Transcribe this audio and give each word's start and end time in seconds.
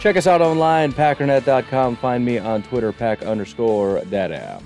Check 0.00 0.16
us 0.16 0.26
out 0.26 0.40
online, 0.40 0.94
packernet.com. 0.94 1.96
Find 1.96 2.24
me 2.24 2.38
on 2.38 2.62
Twitter, 2.62 2.90
pack 2.90 3.22
underscore 3.22 4.02
daddy. 4.06 4.64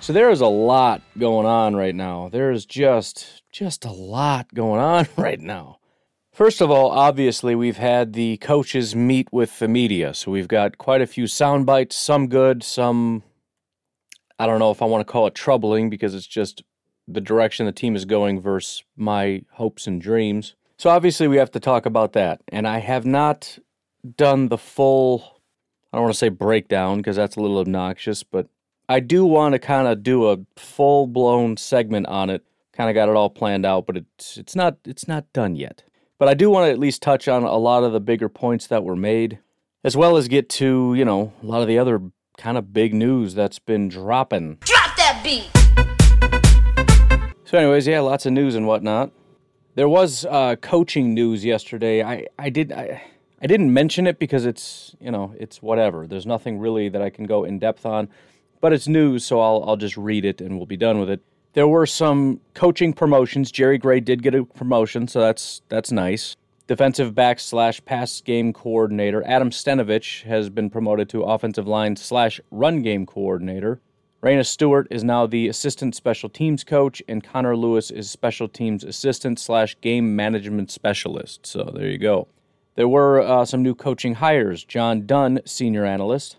So 0.00 0.12
there 0.12 0.28
is 0.28 0.40
a 0.40 0.48
lot 0.48 1.02
going 1.16 1.46
on 1.46 1.76
right 1.76 1.94
now. 1.94 2.28
There 2.30 2.50
is 2.50 2.66
just 2.66 3.44
just 3.52 3.84
a 3.84 3.92
lot 3.92 4.52
going 4.52 4.80
on 4.80 5.06
right 5.16 5.38
now. 5.38 5.78
First 6.32 6.60
of 6.60 6.68
all, 6.68 6.90
obviously, 6.90 7.54
we've 7.54 7.76
had 7.76 8.14
the 8.14 8.38
coaches 8.38 8.96
meet 8.96 9.28
with 9.32 9.56
the 9.60 9.68
media. 9.68 10.14
So 10.14 10.32
we've 10.32 10.48
got 10.48 10.78
quite 10.78 11.00
a 11.00 11.06
few 11.06 11.28
sound 11.28 11.64
bites, 11.64 11.94
some 11.94 12.26
good, 12.26 12.64
some 12.64 13.22
I 14.40 14.46
don't 14.46 14.58
know 14.58 14.72
if 14.72 14.82
I 14.82 14.86
want 14.86 15.06
to 15.06 15.12
call 15.12 15.28
it 15.28 15.36
troubling 15.36 15.90
because 15.90 16.12
it's 16.12 16.26
just 16.26 16.64
the 17.06 17.20
direction 17.20 17.66
the 17.66 17.72
team 17.72 17.94
is 17.94 18.04
going 18.04 18.40
versus 18.40 18.82
my 18.96 19.42
hopes 19.52 19.86
and 19.86 20.02
dreams. 20.02 20.56
So 20.76 20.90
obviously 20.90 21.28
we 21.28 21.36
have 21.36 21.52
to 21.52 21.60
talk 21.60 21.86
about 21.86 22.14
that. 22.14 22.40
And 22.48 22.66
I 22.66 22.78
have 22.78 23.06
not 23.06 23.60
done 24.16 24.48
the 24.48 24.58
full 24.58 25.40
I 25.92 25.96
don't 25.96 26.04
want 26.04 26.14
to 26.14 26.18
say 26.18 26.28
breakdown 26.28 26.98
because 26.98 27.16
that's 27.16 27.36
a 27.36 27.40
little 27.40 27.58
obnoxious, 27.58 28.22
but 28.22 28.48
I 28.88 29.00
do 29.00 29.24
want 29.24 29.54
to 29.54 29.58
kind 29.58 29.88
of 29.88 30.02
do 30.04 30.30
a 30.30 30.38
full-blown 30.56 31.56
segment 31.56 32.06
on 32.06 32.30
it. 32.30 32.44
Kind 32.72 32.88
of 32.88 32.94
got 32.94 33.08
it 33.08 33.16
all 33.16 33.28
planned 33.28 33.66
out, 33.66 33.86
but 33.86 33.96
it's 33.96 34.36
it's 34.36 34.54
not 34.54 34.78
it's 34.84 35.08
not 35.08 35.32
done 35.32 35.56
yet. 35.56 35.82
But 36.18 36.28
I 36.28 36.34
do 36.34 36.48
want 36.48 36.66
to 36.68 36.70
at 36.70 36.78
least 36.78 37.02
touch 37.02 37.28
on 37.28 37.42
a 37.42 37.56
lot 37.56 37.82
of 37.82 37.92
the 37.92 38.00
bigger 38.00 38.28
points 38.28 38.66
that 38.68 38.84
were 38.84 38.96
made 38.96 39.40
as 39.82 39.96
well 39.96 40.16
as 40.16 40.28
get 40.28 40.48
to, 40.50 40.94
you 40.94 41.04
know, 41.04 41.32
a 41.42 41.46
lot 41.46 41.62
of 41.62 41.68
the 41.68 41.78
other 41.78 42.00
kind 42.36 42.56
of 42.56 42.72
big 42.72 42.94
news 42.94 43.34
that's 43.34 43.58
been 43.58 43.88
dropping. 43.88 44.58
Drop 44.60 44.96
that 44.96 45.20
beat. 45.24 45.50
So, 47.44 47.58
anyways, 47.58 47.86
yeah, 47.86 48.00
lots 48.00 48.26
of 48.26 48.32
news 48.32 48.54
and 48.54 48.66
whatnot. 48.66 49.10
There 49.74 49.88
was 49.88 50.24
uh, 50.24 50.56
coaching 50.56 51.14
news 51.14 51.44
yesterday. 51.44 52.02
I 52.02 52.26
I 52.38 52.50
did 52.50 52.70
I, 52.72 53.02
I 53.42 53.46
didn't 53.46 53.72
mention 53.72 54.06
it 54.06 54.18
because 54.18 54.44
it's 54.44 54.94
you 55.00 55.10
know 55.10 55.34
it's 55.38 55.62
whatever. 55.62 56.06
There's 56.06 56.26
nothing 56.26 56.58
really 56.58 56.88
that 56.88 57.02
I 57.02 57.10
can 57.10 57.24
go 57.24 57.44
in 57.44 57.58
depth 57.58 57.86
on, 57.86 58.08
but 58.60 58.72
it's 58.72 58.88
news, 58.88 59.24
so 59.24 59.40
I'll 59.40 59.64
I'll 59.66 59.76
just 59.76 59.96
read 59.96 60.24
it 60.24 60.40
and 60.40 60.56
we'll 60.56 60.66
be 60.66 60.76
done 60.76 61.00
with 61.00 61.10
it. 61.10 61.20
There 61.52 61.68
were 61.68 61.86
some 61.86 62.40
coaching 62.54 62.92
promotions. 62.92 63.50
Jerry 63.50 63.78
Gray 63.78 64.00
did 64.00 64.22
get 64.22 64.34
a 64.34 64.44
promotion, 64.44 65.08
so 65.08 65.20
that's 65.20 65.62
that's 65.68 65.90
nice 65.90 66.36
defensive 66.70 67.16
back 67.16 67.40
slash 67.40 67.84
pass 67.84 68.20
game 68.20 68.52
coordinator. 68.52 69.24
Adam 69.26 69.50
Stenavich 69.50 70.22
has 70.22 70.48
been 70.48 70.70
promoted 70.70 71.08
to 71.08 71.24
offensive 71.24 71.66
line 71.66 71.96
slash 71.96 72.40
run 72.52 72.80
game 72.80 73.04
coordinator. 73.04 73.80
Rayna 74.22 74.46
Stewart 74.46 74.86
is 74.88 75.02
now 75.02 75.26
the 75.26 75.48
assistant 75.48 75.96
special 75.96 76.28
teams 76.28 76.62
coach, 76.62 77.02
and 77.08 77.24
Connor 77.24 77.56
Lewis 77.56 77.90
is 77.90 78.08
special 78.08 78.48
teams 78.48 78.84
assistant 78.84 79.40
slash 79.40 79.76
game 79.80 80.14
management 80.14 80.70
specialist. 80.70 81.44
So 81.44 81.72
there 81.74 81.88
you 81.88 81.98
go. 81.98 82.28
There 82.76 82.88
were 82.88 83.20
uh, 83.20 83.44
some 83.44 83.62
new 83.62 83.74
coaching 83.74 84.14
hires 84.14 84.64
John 84.64 85.06
Dunn, 85.06 85.40
senior 85.44 85.84
analyst, 85.84 86.36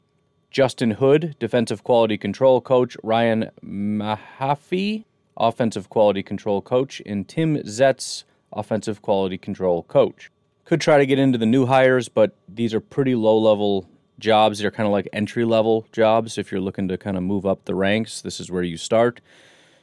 Justin 0.50 0.92
Hood, 0.92 1.36
defensive 1.40 1.84
quality 1.84 2.18
control 2.18 2.62
coach, 2.62 2.98
Ryan 3.04 3.50
Mahaffey, 3.64 5.06
offensive 5.38 5.90
quality 5.90 6.24
control 6.24 6.62
coach, 6.62 7.02
and 7.06 7.28
Tim 7.28 7.58
Zetts, 7.58 8.24
offensive 8.54 9.02
quality 9.02 9.38
control 9.38 9.84
coach. 9.84 10.32
Could 10.66 10.82
try 10.82 10.98
to 10.98 11.06
get 11.06 11.20
into 11.20 11.38
the 11.38 11.46
new 11.46 11.66
hires, 11.66 12.08
but 12.10 12.36
these 12.48 12.74
are 12.74 12.80
pretty 12.80 13.16
low 13.16 13.38
level 13.38 13.90
jobs. 14.20 14.60
They're 14.60 14.72
kind 14.72 14.88
of 14.88 14.94
like 14.94 15.10
entry 15.12 15.44
level 15.44 15.86
jobs. 15.92 16.38
If 16.38 16.52
you're 16.52 16.62
looking 16.62 16.88
to 16.88 16.98
kind 16.98 17.18
of 17.18 17.24
move 17.24 17.46
up 17.46 17.66
the 17.66 17.76
ranks, 17.76 18.22
this 18.22 18.40
is 18.40 18.50
where 18.50 18.64
you 18.64 18.78
start. 18.78 19.20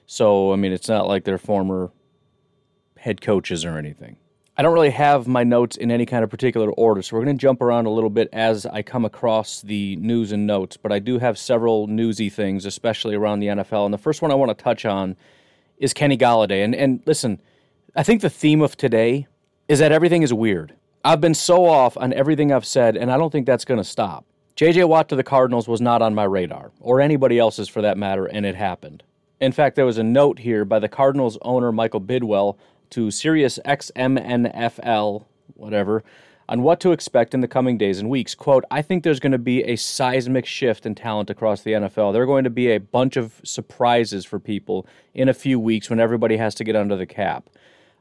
So, 0.07 0.53
I 0.53 0.57
mean, 0.57 0.73
it's 0.73 0.89
not 0.89 1.07
like 1.07 1.25
they're 1.25 1.39
former 1.39 1.91
head 2.97 3.21
coaches 3.21 3.65
or 3.65 3.77
anything. 3.77 4.17
I 4.59 4.63
don't 4.63 4.75
really 4.75 4.91
have 4.91 5.29
my 5.29 5.45
notes 5.45 5.77
in 5.77 5.93
any 5.93 6.05
kind 6.05 6.25
of 6.25 6.31
particular 6.31 6.73
order, 6.73 7.01
so 7.01 7.17
we're 7.17 7.25
going 7.25 7.39
to 7.39 7.41
jump 7.41 7.63
around 7.63 7.87
a 7.87 7.91
little 7.91 8.11
bit 8.11 8.29
as 8.33 8.67
I 8.67 8.83
come 8.83 9.05
across 9.05 9.63
the 9.63 9.95
news 9.97 10.33
and 10.33 10.49
notes. 10.49 10.77
But 10.77 10.91
I 10.91 10.99
do 10.99 11.21
have 11.21 11.39
several 11.39 11.87
newsy 11.87 12.29
things, 12.29 12.67
especially 12.67 13.15
around 13.15 13.39
the 13.39 13.47
NFL. 13.47 13.85
And 13.85 13.95
the 13.95 13.99
first 13.99 14.21
one 14.21 14.33
I 14.33 14.35
want 14.35 14.51
to 14.51 14.61
touch 14.61 14.85
on 14.85 15.17
is 15.79 15.95
Kenny 15.95 16.19
Golladay. 16.19 16.65
And 16.65 16.75
and 16.75 17.01
listen, 17.07 17.41
I 17.95 18.03
think 18.03 18.21
the 18.21 18.29
theme 18.29 18.61
of 18.61 18.77
today 18.77 19.29
is 19.69 19.79
that 19.79 19.93
everything 19.93 20.23
is 20.23 20.35
weird. 20.35 20.75
I've 21.05 21.21
been 21.21 21.35
so 21.35 21.67
off 21.67 21.97
on 21.97 22.13
everything 22.13 22.51
I've 22.51 22.67
said, 22.67 22.97
and 22.97 23.13
I 23.13 23.17
don't 23.17 23.31
think 23.31 23.47
that's 23.47 23.65
going 23.65 23.79
to 23.79 23.85
stop. 23.85 24.25
JJ 24.57 24.89
Watt 24.89 25.09
to 25.11 25.15
the 25.15 25.23
Cardinals 25.23 25.69
was 25.69 25.81
not 25.81 26.03
on 26.03 26.17
my 26.17 26.25
radar, 26.25 26.73
or 26.81 27.01
anybody 27.01 27.39
else's 27.39 27.69
for 27.69 27.81
that 27.83 27.97
matter, 27.97 28.27
and 28.27 28.45
it 28.45 28.57
happened. 28.57 29.05
In 29.41 29.53
fact, 29.53 29.77
there 29.77 29.87
was 29.87 29.99
a 29.99 30.03
note 30.03 30.41
here 30.41 30.65
by 30.65 30.81
the 30.81 30.89
Cardinals 30.89 31.39
owner 31.43 31.71
Michael 31.71 32.01
Bidwill 32.01 32.57
to 32.91 33.11
Sirius 33.11 33.59
XM 33.65 34.19
NFL, 34.53 35.25
whatever, 35.55 36.05
on 36.49 36.63
what 36.63 36.81
to 36.81 36.93
expect 36.93 37.35
in 37.35 37.41
the 37.41 37.49
coming 37.49 37.77
days 37.77 37.99
and 37.99 38.09
weeks. 38.09 38.35
Quote, 38.35 38.65
I 38.71 38.83
think 38.83 39.05
there's 39.05 39.21
going 39.21 39.33
to 39.33 39.39
be 39.39 39.63
a 39.65 39.77
seismic 39.77 40.47
shift 40.47 40.87
in 40.87 40.95
talent 40.95 41.31
across 41.31 41.63
the 41.63 41.73
NFL. 41.73 42.13
There 42.13 42.23
are 42.23 42.27
going 42.27 42.45
to 42.45 42.51
be 42.51 42.71
a 42.73 42.79
bunch 42.79 43.17
of 43.17 43.41
surprises 43.45 44.25
for 44.25 44.39
people 44.39 44.87
in 45.15 45.29
a 45.29 45.35
few 45.35 45.61
weeks 45.61 45.91
when 45.91 46.01
everybody 46.01 46.37
has 46.37 46.55
to 46.57 46.65
get 46.65 46.77
under 46.77 46.97
the 46.97 47.07
cap. 47.07 47.51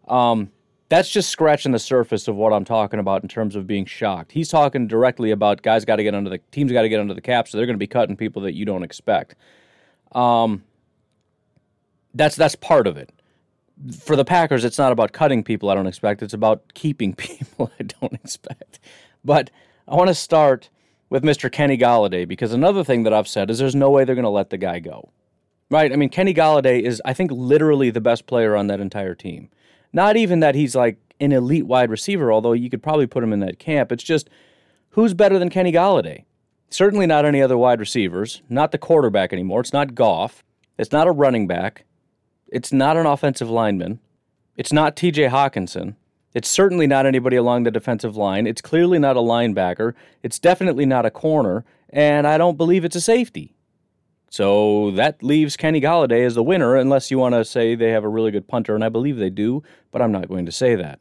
Um, 0.07 0.51
that's 0.89 1.09
just 1.09 1.29
scratching 1.29 1.73
the 1.73 1.79
surface 1.79 2.27
of 2.29 2.35
what 2.35 2.53
I'm 2.53 2.63
talking 2.63 2.99
about 2.99 3.21
in 3.21 3.27
terms 3.27 3.55
of 3.55 3.67
being 3.67 3.85
shocked. 3.85 4.31
He's 4.31 4.47
talking 4.47 4.87
directly 4.87 5.31
about 5.31 5.61
guys 5.61 5.83
got 5.83 5.97
to 5.97 6.03
get 6.03 6.15
under 6.15 6.29
the 6.29 6.37
teams 6.51 6.71
got 6.71 6.83
to 6.83 6.89
get 6.89 7.01
under 7.01 7.13
the 7.13 7.21
cap, 7.21 7.47
so 7.47 7.57
they're 7.57 7.65
going 7.65 7.75
to 7.75 7.79
be 7.79 7.87
cutting 7.87 8.15
people 8.15 8.41
that 8.43 8.53
you 8.53 8.63
don't 8.63 8.83
expect. 8.83 9.35
Um, 10.13 10.63
that's 12.13 12.37
that's 12.37 12.55
part 12.55 12.87
of 12.87 12.95
it. 12.95 13.11
For 13.99 14.15
the 14.15 14.25
Packers, 14.25 14.65
it's 14.65 14.77
not 14.77 14.91
about 14.91 15.11
cutting 15.11 15.43
people 15.43 15.69
I 15.69 15.75
don't 15.75 15.87
expect. 15.87 16.23
It's 16.23 16.33
about 16.33 16.73
keeping 16.73 17.13
people 17.15 17.71
I 17.79 17.83
don't 17.83 18.13
expect. 18.13 18.79
But 19.23 19.51
I 19.87 19.95
want 19.95 20.09
to 20.09 20.15
start 20.15 20.69
with 21.09 21.23
Mr. 21.23 21.51
Kenny 21.51 21.77
Golladay 21.77 22.27
because 22.27 22.53
another 22.53 22.83
thing 22.83 23.03
that 23.03 23.13
I've 23.13 23.27
said 23.27 23.49
is 23.49 23.59
there's 23.59 23.75
no 23.75 23.89
way 23.89 24.03
they're 24.03 24.15
going 24.15 24.23
to 24.23 24.29
let 24.29 24.49
the 24.49 24.57
guy 24.57 24.79
go. 24.79 25.09
Right? 25.69 25.91
I 25.91 25.95
mean, 25.95 26.09
Kenny 26.09 26.33
Golladay 26.33 26.81
is 26.81 27.01
I 27.05 27.13
think 27.13 27.31
literally 27.31 27.89
the 27.89 28.01
best 28.01 28.25
player 28.25 28.55
on 28.55 28.67
that 28.67 28.79
entire 28.79 29.15
team. 29.15 29.49
Not 29.93 30.15
even 30.15 30.39
that 30.39 30.55
he's 30.55 30.75
like 30.75 30.97
an 31.19 31.31
elite 31.31 31.65
wide 31.65 31.89
receiver, 31.89 32.31
although 32.31 32.53
you 32.53 32.69
could 32.69 32.83
probably 32.83 33.07
put 33.07 33.23
him 33.23 33.33
in 33.33 33.39
that 33.41 33.59
camp. 33.59 33.91
It's 33.91 34.03
just 34.03 34.29
who's 34.91 35.13
better 35.13 35.39
than 35.39 35.49
Kenny 35.49 35.71
Golladay? 35.71 36.23
Certainly 36.69 37.07
not 37.07 37.25
any 37.25 37.41
other 37.41 37.57
wide 37.57 37.79
receivers, 37.79 38.41
not 38.49 38.71
the 38.71 38.77
quarterback 38.77 39.31
anymore. 39.31 39.61
It's 39.61 39.73
not 39.73 39.95
Goff. 39.95 40.43
It's 40.77 40.91
not 40.91 41.07
a 41.07 41.11
running 41.11 41.47
back. 41.47 41.85
It's 42.49 42.71
not 42.71 42.97
an 42.97 43.05
offensive 43.05 43.49
lineman. 43.49 43.99
It's 44.55 44.73
not 44.73 44.95
TJ 44.95 45.29
Hockenson. 45.29 45.95
It's 46.33 46.49
certainly 46.49 46.87
not 46.87 47.05
anybody 47.05 47.35
along 47.35 47.63
the 47.63 47.71
defensive 47.71 48.15
line. 48.15 48.47
It's 48.47 48.61
clearly 48.61 48.99
not 48.99 49.17
a 49.17 49.21
linebacker. 49.21 49.93
It's 50.23 50.39
definitely 50.39 50.85
not 50.85 51.05
a 51.05 51.11
corner. 51.11 51.65
And 51.89 52.27
I 52.27 52.37
don't 52.37 52.57
believe 52.57 52.85
it's 52.85 52.95
a 52.95 53.01
safety. 53.01 53.55
So 54.29 54.91
that 54.91 55.23
leaves 55.23 55.55
Kenny 55.55 55.79
Golladay 55.79 56.25
as 56.25 56.35
the 56.35 56.43
winner, 56.43 56.75
unless 56.75 57.09
you 57.09 57.17
want 57.17 57.35
to 57.35 57.45
say 57.45 57.75
they 57.75 57.91
have 57.91 58.03
a 58.03 58.09
really 58.09 58.31
good 58.31 58.47
punter, 58.47 58.75
and 58.75 58.83
I 58.83 58.89
believe 58.89 59.17
they 59.17 59.29
do, 59.29 59.63
but 59.91 60.01
I'm 60.01 60.11
not 60.11 60.27
going 60.27 60.45
to 60.45 60.51
say 60.51 60.75
that. 60.75 60.99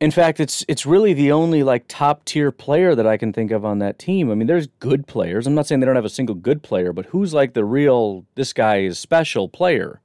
In 0.00 0.10
fact, 0.10 0.40
it's 0.40 0.64
it's 0.66 0.86
really 0.86 1.12
the 1.12 1.30
only 1.30 1.62
like 1.62 1.84
top 1.86 2.24
tier 2.24 2.50
player 2.50 2.94
that 2.94 3.06
I 3.06 3.18
can 3.18 3.34
think 3.34 3.50
of 3.50 3.66
on 3.66 3.80
that 3.80 3.98
team. 3.98 4.30
I 4.30 4.34
mean, 4.34 4.46
there's 4.46 4.66
good 4.78 5.06
players. 5.06 5.46
I'm 5.46 5.54
not 5.54 5.66
saying 5.66 5.80
they 5.80 5.86
don't 5.86 5.94
have 5.94 6.06
a 6.06 6.08
single 6.08 6.34
good 6.34 6.62
player, 6.62 6.94
but 6.94 7.06
who's 7.06 7.34
like 7.34 7.52
the 7.52 7.66
real 7.66 8.24
this 8.34 8.54
guy 8.54 8.78
is 8.78 8.98
special 8.98 9.46
player? 9.46 10.00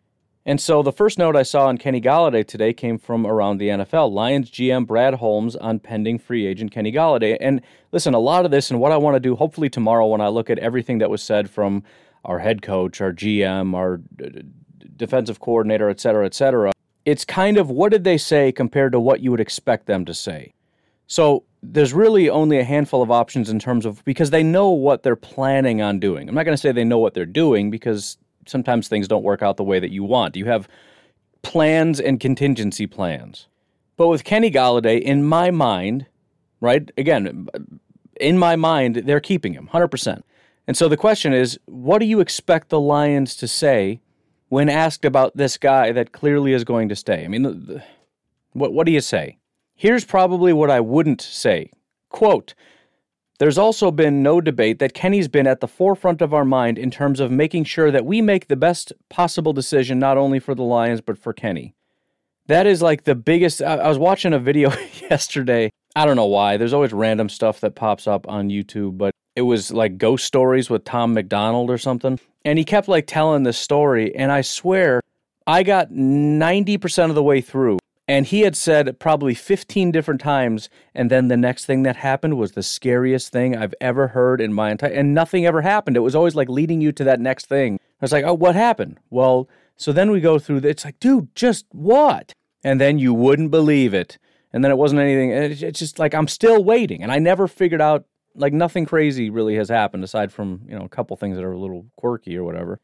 And 0.47 0.62
so 0.62 0.83
the 0.83 0.92
first 0.92 1.18
note 1.18 1.36
I 1.36 1.42
saw 1.42 1.65
on 1.65 1.80
Kenny 1.80 2.00
Golladay 2.00 2.45
today 2.45 2.71
came 2.71 3.00
from 3.00 3.25
around 3.25 3.57
the 3.57 3.69
NFL. 3.69 4.12
Lions 4.12 4.51
GM 4.51 4.86
Brad 4.86 5.15
Holmes 5.15 5.56
on 5.56 5.80
pending 5.80 6.19
free 6.19 6.45
agent 6.45 6.71
Kenny 6.71 6.92
Golladay. 6.92 7.36
And 7.42 7.62
listen, 7.92 8.13
a 8.13 8.19
lot 8.19 8.45
of 8.45 8.51
this 8.51 8.69
and 8.69 8.80
what 8.80 8.92
I 8.92 8.97
want 8.97 9.15
to 9.15 9.19
do 9.19 9.36
hopefully 9.36 9.69
tomorrow 9.69 10.06
when 10.06 10.21
I 10.21 10.27
look 10.27 10.51
at 10.51 10.59
everything 10.59 11.00
that 11.00 11.09
was 11.09 11.24
said 11.24 11.50
from 11.50 11.83
our 12.24 12.39
head 12.39 12.62
coach, 12.62 13.01
our 13.01 13.12
GM, 13.12 13.74
our 13.74 14.01
defensive 14.95 15.39
coordinator, 15.39 15.89
et 15.89 16.00
cetera, 16.00 16.25
et 16.27 16.36
cetera, 16.36 16.71
it's 17.06 17.25
kind 17.25 17.57
of 17.57 17.71
what 17.71 17.92
did 17.92 18.03
they 18.03 18.18
say 18.18 18.51
compared 18.51 18.92
to 18.92 19.00
what 19.00 19.21
you 19.21 19.31
would 19.31 19.39
expect 19.39 19.88
them 19.88 20.06
to 20.06 20.13
say. 20.13 20.53
So 21.07 21.44
there's 21.63 21.94
really 21.94 22.30
only 22.30 22.59
a 22.59 22.63
handful 22.63 23.01
of 23.01 23.09
options 23.09 23.50
in 23.50 23.57
terms 23.57 23.86
of 23.86 24.03
because 24.06 24.30
they 24.30 24.44
know 24.44 24.69
what 24.69 25.01
they're 25.01 25.15
planning 25.15 25.81
on 25.81 26.00
doing. 26.00 26.30
I'm 26.30 26.36
not 26.36 26.45
going 26.45 26.53
to 26.56 26.62
say 26.62 26.71
they 26.71 26.83
know 26.83 27.00
what 27.00 27.15
they're 27.15 27.25
doing 27.25 27.71
because 27.71 28.18
sometimes 28.45 28.88
things 28.88 29.07
don't 29.07 29.24
work 29.24 29.42
out 29.42 29.57
the 29.57 29.63
way 29.63 29.80
that 29.80 29.92
you 29.92 30.03
want. 30.03 30.36
You 30.36 30.45
have 30.45 30.68
plans 31.42 32.00
and 32.00 32.19
contingency 32.19 32.88
plans. 32.88 33.47
But 33.97 34.07
with 34.07 34.24
Kenny 34.24 34.51
Golladay, 34.51 35.01
in 35.01 35.24
my 35.24 35.51
mind, 35.51 36.07
right? 36.59 36.89
Again, 36.97 37.47
in 38.19 38.38
my 38.38 38.56
mind, 38.56 39.03
they're 39.06 39.19
keeping 39.19 39.53
him 39.53 39.69
100%. 39.71 40.24
And 40.68 40.75
so 40.75 40.88
the 40.88 40.97
question 40.97 41.33
is, 41.33 41.59
what 41.65 42.00
do 42.00 42.06
you 42.06 42.19
expect 42.19 42.69
the 42.69 42.80
Lions 42.80 43.36
to 43.38 43.47
say 43.47 44.01
when 44.50 44.69
asked 44.69 45.06
about 45.06 45.38
this 45.38 45.57
guy 45.57 45.92
that 45.92 46.12
clearly 46.12 46.53
is 46.53 46.63
going 46.63 46.89
to 46.89 46.95
stay? 46.95 47.24
I 47.24 47.27
mean, 47.27 47.44
the, 47.44 47.51
the, 47.51 47.83
what 48.53 48.74
what 48.74 48.86
do 48.86 48.92
you 48.92 49.01
say? 49.01 49.38
Here's 49.75 50.06
probably 50.06 50.53
what 50.53 50.71
I 50.71 50.80
wouldn't 50.80 51.21
say. 51.21 51.71
Quote, 52.09 52.53
there's 53.38 53.58
also 53.58 53.92
been 53.92 54.24
no 54.24 54.40
debate 54.40 54.80
that 54.80 54.94
Kenny's 54.94 55.28
been 55.28 55.48
at 55.48 55.60
the 55.60 55.68
forefront 55.68 56.22
of 56.22 56.34
our 56.34 56.46
mind 56.46 56.78
in 56.78 56.90
terms 56.90 57.20
of 57.20 57.32
making 57.32 57.66
sure 57.66 57.92
that 57.92 58.06
we 58.06 58.22
make 58.22 58.48
the 58.48 58.56
best 58.56 58.94
possible 59.10 59.52
decision 59.52 60.00
not 60.00 60.18
only 60.18 60.40
for 60.40 60.56
the 60.56 60.64
Lions 60.64 61.02
but 61.02 61.18
for 61.18 61.34
Kenny. 61.34 61.74
That 62.48 62.68
is 62.68 62.82
like 62.82 63.04
the 63.04 63.16
biggest. 63.16 63.62
I, 63.62 63.88
was 63.88 63.98
watching 63.98 64.34
a 64.34 64.40
video 64.40 64.72
yesterday. 65.10 65.72
I 65.96 66.06
don't 66.06 66.16
know 66.16 66.28
why. 66.28 66.58
There's 66.58 66.74
always 66.74 66.94
random 66.94 67.28
stuff 67.28 67.60
that 67.62 67.76
pops 67.76 68.08
up 68.08 68.28
on 68.28 68.50
YouTube, 68.50 68.98
but 68.98 69.14
it 69.36 69.42
was 69.42 69.72
like 69.72 69.98
ghost 69.98 70.26
stories 70.26 70.70
with 70.70 70.86
Tom 70.86 71.14
McDonald 71.14 71.70
or 71.70 71.78
something. 71.78 72.20
And 72.46 72.60
he 72.60 72.64
kept 72.64 72.88
like 72.88 73.08
telling 73.08 73.44
this 73.44 73.58
story. 73.58 74.16
And 74.16 74.31
I 74.31 74.42
swear, 74.42 75.02
I 75.48 75.64
got 75.64 75.90
90% 75.90 77.10
of 77.10 77.16
the 77.16 77.24
way 77.24 77.42
through 77.42 77.80
and 78.07 78.28
he 78.28 78.42
had 78.42 78.56
said 78.56 79.00
probably 79.00 79.34
15 79.34 79.92
different 79.92 80.22
times, 80.22 80.69
and 80.94 81.10
then 81.10 81.28
the 81.28 81.38
next 81.38 81.66
thing 81.66 81.84
that 81.84 81.96
happened 81.98 82.38
was 82.38 82.52
the 82.52 82.63
scariest 82.63 83.31
thing 83.31 83.56
I've 83.56 83.74
ever 83.81 84.10
heard 84.10 84.42
in 84.42 84.54
my 84.54 84.72
entire 84.72 84.92
and 84.92 85.13
nothing 85.13 85.46
ever 85.46 85.62
happened. 85.62 85.98
It 85.98 86.02
was 86.02 86.16
always 86.16 86.36
like 86.36 86.50
leading 86.50 86.81
you 86.81 86.92
to 86.94 87.04
that 87.04 87.19
next 87.19 87.48
thing. 87.48 87.75
I 87.75 88.04
was 88.06 88.12
like, 88.12 88.25
oh, 88.25 88.34
what 88.34 88.56
happened? 88.56 89.00
Well, 89.10 89.50
so 89.75 89.92
then 89.92 90.12
we 90.12 90.22
go 90.22 90.38
through 90.40 90.57
it's 90.57 90.86
like, 90.86 91.00
dude, 91.00 91.34
just 91.36 91.66
what? 91.72 92.34
And 92.63 92.80
then 92.80 93.00
you 93.00 93.13
wouldn't 93.13 93.52
believe 93.52 93.94
it. 93.94 94.18
And 94.54 94.63
then 94.63 94.72
it 94.72 94.78
wasn't 94.78 95.02
anything. 95.02 95.31
It's 95.31 95.80
just 95.80 96.00
like 96.00 96.13
I'm 96.13 96.28
still 96.28 96.63
waiting. 96.63 97.04
And 97.04 97.12
I 97.12 97.19
never 97.19 97.48
figured 97.48 97.81
out 97.81 98.06
like 98.36 98.54
nothing 98.54 98.86
crazy 98.86 99.30
really 99.30 99.56
has 99.56 99.69
happened 99.69 100.04
aside 100.04 100.31
from, 100.31 100.62
you 100.68 100.78
know, 100.78 100.86
a 100.86 100.90
couple 100.90 101.18
things 101.18 101.38
that 101.38 101.44
are 101.44 101.52
a 101.52 101.60
little 101.60 101.88
quirky 101.96 102.38
or 102.38 102.44
whatever. 102.44 102.80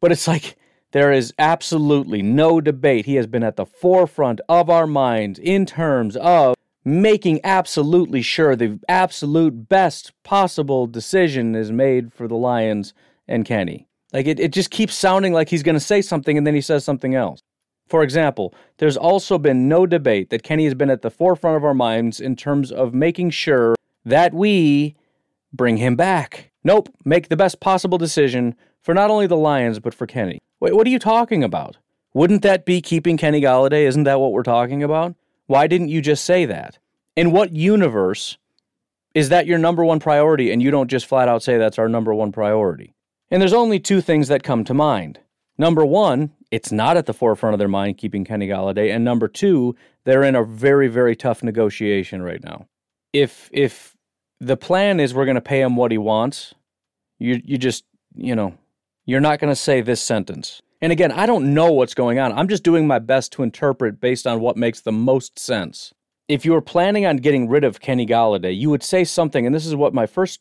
But 0.00 0.12
it's 0.12 0.28
like 0.28 0.56
there 0.92 1.12
is 1.12 1.32
absolutely 1.38 2.22
no 2.22 2.60
debate. 2.60 3.06
He 3.06 3.14
has 3.14 3.26
been 3.26 3.44
at 3.44 3.56
the 3.56 3.66
forefront 3.66 4.40
of 4.48 4.68
our 4.68 4.86
minds 4.86 5.38
in 5.38 5.66
terms 5.66 6.16
of 6.16 6.54
making 6.84 7.40
absolutely 7.44 8.22
sure 8.22 8.56
the 8.56 8.80
absolute 8.88 9.68
best 9.68 10.12
possible 10.22 10.86
decision 10.86 11.54
is 11.54 11.70
made 11.70 12.12
for 12.12 12.26
the 12.26 12.36
Lions 12.36 12.94
and 13.28 13.44
Kenny. 13.44 13.86
Like 14.12 14.26
it, 14.26 14.40
it 14.40 14.52
just 14.52 14.70
keeps 14.70 14.94
sounding 14.94 15.32
like 15.32 15.48
he's 15.48 15.62
going 15.62 15.76
to 15.76 15.80
say 15.80 16.02
something 16.02 16.36
and 16.36 16.46
then 16.46 16.54
he 16.54 16.60
says 16.60 16.84
something 16.84 17.14
else. 17.14 17.40
For 17.86 18.02
example, 18.02 18.54
there's 18.78 18.96
also 18.96 19.38
been 19.38 19.68
no 19.68 19.86
debate 19.86 20.30
that 20.30 20.42
Kenny 20.42 20.64
has 20.64 20.74
been 20.74 20.90
at 20.90 21.02
the 21.02 21.10
forefront 21.10 21.56
of 21.56 21.64
our 21.64 21.74
minds 21.74 22.20
in 22.20 22.36
terms 22.36 22.72
of 22.72 22.94
making 22.94 23.30
sure 23.30 23.74
that 24.04 24.32
we 24.32 24.96
bring 25.52 25.76
him 25.76 25.96
back. 25.96 26.50
Nope, 26.64 26.88
make 27.04 27.28
the 27.28 27.36
best 27.36 27.60
possible 27.60 27.98
decision 27.98 28.54
for 28.80 28.94
not 28.94 29.10
only 29.10 29.26
the 29.26 29.36
Lions, 29.36 29.78
but 29.80 29.94
for 29.94 30.06
Kenny. 30.06 30.40
Wait, 30.60 30.76
what 30.76 30.86
are 30.86 30.90
you 30.90 30.98
talking 30.98 31.42
about? 31.42 31.78
Wouldn't 32.12 32.42
that 32.42 32.66
be 32.66 32.82
keeping 32.82 33.16
Kenny 33.16 33.40
Golladay? 33.40 33.86
Isn't 33.86 34.04
that 34.04 34.20
what 34.20 34.32
we're 34.32 34.42
talking 34.42 34.82
about? 34.82 35.14
Why 35.46 35.66
didn't 35.66 35.88
you 35.88 36.02
just 36.02 36.24
say 36.24 36.44
that? 36.44 36.78
In 37.16 37.32
what 37.32 37.52
universe 37.52 38.36
is 39.14 39.30
that 39.30 39.46
your 39.46 39.58
number 39.58 39.84
one 39.84 40.00
priority 40.00 40.52
and 40.52 40.62
you 40.62 40.70
don't 40.70 40.90
just 40.90 41.06
flat 41.06 41.28
out 41.28 41.42
say 41.42 41.56
that's 41.56 41.78
our 41.78 41.88
number 41.88 42.14
one 42.14 42.30
priority? 42.30 42.94
And 43.30 43.40
there's 43.40 43.54
only 43.54 43.80
two 43.80 44.00
things 44.00 44.28
that 44.28 44.42
come 44.42 44.64
to 44.64 44.74
mind. 44.74 45.20
Number 45.56 45.84
one, 45.84 46.32
it's 46.50 46.72
not 46.72 46.96
at 46.96 47.06
the 47.06 47.14
forefront 47.14 47.54
of 47.54 47.58
their 47.58 47.68
mind 47.68 47.98
keeping 47.98 48.24
Kenny 48.24 48.48
Golladay. 48.48 48.94
And 48.94 49.04
number 49.04 49.28
two, 49.28 49.76
they're 50.04 50.24
in 50.24 50.34
a 50.34 50.44
very, 50.44 50.88
very 50.88 51.16
tough 51.16 51.42
negotiation 51.42 52.22
right 52.22 52.42
now. 52.42 52.66
If 53.12 53.48
if 53.52 53.96
the 54.40 54.56
plan 54.56 55.00
is 55.00 55.14
we're 55.14 55.26
going 55.26 55.34
to 55.36 55.40
pay 55.40 55.60
him 55.60 55.76
what 55.76 55.90
he 55.90 55.98
wants, 55.98 56.54
you 57.18 57.40
you 57.44 57.58
just 57.58 57.84
you 58.14 58.34
know 58.34 58.54
you're 59.06 59.20
not 59.20 59.38
going 59.38 59.50
to 59.50 59.56
say 59.56 59.80
this 59.80 60.00
sentence. 60.00 60.60
And 60.80 60.92
again, 60.92 61.12
I 61.12 61.26
don't 61.26 61.52
know 61.52 61.72
what's 61.72 61.94
going 61.94 62.18
on. 62.18 62.32
I'm 62.32 62.48
just 62.48 62.62
doing 62.62 62.86
my 62.86 62.98
best 62.98 63.32
to 63.32 63.42
interpret 63.42 64.00
based 64.00 64.26
on 64.26 64.40
what 64.40 64.56
makes 64.56 64.80
the 64.80 64.92
most 64.92 65.38
sense. 65.38 65.92
If 66.28 66.44
you 66.44 66.52
were 66.52 66.62
planning 66.62 67.06
on 67.06 67.18
getting 67.18 67.48
rid 67.48 67.64
of 67.64 67.80
Kenny 67.80 68.06
Golladay, 68.06 68.56
you 68.56 68.70
would 68.70 68.82
say 68.82 69.04
something, 69.04 69.44
and 69.44 69.54
this 69.54 69.66
is 69.66 69.74
what 69.74 69.92
my 69.92 70.06
first. 70.06 70.40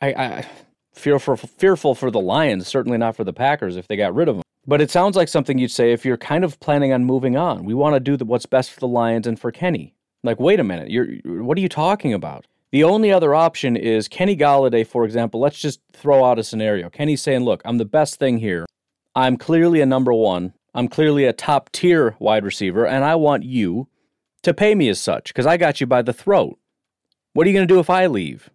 I, 0.00 0.08
I 0.08 0.46
fearful 0.94 1.36
fearful 1.36 1.94
for 1.94 2.10
the 2.10 2.20
Lions, 2.20 2.68
certainly 2.68 2.96
not 2.96 3.16
for 3.16 3.24
the 3.24 3.32
Packers 3.32 3.76
if 3.76 3.88
they 3.88 3.96
got 3.96 4.14
rid 4.14 4.28
of 4.28 4.36
him. 4.36 4.42
But 4.66 4.80
it 4.80 4.90
sounds 4.90 5.16
like 5.16 5.28
something 5.28 5.58
you'd 5.58 5.70
say 5.70 5.92
if 5.92 6.04
you're 6.04 6.16
kind 6.16 6.44
of 6.44 6.58
planning 6.60 6.92
on 6.92 7.04
moving 7.04 7.36
on. 7.36 7.64
We 7.64 7.74
want 7.74 7.94
to 7.94 8.00
do 8.00 8.16
the, 8.16 8.24
what's 8.24 8.46
best 8.46 8.70
for 8.70 8.80
the 8.80 8.88
Lions 8.88 9.26
and 9.26 9.38
for 9.38 9.52
Kenny. 9.52 9.94
Like, 10.22 10.40
wait 10.40 10.58
a 10.58 10.64
minute, 10.64 10.90
you're 10.90 11.06
what 11.42 11.58
are 11.58 11.60
you 11.60 11.68
talking 11.68 12.14
about? 12.14 12.46
The 12.74 12.82
only 12.82 13.12
other 13.12 13.36
option 13.36 13.76
is 13.76 14.08
Kenny 14.08 14.36
Golladay, 14.36 14.84
for 14.84 15.04
example. 15.04 15.38
Let's 15.38 15.60
just 15.60 15.78
throw 15.92 16.24
out 16.24 16.40
a 16.40 16.42
scenario. 16.42 16.90
Kenny's 16.90 17.22
saying, 17.22 17.44
Look, 17.44 17.62
I'm 17.64 17.78
the 17.78 17.84
best 17.84 18.16
thing 18.16 18.38
here. 18.38 18.66
I'm 19.14 19.36
clearly 19.36 19.80
a 19.80 19.86
number 19.86 20.12
one. 20.12 20.54
I'm 20.74 20.88
clearly 20.88 21.24
a 21.24 21.32
top 21.32 21.70
tier 21.70 22.16
wide 22.18 22.44
receiver, 22.44 22.84
and 22.84 23.04
I 23.04 23.14
want 23.14 23.44
you 23.44 23.86
to 24.42 24.52
pay 24.52 24.74
me 24.74 24.88
as 24.88 25.00
such 25.00 25.28
because 25.28 25.46
I 25.46 25.56
got 25.56 25.80
you 25.80 25.86
by 25.86 26.02
the 26.02 26.12
throat. 26.12 26.58
What 27.32 27.46
are 27.46 27.50
you 27.50 27.54
going 27.54 27.68
to 27.68 27.72
do 27.72 27.78
if 27.78 27.90
I 27.90 28.08
leave? 28.08 28.50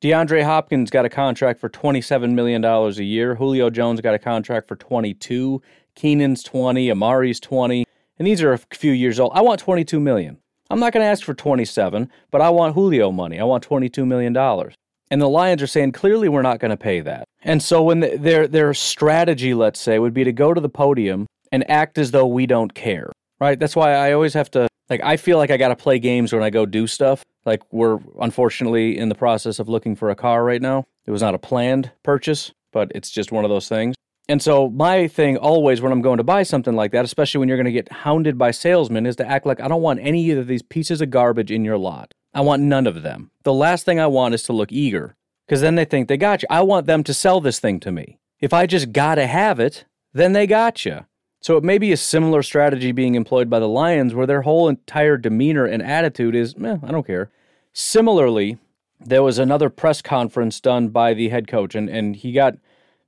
DeAndre 0.00 0.44
Hopkins 0.44 0.90
got 0.90 1.04
a 1.04 1.10
contract 1.10 1.58
for 1.58 1.68
$27 1.68 2.34
million 2.34 2.64
a 2.64 2.90
year. 3.02 3.34
Julio 3.34 3.70
Jones 3.70 4.00
got 4.00 4.14
a 4.14 4.20
contract 4.20 4.68
for 4.68 4.76
22. 4.76 5.60
Keenan's 5.96 6.44
20. 6.44 6.88
Amari's 6.90 7.40
20. 7.40 7.86
And 8.20 8.28
these 8.28 8.40
are 8.40 8.52
a 8.52 8.58
few 8.58 8.92
years 8.92 9.18
old. 9.18 9.32
I 9.34 9.40
want 9.40 9.58
22 9.58 9.98
million. 9.98 10.38
I'm 10.72 10.80
not 10.80 10.94
going 10.94 11.04
to 11.04 11.08
ask 11.08 11.22
for 11.22 11.34
27, 11.34 12.10
but 12.30 12.40
I 12.40 12.48
want 12.48 12.74
Julio 12.74 13.12
money. 13.12 13.38
I 13.38 13.44
want 13.44 13.62
22 13.62 14.06
million 14.06 14.32
dollars. 14.32 14.74
And 15.10 15.20
the 15.20 15.28
Lions 15.28 15.60
are 15.60 15.66
saying 15.66 15.92
clearly 15.92 16.30
we're 16.30 16.40
not 16.40 16.60
going 16.60 16.70
to 16.70 16.78
pay 16.78 17.00
that. 17.00 17.28
And 17.42 17.62
so 17.62 17.82
when 17.82 18.00
the, 18.00 18.16
their 18.16 18.48
their 18.48 18.72
strategy, 18.72 19.52
let's 19.52 19.78
say, 19.78 19.98
would 19.98 20.14
be 20.14 20.24
to 20.24 20.32
go 20.32 20.54
to 20.54 20.60
the 20.62 20.70
podium 20.70 21.26
and 21.52 21.70
act 21.70 21.98
as 21.98 22.12
though 22.12 22.26
we 22.26 22.46
don't 22.46 22.72
care. 22.72 23.12
Right? 23.38 23.58
That's 23.58 23.76
why 23.76 23.92
I 23.92 24.12
always 24.12 24.32
have 24.32 24.50
to 24.52 24.68
like 24.88 25.02
I 25.04 25.18
feel 25.18 25.36
like 25.36 25.50
I 25.50 25.58
got 25.58 25.68
to 25.68 25.76
play 25.76 25.98
games 25.98 26.32
when 26.32 26.42
I 26.42 26.48
go 26.48 26.64
do 26.64 26.86
stuff. 26.86 27.22
Like 27.44 27.60
we're 27.70 27.98
unfortunately 28.18 28.96
in 28.96 29.10
the 29.10 29.14
process 29.14 29.58
of 29.58 29.68
looking 29.68 29.94
for 29.94 30.08
a 30.08 30.16
car 30.16 30.42
right 30.42 30.62
now. 30.62 30.86
It 31.04 31.10
was 31.10 31.20
not 31.20 31.34
a 31.34 31.38
planned 31.38 31.90
purchase, 32.02 32.50
but 32.72 32.90
it's 32.94 33.10
just 33.10 33.30
one 33.30 33.44
of 33.44 33.50
those 33.50 33.68
things. 33.68 33.94
And 34.28 34.40
so 34.40 34.70
my 34.70 35.08
thing 35.08 35.36
always 35.36 35.80
when 35.80 35.92
I'm 35.92 36.02
going 36.02 36.18
to 36.18 36.24
buy 36.24 36.44
something 36.44 36.74
like 36.74 36.92
that, 36.92 37.04
especially 37.04 37.40
when 37.40 37.48
you're 37.48 37.58
going 37.58 37.64
to 37.66 37.72
get 37.72 37.90
hounded 37.90 38.38
by 38.38 38.52
salesmen, 38.52 39.06
is 39.06 39.16
to 39.16 39.28
act 39.28 39.46
like 39.46 39.60
I 39.60 39.68
don't 39.68 39.82
want 39.82 40.00
any 40.00 40.30
of 40.30 40.46
these 40.46 40.62
pieces 40.62 41.00
of 41.00 41.10
garbage 41.10 41.50
in 41.50 41.64
your 41.64 41.78
lot. 41.78 42.14
I 42.32 42.40
want 42.40 42.62
none 42.62 42.86
of 42.86 43.02
them. 43.02 43.30
The 43.42 43.52
last 43.52 43.84
thing 43.84 43.98
I 44.00 44.06
want 44.06 44.34
is 44.34 44.44
to 44.44 44.52
look 44.52 44.72
eager, 44.72 45.16
because 45.46 45.60
then 45.60 45.74
they 45.74 45.84
think 45.84 46.08
they 46.08 46.16
got 46.16 46.42
you. 46.42 46.48
I 46.50 46.62
want 46.62 46.86
them 46.86 47.04
to 47.04 47.12
sell 47.14 47.40
this 47.40 47.58
thing 47.58 47.80
to 47.80 47.92
me. 47.92 48.18
If 48.40 48.52
I 48.52 48.66
just 48.66 48.92
gotta 48.92 49.26
have 49.26 49.60
it, 49.60 49.84
then 50.12 50.32
they 50.32 50.46
got 50.46 50.84
you. 50.84 51.04
So 51.40 51.56
it 51.56 51.64
may 51.64 51.76
be 51.76 51.90
a 51.90 51.96
similar 51.96 52.42
strategy 52.42 52.92
being 52.92 53.16
employed 53.16 53.50
by 53.50 53.58
the 53.58 53.68
Lions, 53.68 54.14
where 54.14 54.26
their 54.26 54.42
whole 54.42 54.68
entire 54.68 55.16
demeanor 55.16 55.66
and 55.66 55.82
attitude 55.82 56.36
is, 56.36 56.54
eh, 56.62 56.76
I 56.82 56.90
don't 56.92 57.06
care. 57.06 57.30
Similarly, 57.72 58.58
there 59.00 59.22
was 59.22 59.38
another 59.38 59.68
press 59.68 60.00
conference 60.00 60.60
done 60.60 60.88
by 60.88 61.14
the 61.14 61.30
head 61.30 61.48
coach, 61.48 61.74
and, 61.74 61.90
and 61.90 62.14
he 62.14 62.32
got 62.32 62.54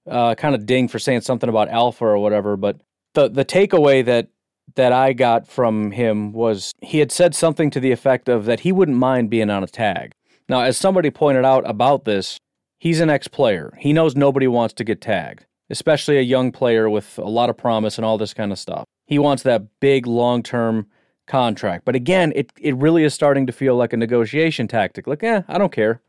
uh, 0.09 0.35
kind 0.35 0.55
of 0.55 0.67
ding 0.67 0.89
for 0.89 0.99
saying 0.99 1.23
something 1.23 1.49
about 1.49 1.69
alpha 1.69 2.05
or 2.05 2.19
whatever. 2.19 2.57
But 2.57 2.81
the 3.15 3.29
the 3.29 3.45
takeaway 3.45 4.05
that 4.05 4.29
that 4.77 4.93
I 4.93 5.13
got 5.13 5.47
from 5.47 5.91
him 5.91 6.33
was 6.33 6.73
he 6.81 6.99
had 6.99 7.13
said 7.13 7.35
something 7.35 7.71
to 7.71 7.81
the 7.81 7.93
effect 7.93 8.29
of 8.29 8.45
that 8.47 8.61
he 8.61 8.73
wouldn't 8.73 8.99
mind 8.99 9.31
being 9.31 9.51
on 9.51 9.63
a 9.63 9.67
tag. 9.67 10.13
Now, 10.49 10.61
as 10.61 10.77
somebody 10.77 11.11
pointed 11.11 11.45
out 11.45 11.69
about 11.69 12.05
this, 12.05 12.39
he's 12.79 13.01
an 13.01 13.11
ex 13.11 13.29
player. 13.29 13.77
He 13.79 13.93
knows 13.93 14.17
nobody 14.17 14.47
wants 14.47 14.75
to 14.75 14.85
get 14.85 15.01
tagged, 15.01 15.47
especially 15.71 16.19
a 16.19 16.23
young 16.23 16.53
player 16.53 16.89
with 16.91 17.19
a 17.19 17.29
lot 17.29 17.51
of 17.51 17.57
promise 17.57 17.99
and 17.99 18.05
all 18.05 18.19
this 18.19 18.35
kind 18.35 18.53
of 18.53 18.59
stuff. 18.59 18.85
He 19.07 19.19
wants 19.19 19.43
that 19.43 19.81
big 19.81 20.07
long 20.07 20.43
term 20.43 20.87
contract. 21.27 21.85
But 21.85 21.95
again, 21.95 22.33
it, 22.35 22.53
it 22.61 22.77
really 22.77 23.05
is 23.05 23.15
starting 23.15 23.47
to 23.47 23.53
feel 23.53 23.77
like 23.77 23.93
a 23.93 23.97
negotiation 23.97 24.69
tactic. 24.69 25.07
Like, 25.07 25.23
eh, 25.23 25.43
I 25.49 25.59
don't 25.59 25.73
care. 25.73 26.01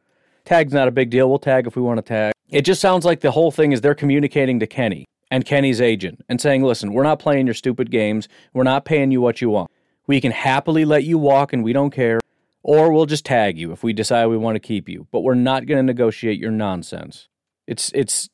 Tag's 0.43 0.73
not 0.73 0.87
a 0.87 0.91
big 0.91 1.09
deal. 1.09 1.29
We'll 1.29 1.39
tag 1.39 1.67
if 1.67 1.75
we 1.75 1.81
want 1.81 1.97
to 1.97 2.01
tag. 2.01 2.34
It 2.55 2.63
just 2.63 2.79
sounds 2.79 3.03
like 3.03 3.19
the 3.19 3.31
whole 3.31 3.51
thing 3.51 3.73
is 3.73 3.81
they're 3.81 3.93
communicating 3.93 4.61
to 4.61 4.67
Kenny. 4.67 5.03
and 5.31 5.45
Kenny's 5.45 5.81
agent 5.81 6.23
and 6.29 6.39
saying, 6.39 6.63
listen, 6.63 6.93
we're 6.93 7.03
not 7.03 7.19
playing 7.19 7.47
your 7.47 7.53
stupid 7.53 7.91
games. 7.91 8.27
We're 8.53 8.63
not 8.63 8.85
paying 8.85 9.11
you 9.11 9.21
what 9.21 9.41
you 9.41 9.49
want. 9.49 9.69
We 10.07 10.21
can 10.21 10.31
happily 10.31 10.85
let 10.85 11.03
you 11.03 11.17
walk 11.17 11.51
and 11.51 11.63
we 11.63 11.73
don't 11.73 11.89
care, 11.89 12.19
or 12.63 12.91
we'll 12.91 13.07
just 13.07 13.25
tag 13.25 13.57
you 13.57 13.71
if 13.71 13.83
we 13.83 13.91
decide 13.91 14.27
we 14.27 14.37
want 14.37 14.55
to 14.55 14.59
keep 14.59 14.87
you. 14.87 15.07
But 15.11 15.21
we're 15.21 15.33
not 15.33 15.65
going 15.65 15.79
to 15.79 15.83
negotiate 15.83 16.39
your 16.39 16.51
nonsense. 16.51 17.27
It's 17.67 17.91
it's 17.95 18.29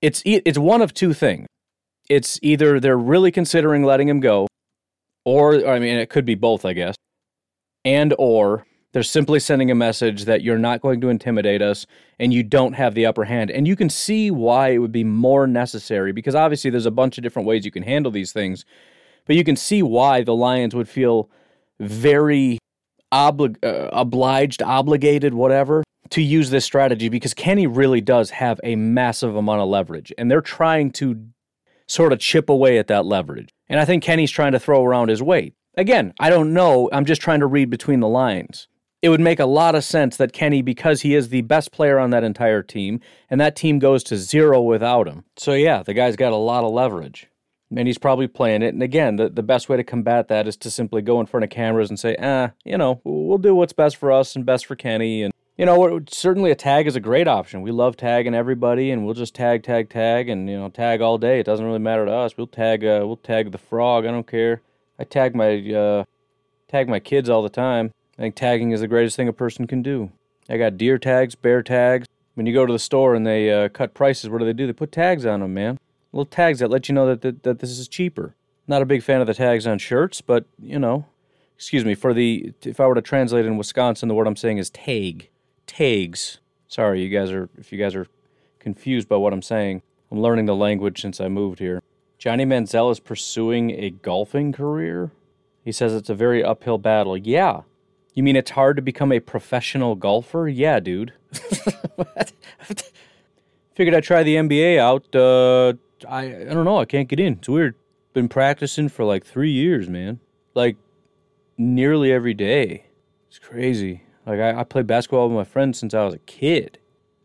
it's 0.00 0.22
it's 0.24 0.58
one 0.58 0.82
of 0.82 0.94
two 0.94 1.12
things. 1.12 1.46
It's 2.08 2.38
either 2.42 2.78
they're 2.78 2.96
really 2.96 3.32
considering 3.32 3.82
letting 3.82 4.08
him 4.08 4.20
go, 4.20 4.46
or 5.24 5.66
I 5.66 5.80
mean 5.80 5.96
it 5.98 6.08
could 6.08 6.24
be 6.24 6.36
both, 6.36 6.64
I 6.64 6.72
guess. 6.72 6.94
And 7.84 8.14
or 8.18 8.66
they're 8.96 9.02
simply 9.02 9.38
sending 9.38 9.70
a 9.70 9.74
message 9.74 10.24
that 10.24 10.40
you're 10.40 10.56
not 10.56 10.80
going 10.80 11.02
to 11.02 11.10
intimidate 11.10 11.60
us 11.60 11.84
and 12.18 12.32
you 12.32 12.42
don't 12.42 12.72
have 12.72 12.94
the 12.94 13.04
upper 13.04 13.24
hand. 13.24 13.50
And 13.50 13.68
you 13.68 13.76
can 13.76 13.90
see 13.90 14.30
why 14.30 14.68
it 14.70 14.78
would 14.78 14.90
be 14.90 15.04
more 15.04 15.46
necessary 15.46 16.12
because 16.12 16.34
obviously 16.34 16.70
there's 16.70 16.86
a 16.86 16.90
bunch 16.90 17.18
of 17.18 17.22
different 17.22 17.46
ways 17.46 17.66
you 17.66 17.70
can 17.70 17.82
handle 17.82 18.10
these 18.10 18.32
things. 18.32 18.64
But 19.26 19.36
you 19.36 19.44
can 19.44 19.54
see 19.54 19.82
why 19.82 20.22
the 20.22 20.34
Lions 20.34 20.74
would 20.74 20.88
feel 20.88 21.28
very 21.78 22.58
oblig- 23.12 23.62
uh, 23.62 23.90
obliged, 23.92 24.62
obligated, 24.62 25.34
whatever, 25.34 25.84
to 26.08 26.22
use 26.22 26.48
this 26.48 26.64
strategy 26.64 27.10
because 27.10 27.34
Kenny 27.34 27.66
really 27.66 28.00
does 28.00 28.30
have 28.30 28.58
a 28.64 28.76
massive 28.76 29.36
amount 29.36 29.60
of 29.60 29.68
leverage. 29.68 30.10
And 30.16 30.30
they're 30.30 30.40
trying 30.40 30.90
to 30.92 31.22
sort 31.86 32.14
of 32.14 32.18
chip 32.18 32.48
away 32.48 32.78
at 32.78 32.86
that 32.86 33.04
leverage. 33.04 33.50
And 33.68 33.78
I 33.78 33.84
think 33.84 34.02
Kenny's 34.02 34.30
trying 34.30 34.52
to 34.52 34.58
throw 34.58 34.82
around 34.82 35.10
his 35.10 35.22
weight. 35.22 35.52
Again, 35.76 36.14
I 36.18 36.30
don't 36.30 36.54
know. 36.54 36.88
I'm 36.94 37.04
just 37.04 37.20
trying 37.20 37.40
to 37.40 37.46
read 37.46 37.68
between 37.68 38.00
the 38.00 38.08
lines 38.08 38.68
it 39.06 39.08
would 39.08 39.20
make 39.20 39.38
a 39.38 39.46
lot 39.46 39.76
of 39.76 39.84
sense 39.84 40.16
that 40.16 40.32
Kenny, 40.32 40.62
because 40.62 41.02
he 41.02 41.14
is 41.14 41.28
the 41.28 41.42
best 41.42 41.70
player 41.70 41.96
on 41.96 42.10
that 42.10 42.24
entire 42.24 42.60
team, 42.60 42.98
and 43.30 43.40
that 43.40 43.54
team 43.54 43.78
goes 43.78 44.02
to 44.02 44.16
zero 44.16 44.60
without 44.60 45.06
him. 45.06 45.22
So, 45.36 45.52
yeah, 45.52 45.84
the 45.84 45.94
guy's 45.94 46.16
got 46.16 46.32
a 46.32 46.36
lot 46.36 46.64
of 46.64 46.72
leverage. 46.72 47.28
And 47.70 47.86
he's 47.86 47.98
probably 47.98 48.26
playing 48.26 48.62
it. 48.62 48.74
And 48.74 48.82
again, 48.82 49.14
the, 49.14 49.28
the 49.28 49.44
best 49.44 49.68
way 49.68 49.76
to 49.76 49.84
combat 49.84 50.26
that 50.26 50.48
is 50.48 50.56
to 50.56 50.72
simply 50.72 51.02
go 51.02 51.20
in 51.20 51.26
front 51.26 51.44
of 51.44 51.50
cameras 51.50 51.88
and 51.88 52.00
say, 52.00 52.16
ah, 52.20 52.50
you 52.64 52.76
know, 52.76 53.00
we'll 53.04 53.38
do 53.38 53.54
what's 53.54 53.72
best 53.72 53.96
for 53.96 54.10
us 54.10 54.34
and 54.34 54.44
best 54.44 54.66
for 54.66 54.74
Kenny. 54.74 55.22
And, 55.22 55.32
you 55.56 55.64
know, 55.64 56.00
certainly 56.08 56.50
a 56.50 56.56
tag 56.56 56.88
is 56.88 56.96
a 56.96 57.00
great 57.00 57.28
option. 57.28 57.62
We 57.62 57.70
love 57.70 57.96
tagging 57.96 58.34
everybody, 58.34 58.90
and 58.90 59.04
we'll 59.04 59.14
just 59.14 59.36
tag, 59.36 59.62
tag, 59.62 59.88
tag, 59.88 60.28
and, 60.28 60.50
you 60.50 60.58
know, 60.58 60.68
tag 60.68 61.00
all 61.00 61.16
day. 61.16 61.38
It 61.38 61.46
doesn't 61.46 61.64
really 61.64 61.78
matter 61.78 62.06
to 62.06 62.12
us. 62.12 62.36
We'll 62.36 62.48
tag, 62.48 62.84
uh, 62.84 63.02
we'll 63.04 63.18
tag 63.18 63.52
the 63.52 63.58
frog. 63.58 64.04
I 64.04 64.10
don't 64.10 64.26
care. 64.26 64.62
I 64.98 65.04
tag 65.04 65.36
my, 65.36 65.58
uh, 65.72 66.04
tag 66.66 66.88
my 66.88 66.98
kids 66.98 67.28
all 67.28 67.44
the 67.44 67.48
time. 67.48 67.92
I 68.18 68.22
think 68.22 68.34
tagging 68.34 68.70
is 68.70 68.80
the 68.80 68.88
greatest 68.88 69.16
thing 69.16 69.28
a 69.28 69.32
person 69.32 69.66
can 69.66 69.82
do. 69.82 70.10
I 70.48 70.56
got 70.56 70.76
deer 70.76 70.98
tags, 70.98 71.34
bear 71.34 71.62
tags. 71.62 72.06
When 72.34 72.46
you 72.46 72.54
go 72.54 72.66
to 72.66 72.72
the 72.72 72.78
store 72.78 73.14
and 73.14 73.26
they 73.26 73.50
uh, 73.50 73.68
cut 73.68 73.94
prices, 73.94 74.30
what 74.30 74.38
do 74.38 74.44
they 74.44 74.52
do? 74.52 74.66
They 74.66 74.72
put 74.72 74.92
tags 74.92 75.26
on 75.26 75.40
them, 75.40 75.54
man. 75.54 75.78
Little 76.12 76.26
tags 76.26 76.60
that 76.60 76.70
let 76.70 76.88
you 76.88 76.94
know 76.94 77.06
that, 77.06 77.22
that, 77.22 77.42
that 77.42 77.58
this 77.58 77.70
is 77.70 77.88
cheaper. 77.88 78.34
Not 78.68 78.82
a 78.82 78.86
big 78.86 79.02
fan 79.02 79.20
of 79.20 79.26
the 79.26 79.34
tags 79.34 79.66
on 79.66 79.78
shirts, 79.78 80.20
but, 80.20 80.44
you 80.60 80.78
know, 80.78 81.06
excuse 81.56 81.84
me, 81.84 81.94
for 81.94 82.12
the, 82.12 82.52
if 82.62 82.80
I 82.80 82.86
were 82.86 82.94
to 82.94 83.02
translate 83.02 83.46
in 83.46 83.56
Wisconsin, 83.56 84.08
the 84.08 84.14
word 84.14 84.26
I'm 84.26 84.36
saying 84.36 84.58
is 84.58 84.70
tag. 84.70 85.28
Tags. 85.66 86.38
Sorry, 86.68 87.02
you 87.02 87.08
guys 87.08 87.30
are, 87.30 87.48
if 87.58 87.72
you 87.72 87.78
guys 87.78 87.94
are 87.94 88.06
confused 88.66 89.08
by 89.08 89.16
what 89.16 89.32
I'm 89.32 89.42
saying. 89.42 89.82
I'm 90.10 90.20
learning 90.20 90.46
the 90.46 90.54
language 90.54 91.00
since 91.00 91.20
I 91.20 91.28
moved 91.28 91.58
here. 91.58 91.82
Johnny 92.18 92.44
Manziel 92.44 92.90
is 92.90 92.98
pursuing 92.98 93.70
a 93.70 93.90
golfing 93.90 94.52
career. 94.52 95.12
He 95.64 95.70
says 95.70 95.94
it's 95.94 96.10
a 96.10 96.14
very 96.14 96.42
uphill 96.42 96.78
battle. 96.78 97.16
Yeah, 97.16 97.62
you 98.16 98.22
mean 98.22 98.34
it's 98.34 98.50
hard 98.50 98.76
to 98.76 98.82
become 98.82 99.12
a 99.12 99.20
professional 99.20 99.94
golfer? 99.94 100.48
Yeah, 100.48 100.80
dude. 100.80 101.12
Figured 103.74 103.94
I'd 103.94 104.04
try 104.04 104.22
the 104.22 104.36
NBA 104.36 104.78
out. 104.78 105.14
Uh, 105.14 105.74
I 106.08 106.24
I 106.24 106.54
don't 106.54 106.64
know. 106.64 106.78
I 106.78 106.86
can't 106.86 107.08
get 107.08 107.20
in. 107.20 107.34
It's 107.34 107.48
weird. 107.48 107.74
Been 108.14 108.28
practicing 108.28 108.88
for 108.88 109.04
like 109.04 109.24
three 109.24 109.50
years, 109.50 109.88
man. 109.88 110.20
Like 110.54 110.76
nearly 111.58 112.10
every 112.10 112.32
day. 112.32 112.86
It's 113.28 113.38
crazy. 113.38 114.02
Like 114.24 114.40
I, 114.40 114.60
I 114.60 114.64
played 114.64 114.86
basketball 114.86 115.28
with 115.28 115.36
my 115.36 115.44
friends 115.44 115.78
since 115.78 115.92
I 115.92 116.02
was 116.02 116.14
a 116.14 116.18
kid, 116.18 116.78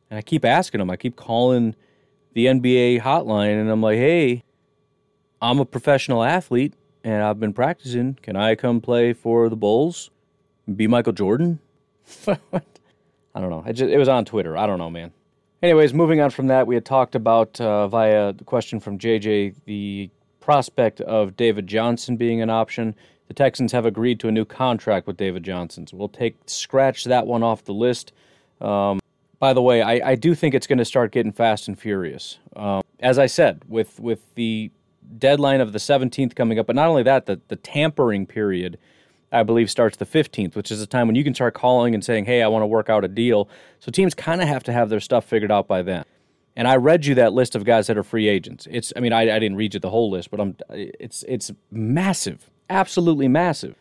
and 0.10 0.17
I 0.17 0.21
keep 0.21 0.43
asking 0.43 0.79
them. 0.79 0.89
I 0.89 0.98
keep 0.98 1.15
calling 1.15 1.74
the 2.33 2.48
NBA 2.48 3.00
hotline, 3.01 3.60
and 3.62 3.69
I'm 3.69 3.81
like, 3.81 3.98
"Hey, 3.98 4.43
I'm 5.41 5.60
a 5.60 5.65
professional 5.65 6.21
athlete, 6.21 6.74
and 7.01 7.24
I've 7.24 7.39
been 7.39 7.53
practicing. 7.53 8.15
Can 8.21 8.36
I 8.36 8.55
come 8.55 8.81
play 8.81 9.13
for 9.13 9.48
the 9.48 9.55
Bulls?" 9.55 10.12
Be 10.75 10.87
Michael 10.87 11.13
Jordan? 11.13 11.59
I 12.27 13.39
don't 13.39 13.49
know. 13.49 13.63
It, 13.65 13.73
just, 13.73 13.91
it 13.91 13.97
was 13.97 14.07
on 14.07 14.25
Twitter. 14.25 14.57
I 14.57 14.67
don't 14.67 14.77
know, 14.77 14.89
man. 14.89 15.11
Anyways, 15.63 15.93
moving 15.93 16.21
on 16.21 16.31
from 16.31 16.47
that, 16.47 16.65
we 16.65 16.75
had 16.75 16.85
talked 16.85 17.15
about 17.15 17.59
uh, 17.61 17.87
via 17.87 18.33
the 18.33 18.43
question 18.43 18.79
from 18.79 18.97
JJ 18.97 19.55
the 19.65 20.09
prospect 20.39 21.01
of 21.01 21.37
David 21.37 21.67
Johnson 21.67 22.17
being 22.17 22.41
an 22.41 22.49
option. 22.49 22.95
The 23.27 23.33
Texans 23.33 23.71
have 23.71 23.85
agreed 23.85 24.19
to 24.21 24.27
a 24.27 24.31
new 24.31 24.43
contract 24.43 25.07
with 25.07 25.17
David 25.17 25.43
Johnson. 25.43 25.87
So 25.87 25.97
we'll 25.97 26.09
take 26.09 26.35
scratch 26.47 27.05
that 27.05 27.27
one 27.27 27.43
off 27.43 27.63
the 27.63 27.73
list. 27.73 28.11
Um, 28.59 28.99
by 29.39 29.53
the 29.53 29.61
way, 29.61 29.81
I, 29.81 30.11
I 30.11 30.15
do 30.15 30.35
think 30.35 30.53
it's 30.53 30.67
going 30.67 30.79
to 30.79 30.85
start 30.85 31.11
getting 31.11 31.31
fast 31.31 31.67
and 31.67 31.79
furious. 31.79 32.39
Um, 32.55 32.81
as 32.99 33.17
I 33.17 33.27
said, 33.27 33.63
with 33.67 33.99
with 33.99 34.35
the 34.35 34.71
deadline 35.17 35.61
of 35.61 35.73
the 35.73 35.79
17th 35.79 36.35
coming 36.35 36.59
up, 36.59 36.67
but 36.67 36.75
not 36.75 36.87
only 36.87 37.03
that, 37.03 37.25
the, 37.25 37.39
the 37.47 37.55
tampering 37.55 38.25
period 38.25 38.77
I 39.31 39.43
believe, 39.43 39.71
starts 39.71 39.97
the 39.97 40.05
15th, 40.05 40.55
which 40.55 40.71
is 40.71 40.81
a 40.81 40.88
time 40.88 41.07
when 41.07 41.15
you 41.15 41.23
can 41.23 41.33
start 41.33 41.53
calling 41.53 41.93
and 41.93 42.03
saying, 42.03 42.25
hey, 42.25 42.41
I 42.41 42.47
want 42.47 42.63
to 42.63 42.67
work 42.67 42.89
out 42.89 43.05
a 43.05 43.07
deal. 43.07 43.50
So 43.79 43.91
teams 43.91 44.13
kind 44.13 44.41
of 44.41 44.47
have 44.47 44.63
to 44.63 44.73
have 44.73 44.89
their 44.89 45.00
stuff 45.00 45.25
figured 45.25 45.51
out 45.51 45.67
by 45.67 45.81
then. 45.81 46.03
And 46.55 46.67
I 46.67 46.75
read 46.75 47.05
you 47.05 47.15
that 47.15 47.33
list 47.33 47.55
of 47.55 47.63
guys 47.63 47.88
that 47.88 47.97
are 47.97 48.03
free 48.03 48.27
agents. 48.27 48.67
It's, 48.69 48.91
I 48.95 49.00
mean, 49.00 49.13
I, 49.13 49.21
I 49.21 49.39
didn't 49.39 49.55
read 49.55 49.73
you 49.73 49.79
the 49.79 49.89
whole 49.89 50.11
list, 50.11 50.31
but 50.31 50.41
I'm, 50.41 50.57
it's, 50.69 51.23
it's 51.27 51.51
massive, 51.71 52.50
absolutely 52.69 53.29
massive. 53.29 53.75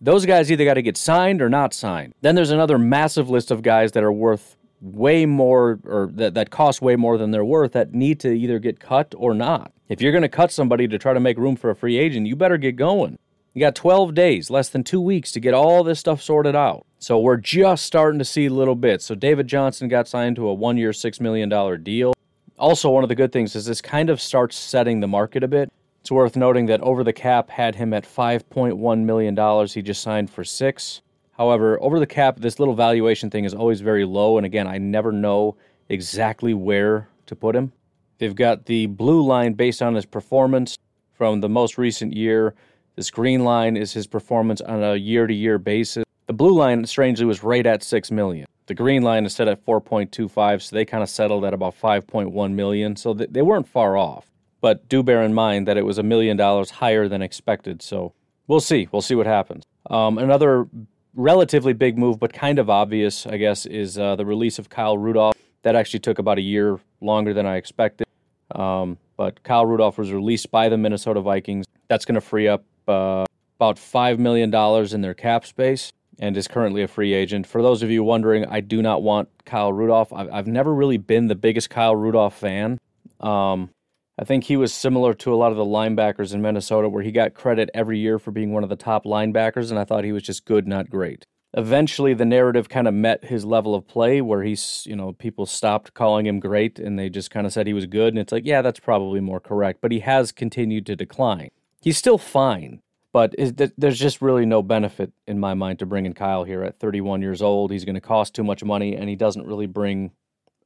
Those 0.00 0.26
guys 0.26 0.50
either 0.50 0.64
got 0.64 0.74
to 0.74 0.82
get 0.82 0.96
signed 0.96 1.40
or 1.40 1.48
not 1.48 1.72
signed. 1.72 2.12
Then 2.20 2.34
there's 2.34 2.50
another 2.50 2.76
massive 2.76 3.30
list 3.30 3.50
of 3.50 3.62
guys 3.62 3.92
that 3.92 4.02
are 4.02 4.12
worth 4.12 4.56
way 4.82 5.24
more 5.24 5.78
or 5.84 6.10
that, 6.12 6.34
that 6.34 6.50
cost 6.50 6.82
way 6.82 6.96
more 6.96 7.16
than 7.16 7.30
they're 7.30 7.44
worth 7.44 7.72
that 7.72 7.94
need 7.94 8.18
to 8.18 8.32
either 8.32 8.58
get 8.58 8.80
cut 8.80 9.14
or 9.16 9.32
not. 9.32 9.72
If 9.88 10.02
you're 10.02 10.12
going 10.12 10.22
to 10.22 10.28
cut 10.28 10.50
somebody 10.50 10.88
to 10.88 10.98
try 10.98 11.14
to 11.14 11.20
make 11.20 11.38
room 11.38 11.54
for 11.54 11.70
a 11.70 11.76
free 11.76 11.98
agent, 11.98 12.26
you 12.26 12.34
better 12.34 12.58
get 12.58 12.76
going. 12.76 13.18
You 13.54 13.60
got 13.60 13.74
12 13.74 14.14
days, 14.14 14.48
less 14.48 14.70
than 14.70 14.82
two 14.82 15.00
weeks 15.00 15.30
to 15.32 15.40
get 15.40 15.52
all 15.52 15.84
this 15.84 16.00
stuff 16.00 16.22
sorted 16.22 16.56
out. 16.56 16.86
So 16.98 17.18
we're 17.18 17.36
just 17.36 17.84
starting 17.84 18.18
to 18.18 18.24
see 18.24 18.48
little 18.48 18.74
bits. 18.74 19.04
So 19.04 19.14
David 19.14 19.46
Johnson 19.46 19.88
got 19.88 20.08
signed 20.08 20.36
to 20.36 20.48
a 20.48 20.54
one 20.54 20.78
year, 20.78 20.92
$6 20.92 21.20
million 21.20 21.82
deal. 21.82 22.14
Also, 22.58 22.88
one 22.88 23.02
of 23.02 23.10
the 23.10 23.14
good 23.14 23.30
things 23.30 23.54
is 23.54 23.66
this 23.66 23.82
kind 23.82 24.08
of 24.08 24.22
starts 24.22 24.56
setting 24.56 25.00
the 25.00 25.06
market 25.06 25.44
a 25.44 25.48
bit. 25.48 25.70
It's 26.00 26.10
worth 26.10 26.34
noting 26.34 26.64
that 26.66 26.80
Over 26.80 27.04
the 27.04 27.12
Cap 27.12 27.50
had 27.50 27.74
him 27.74 27.92
at 27.92 28.04
$5.1 28.04 29.04
million. 29.04 29.66
He 29.66 29.82
just 29.82 30.00
signed 30.00 30.30
for 30.30 30.44
six. 30.44 31.02
However, 31.32 31.80
Over 31.82 31.98
the 32.00 32.06
Cap, 32.06 32.40
this 32.40 32.58
little 32.58 32.74
valuation 32.74 33.28
thing 33.28 33.44
is 33.44 33.52
always 33.52 33.82
very 33.82 34.06
low. 34.06 34.38
And 34.38 34.46
again, 34.46 34.66
I 34.66 34.78
never 34.78 35.12
know 35.12 35.56
exactly 35.90 36.54
where 36.54 37.08
to 37.26 37.36
put 37.36 37.54
him. 37.54 37.72
They've 38.16 38.34
got 38.34 38.64
the 38.64 38.86
blue 38.86 39.22
line 39.22 39.52
based 39.52 39.82
on 39.82 39.94
his 39.94 40.06
performance 40.06 40.78
from 41.12 41.40
the 41.40 41.50
most 41.50 41.76
recent 41.76 42.14
year 42.14 42.54
this 42.94 43.10
green 43.10 43.44
line 43.44 43.76
is 43.76 43.92
his 43.92 44.06
performance 44.06 44.60
on 44.60 44.82
a 44.82 44.96
year 44.96 45.26
to 45.26 45.34
year 45.34 45.58
basis. 45.58 46.04
The 46.26 46.32
blue 46.32 46.54
line, 46.54 46.84
strangely, 46.84 47.24
was 47.24 47.42
right 47.42 47.66
at 47.66 47.82
6 47.82 48.10
million. 48.10 48.46
The 48.66 48.74
green 48.74 49.02
line 49.02 49.24
is 49.24 49.34
set 49.34 49.48
at 49.48 49.64
4.25, 49.64 50.62
so 50.62 50.76
they 50.76 50.84
kind 50.84 51.02
of 51.02 51.08
settled 51.08 51.44
at 51.44 51.54
about 51.54 51.74
5.1 51.78 52.52
million. 52.52 52.96
So 52.96 53.14
they 53.14 53.42
weren't 53.42 53.66
far 53.66 53.96
off. 53.96 54.30
But 54.60 54.88
do 54.88 55.02
bear 55.02 55.22
in 55.22 55.34
mind 55.34 55.66
that 55.66 55.76
it 55.76 55.84
was 55.84 55.98
a 55.98 56.02
million 56.02 56.36
dollars 56.36 56.70
higher 56.70 57.08
than 57.08 57.22
expected. 57.22 57.82
So 57.82 58.12
we'll 58.46 58.60
see. 58.60 58.88
We'll 58.92 59.02
see 59.02 59.16
what 59.16 59.26
happens. 59.26 59.64
Um, 59.90 60.18
another 60.18 60.68
relatively 61.14 61.72
big 61.72 61.98
move, 61.98 62.20
but 62.20 62.32
kind 62.32 62.58
of 62.58 62.70
obvious, 62.70 63.26
I 63.26 63.38
guess, 63.38 63.66
is 63.66 63.98
uh, 63.98 64.16
the 64.16 64.24
release 64.24 64.58
of 64.58 64.68
Kyle 64.68 64.96
Rudolph. 64.96 65.36
That 65.62 65.76
actually 65.76 66.00
took 66.00 66.18
about 66.18 66.38
a 66.38 66.42
year 66.42 66.78
longer 67.00 67.32
than 67.32 67.46
I 67.46 67.56
expected. 67.56 68.06
Um, 68.54 68.98
but 69.16 69.42
Kyle 69.42 69.64
Rudolph 69.64 69.98
was 69.98 70.12
released 70.12 70.50
by 70.50 70.68
the 70.68 70.76
Minnesota 70.76 71.20
Vikings. 71.20 71.66
That's 71.88 72.04
going 72.04 72.16
to 72.16 72.20
free 72.20 72.48
up 72.48 72.64
uh, 72.88 73.24
about 73.56 73.76
$5 73.76 74.18
million 74.18 74.54
in 74.94 75.00
their 75.00 75.14
cap 75.14 75.46
space 75.46 75.92
and 76.18 76.36
is 76.36 76.48
currently 76.48 76.82
a 76.82 76.88
free 76.88 77.12
agent. 77.12 77.46
For 77.46 77.62
those 77.62 77.82
of 77.82 77.90
you 77.90 78.04
wondering, 78.04 78.44
I 78.46 78.60
do 78.60 78.82
not 78.82 79.02
want 79.02 79.28
Kyle 79.44 79.72
Rudolph. 79.72 80.12
I've, 80.12 80.32
I've 80.32 80.46
never 80.46 80.74
really 80.74 80.98
been 80.98 81.28
the 81.28 81.34
biggest 81.34 81.70
Kyle 81.70 81.96
Rudolph 81.96 82.38
fan. 82.38 82.78
Um, 83.20 83.70
I 84.18 84.24
think 84.24 84.44
he 84.44 84.56
was 84.56 84.74
similar 84.74 85.14
to 85.14 85.32
a 85.32 85.36
lot 85.36 85.52
of 85.52 85.58
the 85.58 85.64
linebackers 85.64 86.34
in 86.34 86.42
Minnesota, 86.42 86.88
where 86.88 87.02
he 87.02 87.12
got 87.12 87.34
credit 87.34 87.70
every 87.72 87.98
year 87.98 88.18
for 88.18 88.30
being 88.30 88.52
one 88.52 88.62
of 88.62 88.68
the 88.68 88.76
top 88.76 89.04
linebackers, 89.04 89.70
and 89.70 89.78
I 89.78 89.84
thought 89.84 90.04
he 90.04 90.12
was 90.12 90.22
just 90.22 90.44
good, 90.44 90.68
not 90.68 90.90
great. 90.90 91.24
Eventually, 91.54 92.14
the 92.14 92.24
narrative 92.24 92.68
kind 92.68 92.88
of 92.88 92.94
met 92.94 93.24
his 93.24 93.44
level 93.44 93.74
of 93.74 93.86
play, 93.86 94.20
where 94.20 94.42
he's, 94.42 94.84
you 94.86 94.96
know, 94.96 95.12
people 95.12 95.44
stopped 95.44 95.92
calling 95.92 96.26
him 96.26 96.40
great 96.40 96.78
and 96.78 96.98
they 96.98 97.10
just 97.10 97.30
kind 97.30 97.46
of 97.46 97.52
said 97.52 97.66
he 97.66 97.74
was 97.74 97.84
good. 97.84 98.08
And 98.08 98.18
it's 98.18 98.32
like, 98.32 98.46
yeah, 98.46 98.62
that's 98.62 98.80
probably 98.80 99.20
more 99.20 99.40
correct. 99.40 99.80
But 99.82 99.92
he 99.92 100.00
has 100.00 100.32
continued 100.32 100.86
to 100.86 100.96
decline 100.96 101.50
he's 101.82 101.98
still 101.98 102.18
fine, 102.18 102.80
but 103.12 103.34
is, 103.36 103.52
there's 103.76 103.98
just 103.98 104.22
really 104.22 104.46
no 104.46 104.62
benefit 104.62 105.12
in 105.26 105.38
my 105.38 105.52
mind 105.54 105.80
to 105.80 105.86
bringing 105.86 106.14
Kyle 106.14 106.44
here 106.44 106.62
at 106.62 106.78
31 106.78 107.20
years 107.20 107.42
old. 107.42 107.70
He's 107.70 107.84
going 107.84 107.96
to 107.96 108.00
cost 108.00 108.34
too 108.34 108.44
much 108.44 108.64
money, 108.64 108.96
and 108.96 109.08
he 109.08 109.16
doesn't 109.16 109.46
really 109.46 109.66
bring 109.66 110.12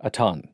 a 0.01 0.11
ton. 0.11 0.51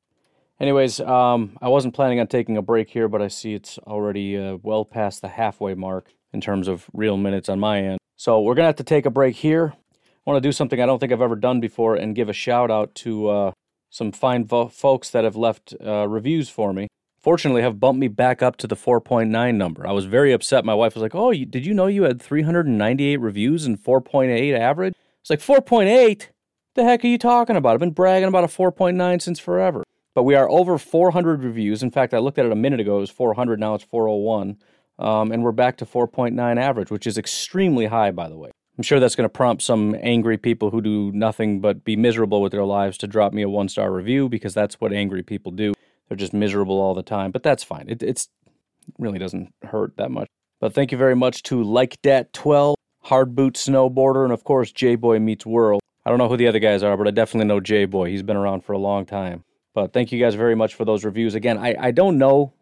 Anyways, 0.60 1.00
um, 1.00 1.58
I 1.60 1.68
wasn't 1.68 1.94
planning 1.94 2.20
on 2.20 2.28
taking 2.28 2.56
a 2.56 2.62
break 2.62 2.88
here, 2.88 3.08
but 3.08 3.20
I 3.20 3.28
see 3.28 3.54
it's 3.54 3.78
already 3.78 4.38
uh, 4.38 4.58
well 4.62 4.84
past 4.84 5.20
the 5.20 5.28
halfway 5.28 5.74
mark 5.74 6.14
in 6.32 6.40
terms 6.40 6.68
of 6.68 6.86
real 6.92 7.16
minutes 7.16 7.48
on 7.48 7.58
my 7.58 7.82
end. 7.82 7.98
So 8.16 8.40
we're 8.40 8.54
going 8.54 8.64
to 8.64 8.68
have 8.68 8.76
to 8.76 8.84
take 8.84 9.04
a 9.04 9.10
break 9.10 9.36
here. 9.36 9.74
I 9.74 10.30
want 10.30 10.40
to 10.40 10.48
do 10.48 10.52
something 10.52 10.80
I 10.80 10.86
don't 10.86 11.00
think 11.00 11.10
I've 11.10 11.20
ever 11.20 11.34
done 11.34 11.58
before 11.58 11.96
and 11.96 12.14
give 12.14 12.28
a 12.28 12.32
shout 12.32 12.70
out 12.70 12.94
to 12.96 13.28
uh, 13.28 13.52
some 13.90 14.12
fine 14.12 14.44
vo- 14.44 14.68
folks 14.68 15.10
that 15.10 15.24
have 15.24 15.34
left 15.34 15.74
uh, 15.84 16.06
reviews 16.08 16.48
for 16.48 16.72
me. 16.72 16.86
Fortunately, 17.22 17.62
have 17.62 17.78
bumped 17.78 18.00
me 18.00 18.08
back 18.08 18.42
up 18.42 18.56
to 18.56 18.66
the 18.66 18.74
4.9 18.74 19.54
number. 19.54 19.86
I 19.86 19.92
was 19.92 20.06
very 20.06 20.32
upset. 20.32 20.64
My 20.64 20.74
wife 20.74 20.94
was 20.94 21.02
like, 21.02 21.14
"Oh, 21.14 21.32
did 21.32 21.64
you 21.64 21.72
know 21.72 21.86
you 21.86 22.02
had 22.02 22.20
398 22.20 23.16
reviews 23.18 23.64
and 23.64 23.78
4.8 23.78 24.54
average?" 24.54 24.94
It's 25.20 25.30
like 25.30 25.40
4.8. 25.40 26.30
The 26.74 26.84
heck 26.84 27.04
are 27.04 27.08
you 27.08 27.18
talking 27.18 27.54
about? 27.54 27.74
I've 27.74 27.80
been 27.80 27.90
bragging 27.90 28.28
about 28.28 28.44
a 28.44 28.48
4.9 28.48 29.20
since 29.20 29.38
forever. 29.38 29.84
But 30.14 30.24
we 30.24 30.34
are 30.34 30.50
over 30.50 30.78
400 30.78 31.44
reviews. 31.44 31.82
In 31.82 31.90
fact, 31.90 32.12
I 32.12 32.18
looked 32.18 32.38
at 32.38 32.46
it 32.46 32.52
a 32.52 32.56
minute 32.56 32.80
ago. 32.80 32.96
It 32.96 33.00
was 33.00 33.10
400. 33.10 33.60
Now 33.60 33.74
it's 33.74 33.84
401. 33.84 34.58
Um, 34.98 35.32
and 35.32 35.44
we're 35.44 35.52
back 35.52 35.76
to 35.78 35.86
4.9 35.86 36.60
average, 36.60 36.90
which 36.90 37.06
is 37.06 37.16
extremely 37.16 37.86
high, 37.86 38.10
by 38.10 38.28
the 38.28 38.36
way. 38.36 38.50
I'm 38.76 38.82
sure 38.82 38.98
that's 39.00 39.14
going 39.14 39.28
to 39.28 39.32
prompt 39.32 39.62
some 39.62 39.94
angry 40.00 40.38
people 40.38 40.70
who 40.70 40.80
do 40.80 41.12
nothing 41.12 41.60
but 41.60 41.84
be 41.84 41.94
miserable 41.94 42.42
with 42.42 42.52
their 42.52 42.64
lives 42.64 42.98
to 42.98 43.06
drop 43.06 43.32
me 43.32 43.42
a 43.42 43.48
one 43.48 43.68
star 43.68 43.92
review 43.92 44.28
because 44.28 44.54
that's 44.54 44.80
what 44.80 44.92
angry 44.92 45.22
people 45.22 45.52
do. 45.52 45.72
They're 46.12 46.16
just 46.18 46.34
miserable 46.34 46.78
all 46.78 46.92
the 46.92 47.02
time. 47.02 47.30
But 47.30 47.42
that's 47.42 47.64
fine. 47.64 47.86
It 47.88 48.02
it's, 48.02 48.28
really 48.98 49.18
doesn't 49.18 49.54
hurt 49.62 49.96
that 49.96 50.10
much. 50.10 50.28
But 50.60 50.74
thank 50.74 50.92
you 50.92 50.98
very 50.98 51.16
much 51.16 51.42
to 51.44 51.62
Like 51.62 52.02
Dat 52.02 52.34
12, 52.34 52.76
Hard 53.04 53.34
Boot 53.34 53.54
Snowboarder, 53.54 54.22
and 54.22 54.30
of 54.30 54.44
course 54.44 54.70
J 54.70 54.94
Boy 54.94 55.20
Meets 55.20 55.46
World. 55.46 55.80
I 56.04 56.10
don't 56.10 56.18
know 56.18 56.28
who 56.28 56.36
the 56.36 56.48
other 56.48 56.58
guys 56.58 56.82
are, 56.82 56.98
but 56.98 57.08
I 57.08 57.12
definitely 57.12 57.46
know 57.46 57.60
J 57.60 57.86
Boy. 57.86 58.10
He's 58.10 58.22
been 58.22 58.36
around 58.36 58.62
for 58.62 58.74
a 58.74 58.78
long 58.78 59.06
time. 59.06 59.44
But 59.72 59.94
thank 59.94 60.12
you 60.12 60.20
guys 60.20 60.34
very 60.34 60.54
much 60.54 60.74
for 60.74 60.84
those 60.84 61.02
reviews. 61.02 61.34
Again, 61.34 61.56
I, 61.56 61.76
I 61.80 61.90
don't 61.92 62.18
know 62.18 62.52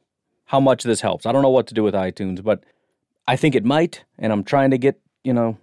how 0.45 0.61
much 0.61 0.85
this 0.85 1.00
helps. 1.00 1.26
I 1.26 1.33
don't 1.33 1.42
know 1.42 1.50
what 1.50 1.66
to 1.66 1.75
do 1.75 1.83
with 1.83 1.95
iTunes, 1.95 2.45
but 2.45 2.62
I 3.26 3.35
think 3.35 3.57
it 3.57 3.64
might, 3.64 4.04
and 4.16 4.33
I'm 4.33 4.45
trying 4.45 4.71
to 4.71 4.78
get, 4.78 5.00
you 5.25 5.33
know, 5.33 5.59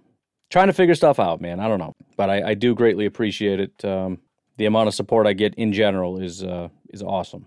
trying 0.50 0.66
to 0.66 0.74
figure 0.74 0.94
stuff 0.94 1.18
out, 1.18 1.40
man. 1.40 1.58
I 1.58 1.68
don't 1.68 1.78
know. 1.78 1.94
But 2.18 2.28
I, 2.28 2.50
I 2.50 2.54
do 2.54 2.74
greatly 2.74 3.06
appreciate 3.06 3.60
it. 3.60 3.82
Um, 3.82 4.18
the 4.58 4.66
amount 4.66 4.88
of 4.88 4.94
support 4.94 5.26
I 5.26 5.32
get 5.32 5.54
in 5.54 5.72
general 5.72 6.20
is 6.20 6.44
uh, 6.44 6.68
is 6.90 7.02
awesome. 7.02 7.46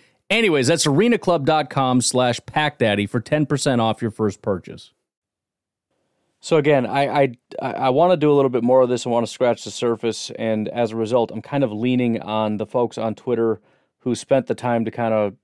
Anyways, 0.31 0.67
that's 0.67 0.87
arenaclub.com 0.87 2.01
slash 2.01 2.39
packdaddy 2.39 3.07
for 3.07 3.19
10% 3.19 3.79
off 3.81 4.01
your 4.01 4.11
first 4.11 4.41
purchase. 4.41 4.93
So 6.39 6.55
again, 6.57 6.87
I 6.87 7.35
I, 7.61 7.71
I 7.73 7.89
want 7.89 8.13
to 8.13 8.17
do 8.17 8.31
a 8.31 8.33
little 8.33 8.49
bit 8.49 8.63
more 8.63 8.81
of 8.81 8.89
this. 8.89 9.05
I 9.05 9.09
want 9.09 9.27
to 9.27 9.31
scratch 9.31 9.63
the 9.63 9.69
surface, 9.69 10.31
and 10.39 10.67
as 10.69 10.91
a 10.91 10.95
result, 10.95 11.31
I'm 11.31 11.41
kind 11.41 11.63
of 11.63 11.71
leaning 11.71 12.19
on 12.21 12.57
the 12.57 12.65
folks 12.65 12.97
on 12.97 13.13
Twitter 13.13 13.61
who 13.99 14.15
spent 14.15 14.47
the 14.47 14.55
time 14.55 14.85
to 14.85 14.89
kind 14.89 15.13
of 15.13 15.35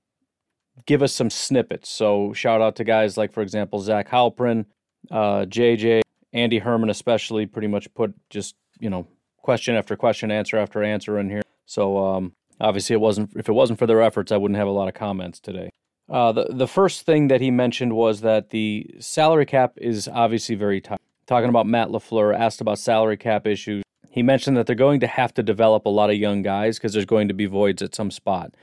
give 0.86 1.02
us 1.02 1.12
some 1.12 1.30
snippets. 1.30 1.88
So 1.88 2.32
shout 2.32 2.60
out 2.60 2.74
to 2.76 2.84
guys 2.84 3.16
like, 3.16 3.32
for 3.32 3.42
example, 3.42 3.78
Zach 3.78 4.08
Halprin, 4.08 4.64
uh, 5.10 5.44
JJ, 5.44 6.00
Andy 6.32 6.58
Herman, 6.58 6.90
especially, 6.90 7.46
pretty 7.46 7.68
much 7.68 7.92
put 7.94 8.14
just 8.30 8.56
you 8.80 8.90
know 8.90 9.06
question 9.36 9.76
after 9.76 9.96
question, 9.96 10.32
answer 10.32 10.56
after 10.56 10.82
answer 10.82 11.18
in 11.18 11.30
here. 11.30 11.42
So 11.66 11.98
um, 11.98 12.32
obviously, 12.60 12.94
it 12.94 13.00
wasn't 13.00 13.30
if 13.36 13.48
it 13.48 13.52
wasn't 13.52 13.78
for 13.78 13.86
their 13.86 14.02
efforts, 14.02 14.32
I 14.32 14.36
wouldn't 14.36 14.58
have 14.58 14.68
a 14.68 14.72
lot 14.72 14.88
of 14.88 14.94
comments 14.94 15.40
today. 15.40 15.70
Uh, 16.10 16.32
the 16.32 16.46
the 16.50 16.68
first 16.68 17.04
thing 17.04 17.28
that 17.28 17.40
he 17.40 17.50
mentioned 17.50 17.94
was 17.94 18.20
that 18.22 18.50
the 18.50 18.90
salary 18.98 19.46
cap 19.46 19.74
is 19.76 20.08
obviously 20.08 20.54
very 20.54 20.80
tight. 20.80 21.00
Talking 21.26 21.50
about 21.50 21.66
Matt 21.66 21.88
LaFleur, 21.88 22.34
asked 22.34 22.62
about 22.62 22.78
salary 22.78 23.18
cap 23.18 23.46
issues. 23.46 23.82
He 24.10 24.22
mentioned 24.22 24.56
that 24.56 24.66
they're 24.66 24.74
going 24.74 25.00
to 25.00 25.06
have 25.06 25.34
to 25.34 25.42
develop 25.42 25.84
a 25.84 25.90
lot 25.90 26.08
of 26.08 26.16
young 26.16 26.40
guys 26.42 26.78
because 26.78 26.94
there's 26.94 27.04
going 27.04 27.28
to 27.28 27.34
be 27.34 27.44
voids 27.44 27.82
at 27.82 27.94
some 27.94 28.10
spot. 28.10 28.54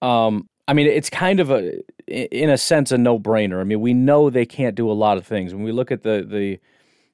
Um, 0.00 0.46
I 0.68 0.72
mean, 0.72 0.86
it's 0.86 1.10
kind 1.10 1.40
of 1.40 1.50
a, 1.50 1.80
in 2.06 2.48
a 2.48 2.56
sense, 2.56 2.92
a 2.92 2.96
no-brainer. 2.96 3.60
I 3.60 3.64
mean, 3.64 3.80
we 3.80 3.92
know 3.92 4.30
they 4.30 4.46
can't 4.46 4.76
do 4.76 4.88
a 4.88 4.94
lot 4.94 5.18
of 5.18 5.26
things. 5.26 5.52
When 5.52 5.64
we 5.64 5.72
look 5.72 5.90
at 5.90 6.04
the 6.04 6.24
the 6.24 6.60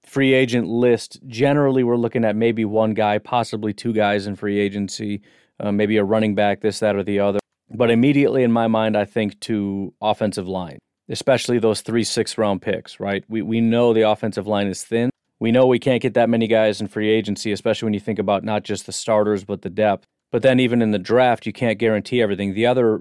free 0.05 0.35
agent 0.35 0.69
list, 0.69 1.19
generally 1.27 1.83
we're 1.83 1.97
looking 1.97 2.25
at 2.25 2.37
maybe 2.37 2.67
one 2.67 2.93
guy, 2.93 3.17
possibly 3.19 3.73
two 3.73 3.95
guys 3.95 4.27
in 4.27 4.37
free 4.37 4.61
agency, 4.61 5.23
uh, 5.61 5.73
maybe 5.73 5.97
a 5.97 6.05
running 6.05 6.35
back, 6.35 6.61
this, 6.61 6.81
that, 6.81 6.97
or 6.97 7.03
the 7.03 7.21
other. 7.21 7.39
But 7.71 7.91
immediately 7.91 8.43
in 8.43 8.53
my 8.53 8.67
mind, 8.69 8.97
I 8.97 9.05
think 9.05 9.41
to 9.41 9.93
offensive 10.01 10.47
line, 10.47 10.79
especially 11.09 11.59
those 11.59 11.81
three 11.81 12.05
six 12.05 12.39
round 12.39 12.63
picks, 12.63 13.01
right? 13.01 13.25
We, 13.29 13.43
we 13.43 13.61
know 13.61 13.93
the 13.93 14.09
offensive 14.09 14.47
line 14.47 14.69
is 14.69 14.85
thin. 14.85 15.11
We 15.39 15.53
know 15.53 15.67
we 15.67 15.79
can't 15.79 16.01
get 16.01 16.15
that 16.15 16.31
many 16.31 16.47
guys 16.47 16.81
in 16.81 16.89
free 16.89 17.11
agency, 17.11 17.53
especially 17.53 17.87
when 17.87 17.95
you 17.95 18.01
think 18.01 18.19
about 18.19 18.45
not 18.45 18.63
just 18.63 18.87
the 18.87 18.93
starters, 18.93 19.45
but 19.45 19.63
the 19.63 19.71
depth. 19.71 20.05
But 20.33 20.43
then 20.43 20.61
even 20.61 20.83
in 20.83 20.93
the 20.93 20.99
draft, 20.99 21.47
you 21.47 21.53
can't 21.53 21.79
guarantee 21.79 22.23
everything. 22.23 22.55
The 22.55 22.67
other 22.67 23.01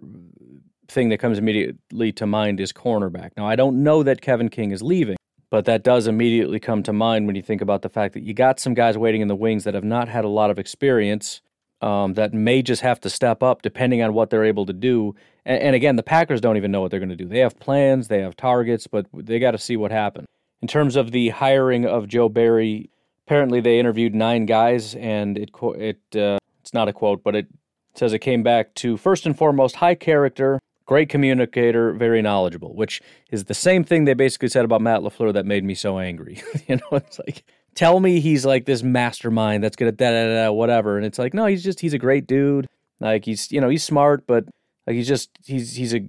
thing 0.88 1.10
that 1.10 1.20
comes 1.20 1.38
immediately 1.38 2.12
to 2.14 2.26
mind 2.26 2.60
is 2.60 2.72
cornerback. 2.72 3.32
Now, 3.38 3.48
I 3.48 3.56
don't 3.56 3.84
know 3.84 4.04
that 4.04 4.22
Kevin 4.22 4.50
King 4.50 4.72
is 4.72 4.82
leaving, 4.82 5.18
but 5.50 5.66
that 5.66 5.84
does 5.84 6.08
immediately 6.08 6.60
come 6.60 6.84
to 6.84 6.94
mind 6.94 7.26
when 7.26 7.36
you 7.36 7.42
think 7.42 7.62
about 7.62 7.82
the 7.82 7.90
fact 7.90 8.14
that 8.14 8.24
you 8.24 8.34
got 8.34 8.60
some 8.60 8.74
guys 8.74 8.98
waiting 8.98 9.22
in 9.22 9.28
the 9.28 9.36
wings 9.36 9.64
that 9.64 9.74
have 9.74 9.84
not 9.84 10.08
had 10.08 10.26
a 10.26 10.30
lot 10.30 10.52
of 10.52 10.60
experience 10.60 11.42
um, 11.86 12.16
that 12.16 12.34
may 12.34 12.64
just 12.64 12.82
have 12.82 13.00
to 13.02 13.10
step 13.12 13.44
up 13.44 13.62
depending 13.62 14.02
on 14.02 14.14
what 14.14 14.32
they're 14.32 14.44
able 14.44 14.66
to 14.66 14.74
do. 14.74 15.16
And, 15.46 15.62
and 15.62 15.76
again, 15.76 15.96
the 15.96 16.04
Packers 16.04 16.42
don't 16.42 16.58
even 16.58 16.72
know 16.72 16.82
what 16.82 16.90
they're 16.90 17.00
going 17.00 17.10
to 17.10 17.16
do. 17.16 17.28
They 17.28 17.40
have 17.40 17.60
plans, 17.60 18.08
they 18.08 18.22
have 18.22 18.36
targets, 18.36 18.88
but 18.88 19.06
they 19.14 19.38
got 19.38 19.52
to 19.52 19.60
see 19.60 19.78
what 19.78 19.92
happens. 19.92 20.28
In 20.64 20.68
terms 20.68 20.96
of 20.96 21.12
the 21.12 21.30
hiring 21.30 21.86
of 21.86 22.08
Joe 22.08 22.28
Barry, 22.28 22.90
apparently 23.28 23.62
they 23.62 23.80
interviewed 23.80 24.16
nine 24.16 24.48
guys, 24.48 24.96
and 24.96 25.38
it 25.38 25.52
it 25.62 26.00
uh, 26.16 26.40
it's 26.60 26.74
not 26.74 26.88
a 26.88 26.94
quote, 26.94 27.24
but 27.24 27.36
it 27.36 27.48
says 27.94 28.14
it 28.14 28.20
came 28.20 28.42
back 28.42 28.74
to 28.76 28.98
first 28.98 29.28
and 29.28 29.38
foremost 29.38 29.76
high 29.76 29.94
character, 29.94 30.60
great 30.88 31.08
communicator, 31.08 31.94
very 31.94 32.24
knowledgeable, 32.24 32.74
which 32.74 33.00
is 33.30 33.44
the 33.44 33.54
same 33.54 33.84
thing 33.84 34.06
they 34.06 34.16
basically 34.16 34.50
said 34.50 34.66
about 34.66 34.82
Matt 34.82 35.02
LaFleur 35.02 35.34
that 35.34 35.46
made 35.46 35.64
me 35.64 35.76
so 35.76 36.00
angry. 36.00 36.42
you 36.68 36.78
know, 36.78 36.98
it's 36.98 37.20
like 37.20 37.44
tell 37.76 38.00
me 38.00 38.20
he's 38.20 38.46
like 38.46 38.66
this 38.66 38.82
mastermind 38.82 39.64
that's 39.64 39.76
gonna 39.76 39.92
da 39.92 40.12
da 40.12 40.46
da 40.46 40.52
whatever, 40.52 40.98
and 40.98 41.06
it's 41.06 41.20
like 41.20 41.34
no, 41.34 41.46
he's 41.46 41.64
just 41.64 41.80
he's 41.80 41.94
a 41.94 42.00
great 42.00 42.26
dude. 42.26 42.68
Like 43.00 43.26
he's 43.26 43.52
you 43.52 43.62
know 43.62 43.70
he's 43.70 43.84
smart, 43.84 44.26
but 44.26 44.46
like 44.88 44.96
he's 44.96 45.08
just 45.08 45.30
he's 45.46 45.76
he's 45.76 45.94
a 45.94 46.08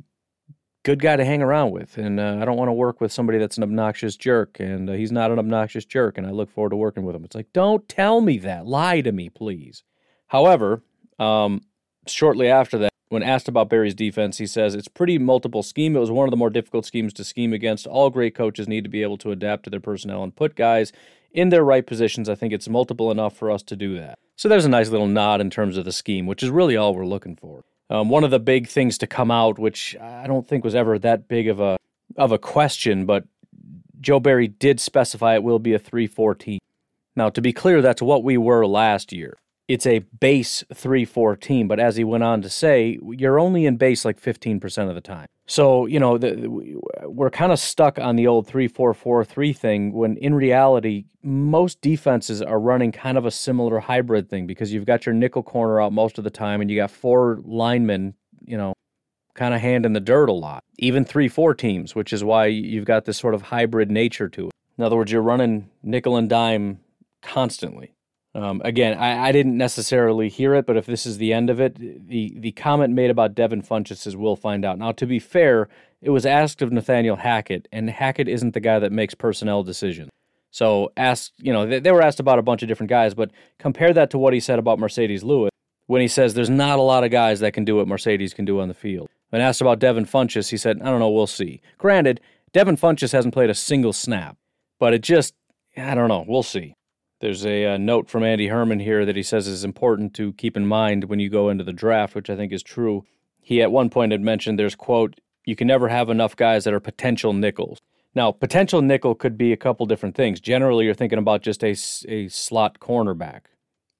good 0.84 1.02
guy 1.02 1.16
to 1.16 1.24
hang 1.24 1.42
around 1.42 1.72
with, 1.72 1.98
and 1.98 2.20
uh, 2.20 2.38
I 2.40 2.44
don't 2.44 2.56
want 2.56 2.68
to 2.68 2.72
work 2.72 3.00
with 3.00 3.12
somebody 3.12 3.38
that's 3.38 3.56
an 3.56 3.64
obnoxious 3.64 4.16
jerk, 4.16 4.60
and 4.60 4.88
uh, 4.88 4.92
he's 4.94 5.12
not 5.12 5.30
an 5.30 5.38
obnoxious 5.38 5.84
jerk, 5.84 6.16
and 6.16 6.26
I 6.26 6.30
look 6.30 6.50
forward 6.50 6.70
to 6.70 6.76
working 6.76 7.04
with 7.04 7.16
him. 7.16 7.24
It's 7.24 7.34
like 7.34 7.52
don't 7.52 7.86
tell 7.88 8.20
me 8.20 8.38
that, 8.38 8.66
lie 8.66 9.00
to 9.02 9.12
me, 9.12 9.28
please. 9.28 9.82
However, 10.28 10.82
um, 11.18 11.62
shortly 12.06 12.48
after 12.48 12.78
that, 12.78 12.92
when 13.08 13.22
asked 13.22 13.48
about 13.48 13.68
Barry's 13.68 13.94
defense, 13.94 14.38
he 14.38 14.46
says 14.46 14.74
it's 14.74 14.88
pretty 14.88 15.18
multiple 15.18 15.62
scheme. 15.62 15.96
It 15.96 16.00
was 16.00 16.10
one 16.10 16.26
of 16.26 16.32
the 16.32 16.36
more 16.36 16.50
difficult 16.50 16.86
schemes 16.86 17.12
to 17.14 17.24
scheme 17.24 17.52
against. 17.52 17.86
All 17.86 18.10
great 18.10 18.34
coaches 18.34 18.66
need 18.66 18.84
to 18.84 18.90
be 18.90 19.02
able 19.02 19.16
to 19.18 19.30
adapt 19.30 19.64
to 19.64 19.70
their 19.70 19.80
personnel 19.80 20.24
and 20.24 20.34
put 20.34 20.56
guys 20.56 20.92
in 21.36 21.50
their 21.50 21.64
right 21.64 21.86
positions. 21.86 22.28
I 22.28 22.34
think 22.34 22.52
it's 22.52 22.68
multiple 22.68 23.12
enough 23.12 23.36
for 23.36 23.50
us 23.50 23.62
to 23.64 23.76
do 23.76 23.96
that. 23.98 24.18
So 24.34 24.48
there's 24.48 24.64
a 24.64 24.70
nice 24.70 24.88
little 24.88 25.06
nod 25.06 25.40
in 25.40 25.50
terms 25.50 25.76
of 25.76 25.84
the 25.84 25.92
scheme, 25.92 26.26
which 26.26 26.42
is 26.42 26.50
really 26.50 26.76
all 26.76 26.94
we're 26.94 27.06
looking 27.06 27.36
for. 27.36 27.62
Um, 27.88 28.08
one 28.08 28.24
of 28.24 28.32
the 28.32 28.40
big 28.40 28.66
things 28.66 28.98
to 28.98 29.06
come 29.06 29.30
out, 29.30 29.58
which 29.58 29.96
I 30.00 30.26
don't 30.26 30.48
think 30.48 30.64
was 30.64 30.74
ever 30.74 30.98
that 30.98 31.28
big 31.28 31.46
of 31.46 31.60
a 31.60 31.76
of 32.16 32.32
a 32.32 32.38
question, 32.38 33.06
but 33.06 33.24
Joe 34.00 34.18
Barry 34.18 34.48
did 34.48 34.80
specify 34.80 35.34
it 35.34 35.42
will 35.42 35.58
be 35.58 35.74
a 35.74 35.78
3-4 35.78 36.38
team. 36.38 36.58
Now, 37.14 37.30
to 37.30 37.40
be 37.40 37.52
clear, 37.52 37.82
that's 37.82 38.02
what 38.02 38.24
we 38.24 38.36
were 38.36 38.66
last 38.66 39.12
year 39.12 39.36
it's 39.68 39.86
a 39.86 40.00
base 40.20 40.62
3 40.72 41.04
4 41.04 41.36
team. 41.36 41.68
But 41.68 41.80
as 41.80 41.96
he 41.96 42.04
went 42.04 42.24
on 42.24 42.42
to 42.42 42.48
say, 42.50 42.98
you're 43.10 43.38
only 43.38 43.66
in 43.66 43.76
base 43.76 44.04
like 44.04 44.20
15% 44.20 44.88
of 44.88 44.94
the 44.94 45.00
time. 45.00 45.26
So, 45.46 45.86
you 45.86 46.00
know, 46.00 46.18
the, 46.18 46.48
we're 47.04 47.30
kind 47.30 47.52
of 47.52 47.58
stuck 47.58 47.98
on 47.98 48.16
the 48.16 48.26
old 48.26 48.46
3 48.46 48.68
4 48.68 48.94
4 48.94 49.24
3 49.24 49.52
thing 49.52 49.92
when 49.92 50.16
in 50.18 50.34
reality, 50.34 51.04
most 51.22 51.80
defenses 51.80 52.42
are 52.42 52.60
running 52.60 52.92
kind 52.92 53.18
of 53.18 53.26
a 53.26 53.30
similar 53.30 53.80
hybrid 53.80 54.28
thing 54.28 54.46
because 54.46 54.72
you've 54.72 54.86
got 54.86 55.06
your 55.06 55.14
nickel 55.14 55.42
corner 55.42 55.80
out 55.80 55.92
most 55.92 56.18
of 56.18 56.24
the 56.24 56.30
time 56.30 56.60
and 56.60 56.70
you 56.70 56.76
got 56.76 56.90
four 56.90 57.40
linemen, 57.44 58.14
you 58.44 58.56
know, 58.56 58.72
kind 59.34 59.54
of 59.54 59.60
hand 59.60 59.84
in 59.84 59.92
the 59.92 60.00
dirt 60.00 60.28
a 60.28 60.32
lot. 60.32 60.62
Even 60.78 61.04
3 61.04 61.28
4 61.28 61.54
teams, 61.54 61.94
which 61.94 62.12
is 62.12 62.22
why 62.22 62.46
you've 62.46 62.84
got 62.84 63.04
this 63.04 63.18
sort 63.18 63.34
of 63.34 63.42
hybrid 63.42 63.90
nature 63.90 64.28
to 64.28 64.46
it. 64.46 64.52
In 64.78 64.84
other 64.84 64.96
words, 64.96 65.10
you're 65.10 65.22
running 65.22 65.70
nickel 65.82 66.16
and 66.16 66.28
dime 66.28 66.80
constantly. 67.22 67.95
Um, 68.36 68.60
again, 68.66 68.98
I, 68.98 69.28
I, 69.28 69.32
didn't 69.32 69.56
necessarily 69.56 70.28
hear 70.28 70.54
it, 70.56 70.66
but 70.66 70.76
if 70.76 70.84
this 70.84 71.06
is 71.06 71.16
the 71.16 71.32
end 71.32 71.48
of 71.48 71.58
it, 71.58 71.78
the 71.78 72.34
the 72.38 72.52
comment 72.52 72.92
made 72.92 73.08
about 73.08 73.34
Devin 73.34 73.62
Funchess 73.62 74.06
is 74.06 74.14
we'll 74.14 74.36
find 74.36 74.62
out. 74.62 74.78
Now, 74.78 74.92
to 74.92 75.06
be 75.06 75.18
fair, 75.18 75.70
it 76.02 76.10
was 76.10 76.26
asked 76.26 76.60
of 76.60 76.70
Nathaniel 76.70 77.16
Hackett, 77.16 77.66
and 77.72 77.88
Hackett 77.88 78.28
isn't 78.28 78.52
the 78.52 78.60
guy 78.60 78.78
that 78.78 78.92
makes 78.92 79.14
personnel 79.14 79.62
decisions. 79.62 80.10
So, 80.50 80.92
asked, 80.98 81.32
you 81.38 81.50
know, 81.50 81.64
they, 81.64 81.78
they 81.78 81.90
were 81.90 82.02
asked 82.02 82.20
about 82.20 82.38
a 82.38 82.42
bunch 82.42 82.60
of 82.62 82.68
different 82.68 82.90
guys, 82.90 83.14
but 83.14 83.30
compare 83.58 83.94
that 83.94 84.10
to 84.10 84.18
what 84.18 84.34
he 84.34 84.40
said 84.40 84.58
about 84.58 84.78
Marcedes 84.78 85.22
Lewis 85.22 85.50
when 85.86 86.02
he 86.02 86.08
says 86.08 86.34
there's 86.34 86.50
not 86.50 86.78
a 86.78 86.82
lot 86.82 87.04
of 87.04 87.10
guys 87.10 87.40
that 87.40 87.54
can 87.54 87.64
do 87.64 87.76
what 87.76 87.86
Marcedes 87.86 88.34
can 88.34 88.44
do 88.44 88.60
on 88.60 88.68
the 88.68 88.74
field. 88.74 89.08
When 89.30 89.40
asked 89.40 89.62
about 89.62 89.78
Devin 89.78 90.04
Funchess, 90.04 90.50
he 90.50 90.56
said, 90.56 90.82
I 90.82 90.86
don't 90.86 91.00
know, 91.00 91.10
we'll 91.10 91.26
see. 91.26 91.62
Granted, 91.78 92.20
Devin 92.52 92.76
Funchess 92.76 93.12
hasn't 93.12 93.34
played 93.34 93.50
a 93.50 93.54
single 93.54 93.92
snap, 93.92 94.36
but 94.78 94.92
it 94.92 95.02
just, 95.02 95.34
I 95.76 95.94
don't 95.94 96.08
know, 96.08 96.24
we'll 96.26 96.42
see. 96.42 96.74
There's 97.20 97.46
a, 97.46 97.62
a, 97.62 97.74
uh, 97.74 97.78
note 97.78 98.10
from 98.10 98.24
Andy 98.24 98.48
Herman 98.48 98.80
here 98.80 99.06
that 99.06 99.16
he 99.16 99.22
says 99.22 99.46
is 99.46 99.64
important 99.64 100.12
to 100.14 100.34
keep 100.34 100.56
in 100.56 100.66
mind 100.66 101.04
when 101.04 101.18
you 101.18 101.30
go 101.30 101.48
into 101.48 101.64
the 101.64 101.72
draft, 101.72 102.14
which 102.14 102.28
I 102.28 102.36
think 102.36 102.52
is 102.52 102.62
true. 102.62 103.04
He 103.40 103.62
at 103.62 103.72
one 103.72 103.88
point 103.88 104.12
had 104.12 104.20
mentioned 104.20 104.58
there's, 104.58 104.74
quote, 104.74 105.18
you 105.44 105.56
can 105.56 105.66
never 105.66 105.88
have 105.88 106.10
enough 106.10 106.36
guys 106.36 106.64
that 106.64 106.74
are 106.74 106.80
potential 106.80 107.32
nickels. 107.32 107.80
Now, 108.14 108.32
potential 108.32 108.82
nickel 108.82 109.14
could 109.14 109.38
be 109.38 109.52
a 109.52 109.56
couple 109.56 109.86
different 109.86 110.14
things. 110.14 110.40
Generally, 110.40 110.84
you're 110.84 110.94
thinking 110.94 111.18
about 111.18 111.42
just 111.42 111.62
a, 111.62 111.76
a 112.08 112.28
slot 112.28 112.80
cornerback. 112.80 113.42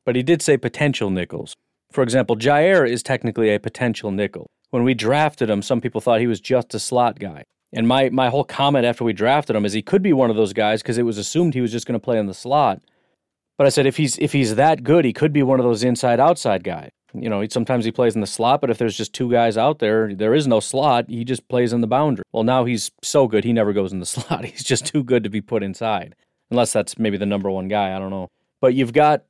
But 0.04 0.16
he 0.16 0.22
did 0.22 0.42
say 0.42 0.56
potential 0.56 1.10
nickels. 1.10 1.54
For 1.92 2.02
example, 2.02 2.36
Jaire 2.36 2.88
is 2.88 3.02
technically 3.02 3.54
a 3.54 3.60
potential 3.60 4.10
nickel. 4.10 4.50
When 4.70 4.84
we 4.84 4.94
drafted 4.94 5.48
him, 5.48 5.62
some 5.62 5.80
people 5.80 6.00
thought 6.00 6.20
he 6.20 6.26
was 6.26 6.40
just 6.40 6.74
a 6.74 6.78
slot 6.78 7.18
guy. 7.18 7.44
And 7.72 7.86
my, 7.86 8.08
my 8.10 8.28
whole 8.28 8.44
comment 8.44 8.84
after 8.84 9.04
we 9.04 9.12
drafted 9.12 9.56
him 9.56 9.64
is 9.64 9.72
he 9.72 9.82
could 9.82 10.02
be 10.02 10.12
one 10.12 10.30
of 10.30 10.36
those 10.36 10.52
guys 10.52 10.82
because 10.82 10.98
it 10.98 11.04
was 11.04 11.18
assumed 11.18 11.54
he 11.54 11.60
was 11.60 11.72
just 11.72 11.86
going 11.86 11.98
to 11.98 12.04
play 12.04 12.18
in 12.18 12.26
the 12.26 12.34
slot. 12.34 12.80
But 13.58 13.66
I 13.66 13.70
said 13.70 13.86
if 13.86 13.96
he's 13.96 14.18
if 14.18 14.32
he's 14.32 14.56
that 14.56 14.84
good, 14.84 15.04
he 15.04 15.12
could 15.12 15.32
be 15.32 15.42
one 15.42 15.58
of 15.58 15.64
those 15.64 15.82
inside 15.82 16.20
outside 16.20 16.62
guys. 16.62 16.90
You 17.14 17.30
know, 17.30 17.46
sometimes 17.48 17.86
he 17.86 17.92
plays 17.92 18.14
in 18.14 18.20
the 18.20 18.26
slot, 18.26 18.60
but 18.60 18.68
if 18.68 18.76
there's 18.76 18.96
just 18.96 19.14
two 19.14 19.30
guys 19.30 19.56
out 19.56 19.78
there, 19.78 20.14
there 20.14 20.34
is 20.34 20.46
no 20.46 20.60
slot. 20.60 21.08
He 21.08 21.24
just 21.24 21.48
plays 21.48 21.72
in 21.72 21.80
the 21.80 21.86
boundary. 21.86 22.24
Well, 22.32 22.44
now 22.44 22.66
he's 22.66 22.90
so 23.02 23.26
good, 23.26 23.44
he 23.44 23.54
never 23.54 23.72
goes 23.72 23.92
in 23.92 24.00
the 24.00 24.06
slot. 24.16 24.44
He's 24.44 24.64
just 24.64 24.86
too 24.86 25.02
good 25.02 25.24
to 25.24 25.30
be 25.30 25.40
put 25.40 25.62
inside, 25.62 26.14
unless 26.50 26.72
that's 26.72 26.98
maybe 26.98 27.16
the 27.16 27.26
number 27.26 27.50
one 27.50 27.68
guy. 27.68 27.96
I 27.96 27.98
don't 27.98 28.10
know. 28.10 28.28
But 28.60 28.74
you've 28.74 28.92
got, 28.92 29.24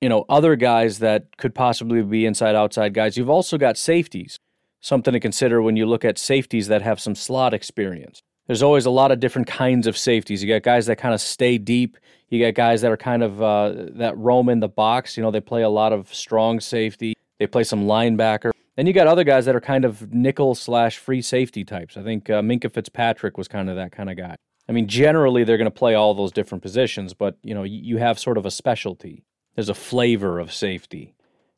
you 0.00 0.08
know, 0.08 0.24
other 0.28 0.56
guys 0.56 0.98
that 0.98 1.36
could 1.36 1.54
possibly 1.54 2.02
be 2.02 2.26
inside 2.26 2.56
outside 2.56 2.94
guys. 2.94 3.16
You've 3.16 3.30
also 3.30 3.58
got 3.58 3.76
safeties. 3.76 4.38
Something 4.80 5.12
to 5.12 5.20
consider 5.20 5.60
when 5.60 5.76
you 5.76 5.86
look 5.86 6.04
at 6.04 6.18
safeties 6.18 6.68
that 6.68 6.82
have 6.82 7.00
some 7.00 7.16
slot 7.16 7.52
experience 7.52 8.22
there's 8.48 8.62
always 8.62 8.86
a 8.86 8.90
lot 8.90 9.12
of 9.12 9.20
different 9.20 9.46
kinds 9.46 9.86
of 9.86 9.96
safeties. 9.96 10.42
You 10.42 10.48
got 10.48 10.62
guys 10.62 10.86
that 10.86 10.96
kind 10.96 11.14
of 11.14 11.20
stay 11.20 11.58
deep. 11.58 11.96
You 12.28 12.44
got 12.44 12.54
guys 12.54 12.82
that 12.82 12.92
are 12.92 12.96
kind 12.96 13.22
of 13.22 13.42
uh, 13.42 13.72
that 13.96 14.16
roam 14.18 14.48
in 14.48 14.60
the 14.60 14.68
box. 14.68 15.16
You 15.16 15.22
know, 15.22 15.30
they 15.30 15.40
play 15.40 15.62
a 15.62 15.68
lot 15.68 15.92
of 15.92 16.12
strong 16.12 16.60
safety. 16.60 17.14
They 17.38 17.46
play 17.46 17.64
some 17.64 17.86
linebacker. 17.86 18.50
Then 18.76 18.86
you 18.86 18.92
got 18.92 19.06
other 19.06 19.24
guys 19.24 19.44
that 19.46 19.56
are 19.56 19.60
kind 19.60 19.84
of 19.84 20.12
nickel 20.12 20.54
slash 20.54 20.98
free 20.98 21.22
safety 21.22 21.64
types. 21.64 21.96
I 21.96 22.02
think 22.02 22.30
uh, 22.30 22.42
Minkah 22.42 22.72
Fitzpatrick 22.72 23.36
was 23.36 23.48
kind 23.48 23.68
of 23.68 23.76
that 23.76 23.92
kind 23.92 24.10
of 24.10 24.16
guy. 24.16 24.36
I 24.68 24.72
mean, 24.72 24.86
generally 24.86 25.44
they're 25.44 25.56
going 25.56 25.70
to 25.70 25.70
play 25.70 25.94
all 25.94 26.14
those 26.14 26.30
different 26.30 26.62
positions, 26.62 27.14
but 27.14 27.38
you 27.42 27.54
know, 27.54 27.62
you 27.62 27.96
have 27.96 28.18
sort 28.18 28.36
of 28.36 28.44
a 28.44 28.50
specialty. 28.50 29.24
There's 29.54 29.70
a 29.70 29.74
flavor 29.74 30.38
of 30.38 30.52
safety. 30.52 31.14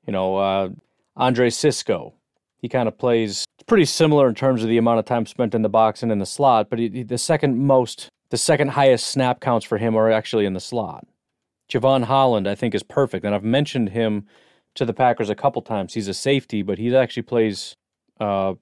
You 0.06 0.12
know, 0.12 0.36
uh, 0.36 0.68
Andre 1.16 1.50
Cisco, 1.50 2.14
he 2.58 2.68
kind 2.68 2.88
of 2.88 2.96
plays 2.96 3.44
pretty 3.66 3.84
similar 3.84 4.28
in 4.28 4.34
terms 4.34 4.62
of 4.62 4.68
the 4.68 4.78
amount 4.78 5.00
of 5.00 5.04
time 5.04 5.26
spent 5.26 5.54
in 5.54 5.62
the 5.62 5.68
box 5.68 6.02
and 6.02 6.10
in 6.10 6.18
the 6.18 6.26
slot, 6.26 6.70
but 6.70 6.78
he, 6.78 7.02
the 7.02 7.18
second 7.18 7.58
most, 7.58 8.08
the 8.30 8.38
second 8.38 8.68
highest 8.68 9.06
snap 9.06 9.40
counts 9.40 9.66
for 9.66 9.78
him 9.78 9.96
are 9.96 10.10
actually 10.10 10.46
in 10.46 10.54
the 10.54 10.60
slot. 10.60 11.06
Jevon 11.70 12.04
Holland, 12.04 12.48
I 12.48 12.54
think, 12.54 12.74
is 12.74 12.82
perfect, 12.82 13.24
and 13.24 13.34
I've 13.34 13.44
mentioned 13.44 13.90
him 13.90 14.26
to 14.74 14.84
the 14.84 14.92
Packers 14.92 15.30
a 15.30 15.34
couple 15.34 15.62
times. 15.62 15.94
He's 15.94 16.08
a 16.08 16.14
safety, 16.14 16.62
but 16.62 16.78
he 16.78 16.94
actually 16.94 17.22
plays 17.22 17.76
uh, 18.18 18.54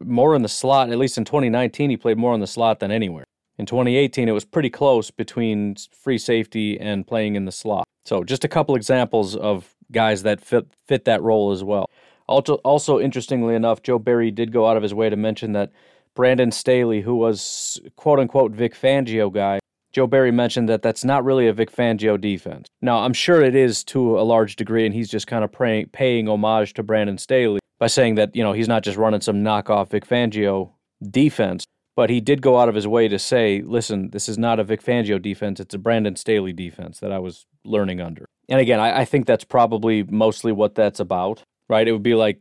more 0.00 0.34
in 0.34 0.42
the 0.42 0.48
slot. 0.48 0.90
At 0.90 0.98
least 0.98 1.18
in 1.18 1.24
2019, 1.24 1.90
he 1.90 1.96
played 1.96 2.18
more 2.18 2.34
in 2.34 2.40
the 2.40 2.46
slot 2.46 2.80
than 2.80 2.90
anywhere. 2.90 3.24
In 3.58 3.66
2018, 3.66 4.28
it 4.28 4.32
was 4.32 4.44
pretty 4.44 4.70
close 4.70 5.10
between 5.10 5.76
free 5.92 6.18
safety 6.18 6.78
and 6.78 7.06
playing 7.06 7.34
in 7.34 7.44
the 7.44 7.52
slot. 7.52 7.86
So, 8.04 8.24
just 8.24 8.44
a 8.44 8.48
couple 8.48 8.76
examples 8.76 9.34
of 9.36 9.74
guys 9.90 10.22
that 10.22 10.40
fit 10.40 10.66
fit 10.86 11.04
that 11.06 11.22
role 11.22 11.50
as 11.50 11.64
well. 11.64 11.90
Also, 12.28 12.54
also 12.56 13.00
interestingly 13.00 13.54
enough, 13.54 13.82
Joe 13.82 13.98
Barry 13.98 14.30
did 14.30 14.52
go 14.52 14.66
out 14.66 14.76
of 14.76 14.82
his 14.82 14.94
way 14.94 15.10
to 15.10 15.16
mention 15.16 15.52
that 15.52 15.72
Brandon 16.18 16.50
Staley, 16.50 17.00
who 17.00 17.14
was 17.14 17.80
quote 17.94 18.18
unquote 18.18 18.50
Vic 18.50 18.74
Fangio 18.74 19.32
guy, 19.32 19.60
Joe 19.92 20.08
Barry 20.08 20.32
mentioned 20.32 20.68
that 20.68 20.82
that's 20.82 21.04
not 21.04 21.24
really 21.24 21.46
a 21.46 21.52
Vic 21.52 21.70
Fangio 21.70 22.20
defense. 22.20 22.66
Now, 22.82 22.98
I'm 22.98 23.12
sure 23.12 23.40
it 23.40 23.54
is 23.54 23.84
to 23.84 24.18
a 24.18 24.22
large 24.22 24.56
degree, 24.56 24.84
and 24.84 24.92
he's 24.92 25.08
just 25.08 25.28
kind 25.28 25.44
of 25.44 25.52
praying, 25.52 25.90
paying 25.92 26.28
homage 26.28 26.74
to 26.74 26.82
Brandon 26.82 27.18
Staley 27.18 27.60
by 27.78 27.86
saying 27.86 28.16
that, 28.16 28.34
you 28.34 28.42
know, 28.42 28.52
he's 28.52 28.66
not 28.66 28.82
just 28.82 28.98
running 28.98 29.20
some 29.20 29.44
knockoff 29.44 29.90
Vic 29.90 30.04
Fangio 30.04 30.72
defense, 31.08 31.64
but 31.94 32.10
he 32.10 32.20
did 32.20 32.42
go 32.42 32.58
out 32.58 32.68
of 32.68 32.74
his 32.74 32.88
way 32.88 33.06
to 33.06 33.18
say, 33.18 33.62
listen, 33.64 34.10
this 34.10 34.28
is 34.28 34.36
not 34.36 34.58
a 34.58 34.64
Vic 34.64 34.82
Fangio 34.82 35.22
defense, 35.22 35.60
it's 35.60 35.74
a 35.74 35.78
Brandon 35.78 36.16
Staley 36.16 36.52
defense 36.52 36.98
that 36.98 37.12
I 37.12 37.20
was 37.20 37.46
learning 37.64 38.00
under. 38.00 38.26
And 38.48 38.58
again, 38.58 38.80
I, 38.80 39.02
I 39.02 39.04
think 39.04 39.26
that's 39.26 39.44
probably 39.44 40.02
mostly 40.02 40.50
what 40.50 40.74
that's 40.74 40.98
about 40.98 41.44
right? 41.68 41.86
It 41.86 41.92
would 41.92 42.02
be 42.02 42.14
like 42.14 42.40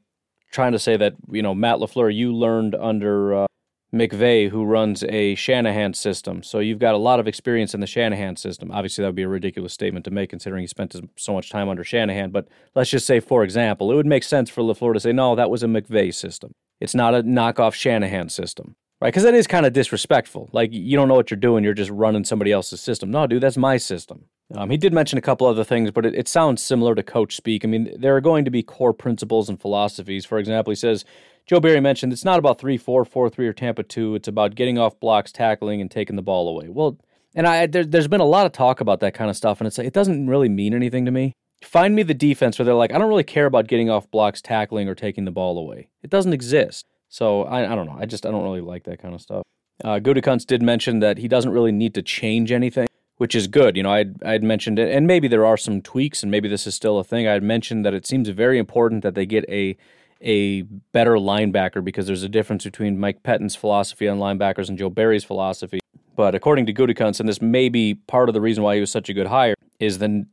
trying 0.52 0.72
to 0.72 0.80
say 0.80 0.98
that 0.98 1.13
you 1.30 1.42
know 1.42 1.54
Matt 1.54 1.78
Lafleur, 1.78 2.13
you 2.13 2.34
learned 2.34 2.76
under 2.76 3.44
uh, 3.44 3.48
McVay, 3.93 4.50
who 4.50 4.65
runs 4.65 5.04
a 5.06 5.36
Shanahan 5.36 5.93
system, 5.93 6.43
so 6.43 6.60
you've 6.60 6.80
got 6.80 6.93
a 6.93 6.97
lot 6.97 7.21
of 7.21 7.28
experience 7.28 7.73
in 7.73 7.80
the 7.80 7.88
Shanahan 7.88 8.36
system. 8.36 8.69
Obviously, 8.69 9.02
that 9.02 9.08
would 9.08 9.15
be 9.15 9.23
a 9.23 9.30
ridiculous 9.30 9.73
statement 9.73 10.04
to 10.06 10.12
make, 10.12 10.30
considering 10.30 10.62
he 10.62 10.67
spent 10.67 10.95
so 11.15 11.34
much 11.34 11.50
time 11.50 11.69
under 11.69 11.86
Shanahan. 11.86 12.32
But 12.32 12.50
let's 12.76 12.89
just 12.89 13.08
say, 13.08 13.21
for 13.21 13.43
example, 13.43 13.91
it 13.91 13.95
would 13.95 14.06
make 14.06 14.23
sense 14.23 14.50
for 14.50 14.62
Lafleur 14.62 14.93
to 14.93 15.00
say, 15.00 15.13
"No, 15.13 15.36
that 15.36 15.50
was 15.50 15.63
a 15.63 15.67
McVay 15.67 16.13
system. 16.13 16.52
It's 16.82 16.95
not 16.95 17.15
a 17.15 17.23
knockoff 17.23 17.73
Shanahan 17.73 18.28
system." 18.30 18.76
Right, 19.00 19.10
because 19.10 19.23
that 19.23 19.36
is 19.36 19.45
kind 19.45 19.65
of 19.65 19.73
disrespectful. 19.73 20.50
Like 20.52 20.73
you 20.73 20.97
don't 20.97 21.08
know 21.08 21.15
what 21.15 21.32
you're 21.32 21.39
doing; 21.39 21.63
you're 21.63 21.73
just 21.73 21.91
running 21.91 22.26
somebody 22.26 22.52
else's 22.52 22.82
system. 22.82 23.10
No, 23.10 23.26
dude, 23.26 23.43
that's 23.43 23.58
my 23.58 23.78
system. 23.78 24.26
Um, 24.56 24.69
he 24.69 24.78
did 24.78 24.93
mention 24.93 25.17
a 25.17 25.21
couple 25.21 25.45
other 25.45 25.63
things, 25.63 25.91
but 25.91 26.06
it, 26.06 26.15
it, 26.15 26.28
sounds 26.28 26.62
similar 26.63 26.95
to 26.95 27.04
coach 27.04 27.36
speak. 27.36 27.65
I 27.65 27.67
mean, 27.67 27.93
there 28.00 28.15
are 28.15 28.21
going 28.21 28.45
to 28.45 28.52
be 28.52 28.63
core 28.63 28.93
principles 28.93 29.50
and 29.50 29.60
philosophies. 29.60 30.26
For 30.26 30.39
example, 30.39 30.71
he 30.71 30.76
says, 30.76 31.04
Joe 31.48 31.62
Barry 31.62 31.80
mentioned 31.80 32.12
it's 32.12 32.26
not 32.26 32.40
about 32.40 32.60
3 32.60 32.78
4, 32.78 33.06
4 33.06 33.30
3, 33.30 33.48
or 33.48 33.54
Tampa 33.54 33.82
2. 33.82 34.16
It's 34.16 34.28
about 34.28 34.56
getting 34.56 34.78
off 34.78 35.00
blocks, 35.00 35.32
tackling, 35.32 35.80
and 35.80 35.90
taking 35.90 36.18
the 36.18 36.22
ball 36.22 36.50
away. 36.50 36.68
Well, 36.68 36.98
and 37.34 37.48
I 37.48 37.66
there, 37.68 37.86
has 37.94 38.10
been 38.10 38.20
a 38.20 38.26
lot 38.26 38.46
of 38.46 38.52
talk 38.52 38.82
about 38.82 39.00
that 39.00 39.14
kind 39.14 39.30
of 39.30 39.38
stuff, 39.38 39.62
and 39.62 39.68
it's 39.68 39.78
like, 39.78 39.88
it 39.88 39.94
doesn't 39.94 40.28
really 40.28 40.50
mean 40.50 40.74
anything 40.74 41.06
to 41.06 41.12
me. 41.12 41.34
Find 41.64 41.96
me 41.96 42.04
the 42.04 42.14
defense 42.14 42.60
where 42.60 42.66
they're 42.66 42.76
like, 42.76 42.92
I 42.92 42.98
don't 42.98 43.08
really 43.08 43.24
care 43.24 43.46
about 43.46 43.68
getting 43.68 43.90
off 43.90 44.12
blocks, 44.12 44.42
tackling, 44.42 44.90
or 44.90 44.94
taking 44.94 45.24
the 45.26 45.32
ball 45.32 45.58
away. 45.58 45.88
It 46.04 46.10
doesn't 46.10 46.34
exist. 46.34 46.86
So 47.08 47.44
I, 47.44 47.72
I 47.72 47.76
don't 47.76 47.86
know. 47.86 47.98
I 47.98 48.06
just 48.06 48.26
I 48.26 48.32
don't 48.32 48.44
really 48.44 48.62
like 48.62 48.84
that 48.84 49.00
kind 49.00 49.16
of 49.16 49.22
stuff. 49.22 49.44
Uh, 49.84 50.00
did 50.00 50.62
mention 50.62 51.00
that 51.00 51.18
he 51.18 51.28
doesn't 51.28 51.52
really 51.52 51.72
need 51.72 51.94
to 51.94 52.02
change 52.02 52.52
anything 52.52 52.88
which 53.18 53.34
is 53.34 53.48
good. 53.48 53.76
You 53.76 53.82
know, 53.82 53.92
I'd, 53.92 54.22
I'd 54.24 54.44
mentioned 54.44 54.78
it, 54.78 54.94
and 54.94 55.08
maybe 55.08 55.28
there 55.28 55.44
are 55.44 55.58
some 55.58 55.82
tweaks, 55.82 56.22
and 56.22 56.32
maybe 56.32 56.48
this 56.48 56.68
is 56.68 56.76
still 56.76 57.00
a 57.00 57.04
thing. 57.04 57.28
I 57.28 57.34
had 57.34 57.42
mentioned 57.42 57.84
that 57.84 57.94
it 57.94 58.06
seems 58.06 58.30
very 58.30 58.60
important 58.60 59.02
that 59.02 59.16
they 59.16 59.26
get 59.26 59.44
a 59.50 59.76
a 60.21 60.63
better 60.91 61.13
linebacker 61.13 61.84
because 61.84 62.08
there's 62.08 62.23
a 62.23 62.30
difference 62.30 62.63
between 62.63 62.99
Mike 62.99 63.23
Pettine's 63.23 63.56
philosophy 63.56 64.08
on 64.08 64.17
linebackers 64.17 64.69
and 64.69 64.77
Joe 64.77 64.89
Barry's 64.89 65.23
philosophy. 65.23 65.80
But 66.15 66.34
according 66.34 66.65
to 66.65 66.73
Gutekunst, 66.73 67.19
and 67.19 67.30
this 67.30 67.41
may 67.41 67.69
be 67.69 67.93
part 67.93 68.30
of 68.30 68.34
the 68.34 68.41
reason 68.41 68.63
why 68.63 68.75
he 68.75 68.82
was 68.82 68.91
such 68.91 69.10
a 69.10 69.13
good 69.13 69.27
hire, 69.27 69.53
is 69.80 69.99
then 69.99 70.27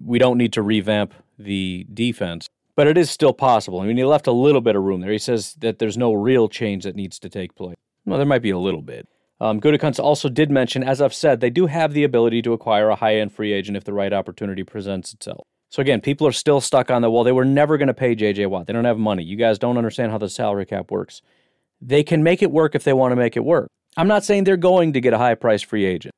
we 0.00 0.18
don't 0.18 0.38
need 0.38 0.52
to 0.52 0.62
revamp 0.62 1.14
the 1.38 1.86
defense 1.92 2.48
But 2.76 2.86
it 2.86 2.96
is 2.96 3.10
still 3.10 3.32
possible. 3.32 3.80
I 3.80 3.86
mean, 3.86 3.96
he 3.96 4.04
left 4.04 4.26
a 4.26 4.32
little 4.32 4.60
bit 4.60 4.76
of 4.76 4.82
room 4.82 5.00
there. 5.00 5.12
He 5.12 5.18
says 5.18 5.54
that 5.60 5.78
there's 5.78 5.96
no 5.96 6.12
real 6.12 6.48
change 6.48 6.84
that 6.84 6.94
needs 6.94 7.18
to 7.18 7.28
take 7.28 7.54
place. 7.54 7.76
Well, 8.04 8.18
there 8.18 8.26
might 8.26 8.42
be 8.42 8.50
a 8.50 8.58
little 8.58 8.82
bit. 8.82 9.08
Um, 9.40 9.60
Gutekunst 9.60 9.98
also 9.98 10.28
did 10.28 10.50
mention, 10.50 10.82
as 10.82 11.02
I've 11.02 11.12
said, 11.12 11.40
they 11.40 11.50
do 11.50 11.66
have 11.66 11.92
the 11.92 12.04
ability 12.04 12.40
to 12.42 12.52
acquire 12.52 12.88
a 12.88 12.96
high 12.96 13.16
end 13.16 13.32
free 13.32 13.52
agent 13.52 13.76
if 13.76 13.84
the 13.84 13.92
right 13.92 14.12
opportunity 14.12 14.64
presents 14.64 15.12
itself. 15.12 15.46
So 15.70 15.80
again, 15.80 16.00
people 16.00 16.26
are 16.26 16.32
still 16.32 16.60
stuck 16.60 16.90
on 16.90 17.02
the 17.02 17.10
well, 17.10 17.24
they 17.24 17.32
were 17.32 17.44
never 17.44 17.76
going 17.76 17.88
to 17.88 17.94
pay 17.94 18.14
JJ 18.14 18.48
Watt. 18.48 18.66
They 18.66 18.72
don't 18.72 18.84
have 18.84 18.98
money. 18.98 19.22
You 19.22 19.36
guys 19.36 19.58
don't 19.58 19.78
understand 19.78 20.12
how 20.12 20.18
the 20.18 20.28
salary 20.28 20.66
cap 20.66 20.90
works. 20.90 21.22
They 21.80 22.02
can 22.02 22.22
make 22.22 22.42
it 22.42 22.50
work 22.50 22.74
if 22.74 22.84
they 22.84 22.92
want 22.92 23.12
to 23.12 23.16
make 23.16 23.36
it 23.36 23.44
work. 23.44 23.68
I'm 23.96 24.08
not 24.08 24.24
saying 24.24 24.44
they're 24.44 24.56
going 24.56 24.92
to 24.92 25.00
get 25.00 25.12
a 25.12 25.18
high 25.18 25.34
price 25.34 25.62
free 25.62 25.84
agent, 25.84 26.14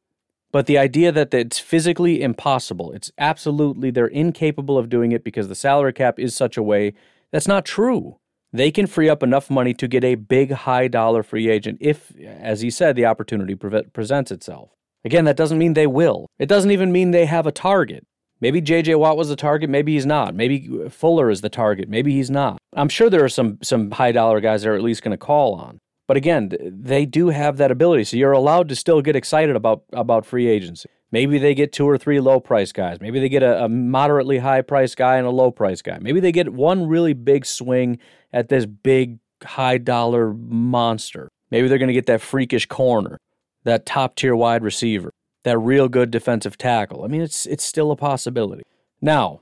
but 0.51 0.67
the 0.67 0.79
idea 0.79 1.13
that 1.13 1.33
it's 1.33 1.59
physically 1.59 2.23
impossible, 2.23 2.93
it's 2.93 3.13
absolutely, 3.19 3.91
they're 3.91 4.07
incapable 4.07 4.79
of 4.79 4.89
doing 4.89 5.13
it 5.13 5.25
because 5.25 5.49
the 5.49 5.55
salary 5.55 5.93
cap 5.93 6.19
is 6.19 6.35
such 6.35 6.57
a 6.57 6.63
way, 6.63 6.95
that's 7.31 7.49
not 7.49 7.65
true. 7.65 8.19
They 8.53 8.71
can 8.71 8.87
free 8.87 9.09
up 9.09 9.23
enough 9.23 9.51
money 9.51 9.75
to 9.75 9.87
get 9.87 10.05
a 10.05 10.15
big 10.15 10.53
high 10.53 10.89
dollar 10.89 11.23
free 11.23 11.49
agent 11.51 11.79
if, 11.81 12.17
as 12.19 12.63
he 12.63 12.71
said, 12.71 12.97
the 12.97 13.05
opportunity 13.05 13.55
pre- 13.55 13.83
presents 13.85 14.31
itself. 14.31 14.71
Again, 15.05 15.27
that 15.27 15.37
doesn't 15.37 15.59
mean 15.59 15.75
they 15.75 15.87
will. 15.87 16.27
It 16.39 16.49
doesn't 16.49 16.71
even 16.71 16.91
mean 16.91 17.11
they 17.11 17.27
have 17.27 17.47
a 17.47 17.53
target. 17.53 18.07
Maybe 18.41 18.63
JJ 18.63 18.99
Watt 18.99 19.17
was 19.17 19.29
the 19.29 19.37
target, 19.37 19.69
maybe 19.69 19.95
he's 19.95 20.07
not. 20.07 20.35
Maybe 20.35 20.89
Fuller 20.89 21.31
is 21.31 21.41
the 21.41 21.49
target, 21.49 21.89
maybe 21.89 22.13
he's 22.13 22.31
not. 22.31 22.59
I'm 22.75 22.89
sure 22.89 23.11
there 23.11 23.25
are 23.25 23.29
some 23.29 23.59
some 23.63 23.91
high 23.91 24.13
dollar 24.13 24.41
guys 24.41 24.63
they're 24.63 24.77
at 24.77 24.83
least 24.83 25.03
going 25.03 25.13
to 25.13 25.19
call 25.19 25.55
on. 25.55 25.79
But 26.07 26.17
again, 26.17 26.51
they 26.63 27.05
do 27.05 27.29
have 27.29 27.59
that 27.59 27.71
ability. 27.71 28.05
So 28.05 28.17
you're 28.17 28.33
allowed 28.33 28.69
to 28.71 28.77
still 28.77 29.03
get 29.03 29.17
excited 29.17 29.57
about 29.57 29.83
about 29.93 30.25
free 30.25 30.47
agency. 30.47 30.89
Maybe 31.11 31.39
they 31.39 31.55
get 31.55 31.73
two 31.73 31.89
or 31.89 31.99
three 31.99 32.21
low 32.21 32.39
price 32.39 32.71
guys. 32.71 33.01
Maybe 33.01 33.19
they 33.19 33.29
get 33.29 33.43
a, 33.43 33.65
a 33.65 33.69
moderately 33.69 34.39
high 34.39 34.63
price 34.63 34.95
guy 34.95 35.17
and 35.17 35.27
a 35.27 35.31
low 35.31 35.51
price 35.51 35.83
guy. 35.83 35.99
Maybe 36.01 36.21
they 36.21 36.33
get 36.33 36.53
one 36.53 36.87
really 36.87 37.15
big 37.15 37.47
swing 37.47 37.99
at 38.33 38.49
this 38.49 38.67
big 38.67 39.19
high 39.43 39.79
dollar 39.79 40.33
monster. 40.35 41.29
Maybe 41.51 41.69
they're 41.69 41.79
going 41.79 41.89
to 41.89 41.95
get 41.95 42.07
that 42.07 42.21
freakish 42.21 42.67
corner, 42.67 43.19
that 43.65 43.87
top 43.87 44.17
tier 44.17 44.37
wide 44.37 44.63
receiver 44.63 45.11
that 45.45 45.59
real 45.59 45.89
good 45.89 46.11
defensive 46.11 46.59
tackle. 46.59 47.05
I 47.05 47.09
mean, 47.09 47.21
it's 47.21 47.47
it's 47.47 47.65
still 47.65 47.91
a 47.91 47.97
possibility. 47.97 48.65
Now, 49.01 49.41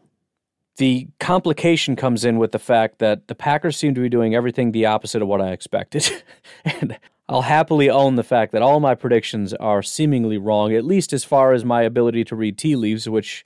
the 0.76 1.08
complication 1.18 1.96
comes 1.96 2.24
in 2.24 2.38
with 2.38 2.52
the 2.52 2.58
fact 2.58 2.98
that 2.98 3.28
the 3.28 3.34
Packers 3.34 3.76
seem 3.76 3.94
to 3.94 4.00
be 4.00 4.08
doing 4.08 4.34
everything 4.34 4.72
the 4.72 4.86
opposite 4.86 5.22
of 5.22 5.28
what 5.28 5.40
I 5.40 5.52
expected. 5.52 6.10
and 6.64 6.98
I'll 7.28 7.42
happily 7.42 7.90
own 7.90 8.16
the 8.16 8.22
fact 8.22 8.52
that 8.52 8.62
all 8.62 8.78
my 8.78 8.94
predictions 8.94 9.54
are 9.54 9.82
seemingly 9.82 10.38
wrong, 10.38 10.72
at 10.72 10.84
least 10.84 11.12
as 11.12 11.24
far 11.24 11.52
as 11.52 11.64
my 11.64 11.82
ability 11.82 12.24
to 12.24 12.36
read 12.36 12.58
tea 12.58 12.76
leaves, 12.76 13.08
which 13.08 13.44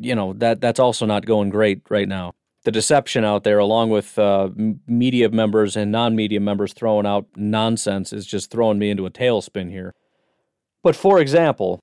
you 0.00 0.14
know, 0.14 0.32
that 0.34 0.60
that's 0.60 0.78
also 0.78 1.06
not 1.06 1.26
going 1.26 1.50
great 1.50 1.82
right 1.88 2.08
now. 2.08 2.32
The 2.64 2.70
deception 2.70 3.24
out 3.24 3.42
there, 3.42 3.58
along 3.58 3.90
with 3.90 4.18
uh, 4.18 4.50
media 4.86 5.30
members 5.30 5.76
and 5.76 5.90
non 5.90 6.14
media 6.14 6.40
members 6.40 6.72
throwing 6.72 7.06
out 7.06 7.26
nonsense, 7.34 8.12
is 8.12 8.26
just 8.26 8.50
throwing 8.50 8.78
me 8.78 8.90
into 8.90 9.06
a 9.06 9.10
tailspin 9.10 9.70
here. 9.70 9.94
But 10.82 10.96
for 10.96 11.20
example, 11.20 11.80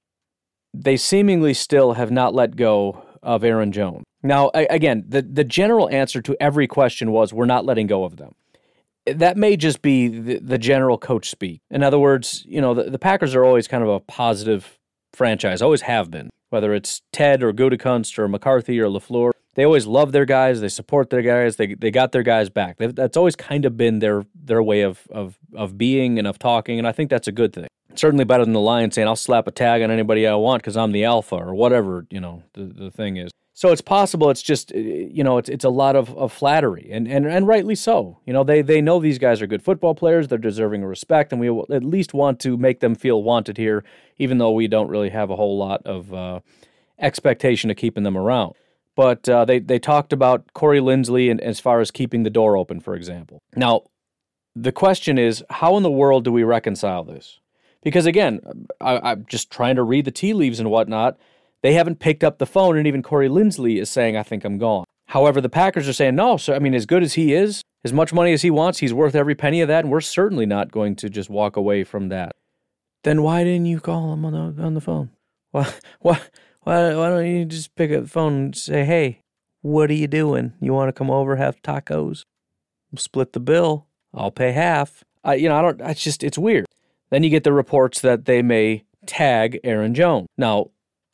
they 0.74 0.98
seemingly 0.98 1.54
still 1.54 1.94
have 1.94 2.12
not 2.12 2.34
let 2.34 2.56
go 2.56 3.04
of 3.24 3.44
Aaron 3.44 3.72
Jones. 3.72 4.04
Now, 4.24 4.52
again, 4.54 5.06
the, 5.08 5.22
the 5.22 5.44
general 5.44 5.90
answer 5.90 6.22
to 6.22 6.36
every 6.40 6.68
question 6.68 7.12
was 7.12 7.34
we're 7.34 7.46
not 7.46 7.66
letting 7.66 7.88
go 7.88 8.04
of 8.04 8.18
them. 8.18 8.34
That 9.06 9.38
may 9.38 9.56
just 9.56 9.82
be 9.82 10.08
the, 10.08 10.40
the 10.40 10.58
general 10.58 10.98
coach 10.98 11.30
speak. 11.30 11.62
In 11.70 11.82
other 11.82 12.00
words, 12.00 12.44
you 12.48 12.60
know, 12.60 12.74
the, 12.74 12.90
the 12.90 13.00
Packers 13.00 13.36
are 13.36 13.46
always 13.46 13.68
kind 13.68 13.84
of 13.84 13.90
a 13.90 14.00
positive 14.02 14.78
franchise, 15.14 15.62
always 15.62 15.82
have 15.82 16.12
been, 16.12 16.30
whether 16.50 16.74
it's 16.74 17.02
Ted 17.14 17.42
or 17.42 17.54
Gutekunst 17.54 18.20
or 18.20 18.28
McCarthy 18.28 18.80
or 18.80 18.88
LaFleur. 18.88 19.32
They 19.56 19.64
always 19.64 19.88
love 19.88 20.12
their 20.12 20.26
guys. 20.26 20.62
They 20.62 20.70
support 20.70 21.10
their 21.10 21.22
guys. 21.22 21.56
They, 21.56 21.74
they 21.74 21.90
got 21.90 22.12
their 22.12 22.22
guys 22.22 22.50
back. 22.50 22.78
That's 22.78 23.18
always 23.18 23.36
kind 23.36 23.66
of 23.66 23.76
been 23.76 24.00
their 24.00 24.24
their 24.36 24.62
way 24.62 24.82
of, 24.82 25.08
of 25.10 25.40
of 25.56 25.80
being 25.80 26.20
and 26.20 26.28
of 26.28 26.38
talking, 26.38 26.78
and 26.78 26.88
I 26.88 26.92
think 26.92 27.10
that's 27.10 27.28
a 27.28 27.32
good 27.32 27.54
thing 27.54 27.68
certainly 27.96 28.26
better 28.26 28.44
than 28.44 28.54
the 28.54 28.60
lion 28.60 28.92
saying, 28.92 29.08
I'll 29.08 29.16
slap 29.16 29.48
a 29.48 29.52
tag 29.52 29.82
on 29.82 29.92
anybody 29.92 30.28
I 30.28 30.36
want 30.36 30.62
because 30.62 30.78
I'm 30.78 30.92
the 30.92 31.06
alpha 31.06 31.36
or 31.36 31.54
whatever, 31.54 32.06
you 32.10 32.20
know, 32.20 32.44
the, 32.54 32.66
the 32.66 32.92
thing 32.92 33.18
is. 33.18 33.32
So 33.54 33.72
it's 33.72 33.82
possible 33.82 34.30
it's 34.30 34.44
just, 34.44 34.72
uh, 34.72 34.78
you 34.78 35.24
know, 35.24 35.40
it's, 35.40 35.50
it's 35.50 35.66
a 35.66 35.70
lot 35.70 35.96
of, 35.96 36.16
of 36.16 36.32
flattery 36.32 36.90
and, 36.92 37.08
and, 37.08 37.26
and 37.26 37.48
rightly 37.48 37.74
so. 37.74 38.20
You 38.26 38.34
know, 38.34 38.44
they, 38.44 38.62
they 38.62 38.82
know 38.82 39.00
these 39.00 39.18
guys 39.18 39.42
are 39.42 39.48
good 39.48 39.64
football 39.64 39.96
players. 39.96 40.28
They're 40.28 40.38
deserving 40.38 40.84
of 40.84 40.90
respect 40.90 41.32
and 41.32 41.42
we 41.42 41.50
at 41.74 41.84
least 41.84 42.14
want 42.14 42.40
to 42.42 42.56
make 42.56 42.82
them 42.82 42.94
feel 42.94 43.24
wanted 43.24 43.58
here, 43.58 43.84
even 44.18 44.38
though 44.38 44.52
we 44.52 44.68
don't 44.68 44.90
really 44.90 45.10
have 45.10 45.32
a 45.32 45.36
whole 45.36 45.58
lot 45.58 45.82
of 45.86 46.14
uh, 46.14 46.40
expectation 47.00 47.72
of 47.72 47.78
keeping 47.78 48.04
them 48.04 48.18
around. 48.18 48.54
But 48.96 49.28
uh, 49.28 49.46
they, 49.46 49.60
they 49.60 49.80
talked 49.80 50.14
about 50.14 50.54
Corey 50.54 50.80
Linsley 50.80 51.30
and 51.30 51.42
as 51.42 51.60
far 51.60 51.82
as 51.82 51.92
keeping 51.92 52.24
the 52.24 52.30
door 52.30 52.58
open, 52.58 52.80
for 52.80 52.96
example. 52.96 53.42
Now, 53.56 53.84
the 54.56 54.72
question 54.72 55.18
is, 55.18 55.44
how 55.50 55.78
in 55.78 55.84
the 55.84 55.92
world 55.92 56.24
do 56.24 56.32
we 56.32 56.44
reconcile 56.44 57.04
this? 57.04 57.40
Because 57.84 58.06
again, 58.06 58.42
I, 58.82 59.12
am 59.12 59.26
just 59.28 59.52
trying 59.52 59.76
to 59.76 59.84
read 59.84 60.06
the 60.06 60.12
tea 60.12 60.34
leaves 60.34 60.60
and 60.60 60.70
whatnot. 60.70 61.18
They 61.62 61.74
haven't 61.74 62.00
picked 62.00 62.24
up 62.24 62.38
the 62.38 62.46
phone, 62.46 62.78
and 62.78 62.88
even 62.88 63.02
Corey 63.02 63.30
Linsley 63.30 63.80
is 63.82 63.90
saying, 63.90 64.16
I 64.16 64.24
think 64.24 64.46
I'm 64.46 64.58
gone. 64.58 64.86
However, 65.08 65.42
the 65.42 65.50
Packers 65.50 65.88
are 65.88 65.94
saying, 65.94 66.16
no, 66.16 66.38
so 66.38 66.54
I 66.54 66.60
mean, 66.60 66.74
as 66.74 66.86
good 66.86 67.02
as 67.02 67.14
he 67.14 67.34
is, 67.34 67.62
as 67.84 67.94
much 67.94 68.14
money 68.14 68.34
as 68.34 68.42
he 68.42 68.52
wants, 68.52 68.80
he's 68.80 68.94
worth 68.94 69.16
every 69.16 69.36
penny 69.36 69.62
of 69.62 69.68
that, 69.70 69.86
and 69.86 69.92
we're 69.92 70.02
certainly 70.02 70.46
not 70.46 70.72
going 70.72 70.96
to 70.98 71.10
just 71.10 71.30
walk 71.30 71.56
away 71.56 71.84
from 71.84 72.10
that. 72.10 72.36
Then 73.04 73.24
why 73.24 73.44
didn't 73.44 73.68
you 73.68 73.80
call 73.80 74.14
him 74.14 74.26
on 74.26 74.34
the, 74.34 74.64
on 74.64 74.74
the 74.74 74.82
phone? 74.82 75.12
Why, 75.52 75.72
why, 76.02 76.20
why, 76.62 76.96
why 76.96 77.10
don't 77.10 77.26
you 77.26 77.46
just 77.46 77.76
pick 77.76 77.92
up 77.92 78.04
the 78.04 78.10
phone 78.10 78.34
and 78.34 78.56
say, 78.56 78.84
hey, 78.84 79.22
what 79.62 79.90
are 79.90 79.94
you 79.94 80.08
doing? 80.08 80.54
You 80.60 80.74
want 80.74 80.90
to 80.90 80.94
come 80.94 81.10
over, 81.10 81.38
have 81.38 81.62
tacos? 81.62 82.24
Split 82.96 83.34
the 83.34 83.40
bill. 83.40 83.88
I'll 84.14 84.32
pay 84.32 84.52
half. 84.52 85.04
I, 85.24 85.36
you 85.36 85.50
know, 85.50 85.58
I 85.58 85.62
don't, 85.62 85.82
it's 85.82 86.04
just, 86.04 86.24
it's 86.24 86.38
weird. 86.38 86.66
Then 87.10 87.24
you 87.24 87.30
get 87.30 87.44
the 87.44 87.54
reports 87.54 88.02
that 88.02 88.26
they 88.26 88.42
may 88.42 88.84
tag 89.06 89.60
Aaron 89.64 89.94
Jones. 89.94 90.28
Now, 90.38 90.72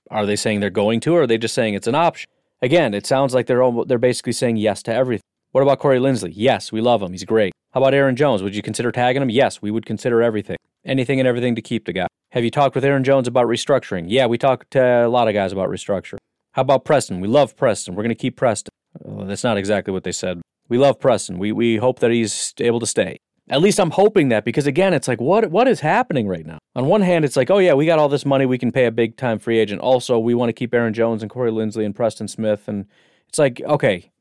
are 0.09 0.25
they 0.25 0.35
saying 0.35 0.59
they're 0.59 0.69
going 0.69 0.99
to, 1.01 1.15
or 1.15 1.23
are 1.23 1.27
they 1.27 1.37
just 1.37 1.53
saying 1.53 1.73
it's 1.73 1.87
an 1.87 1.95
option? 1.95 2.29
Again, 2.61 2.93
it 2.93 3.05
sounds 3.05 3.33
like 3.33 3.47
they're 3.47 3.61
all, 3.61 3.85
they're 3.85 3.97
basically 3.97 4.31
saying 4.31 4.57
yes 4.57 4.81
to 4.83 4.93
everything. 4.93 5.23
What 5.51 5.61
about 5.61 5.79
Corey 5.79 5.99
Linsley? 5.99 6.31
Yes, 6.33 6.71
we 6.71 6.81
love 6.81 7.01
him. 7.01 7.11
He's 7.11 7.25
great. 7.25 7.53
How 7.73 7.81
about 7.81 7.93
Aaron 7.93 8.15
Jones? 8.15 8.41
Would 8.41 8.55
you 8.55 8.61
consider 8.61 8.91
tagging 8.91 9.21
him? 9.21 9.29
Yes, 9.29 9.61
we 9.61 9.71
would 9.71 9.85
consider 9.85 10.21
everything. 10.21 10.57
Anything 10.85 11.19
and 11.19 11.27
everything 11.27 11.55
to 11.55 11.61
keep 11.61 11.85
the 11.85 11.93
guy. 11.93 12.07
Have 12.31 12.43
you 12.43 12.51
talked 12.51 12.73
with 12.73 12.83
Aaron 12.83 13.03
Jones 13.03 13.27
about 13.27 13.45
restructuring? 13.45 14.05
Yeah, 14.07 14.25
we 14.25 14.37
talked 14.37 14.71
to 14.71 15.05
a 15.05 15.07
lot 15.07 15.27
of 15.27 15.33
guys 15.33 15.51
about 15.51 15.69
restructure. 15.69 16.17
How 16.53 16.63
about 16.63 16.85
Preston? 16.85 17.19
We 17.19 17.27
love 17.27 17.55
Preston. 17.55 17.95
We're 17.95 18.03
going 18.03 18.09
to 18.09 18.15
keep 18.15 18.35
Preston. 18.35 18.71
That's 19.03 19.43
not 19.43 19.57
exactly 19.57 19.91
what 19.91 20.03
they 20.03 20.11
said. 20.11 20.41
We 20.69 20.77
love 20.77 20.99
Preston. 20.99 21.37
We, 21.37 21.51
we 21.51 21.77
hope 21.77 21.99
that 21.99 22.11
he's 22.11 22.53
able 22.59 22.79
to 22.79 22.87
stay. 22.87 23.17
At 23.49 23.61
least 23.61 23.79
I'm 23.79 23.91
hoping 23.91 24.29
that 24.29 24.45
because 24.45 24.67
again, 24.67 24.93
it's 24.93 25.07
like 25.07 25.19
what 25.19 25.51
what 25.51 25.67
is 25.67 25.81
happening 25.81 26.27
right 26.27 26.45
now? 26.45 26.59
On 26.75 26.85
one 26.85 27.01
hand, 27.01 27.25
it's 27.25 27.35
like, 27.35 27.51
oh 27.51 27.57
yeah, 27.57 27.73
we 27.73 27.85
got 27.85 27.99
all 27.99 28.09
this 28.09 28.25
money, 28.25 28.45
we 28.45 28.57
can 28.57 28.71
pay 28.71 28.85
a 28.85 28.91
big 28.91 29.17
time 29.17 29.37
free 29.37 29.59
agent. 29.59 29.81
Also, 29.81 30.17
we 30.17 30.33
want 30.33 30.49
to 30.49 30.53
keep 30.53 30.73
Aaron 30.73 30.93
Jones 30.93 31.21
and 31.21 31.29
Corey 31.29 31.51
Linsley 31.51 31.85
and 31.85 31.95
Preston 31.95 32.27
Smith, 32.27 32.67
and 32.67 32.85
it's 33.27 33.37
like, 33.37 33.61
okay, 33.65 34.11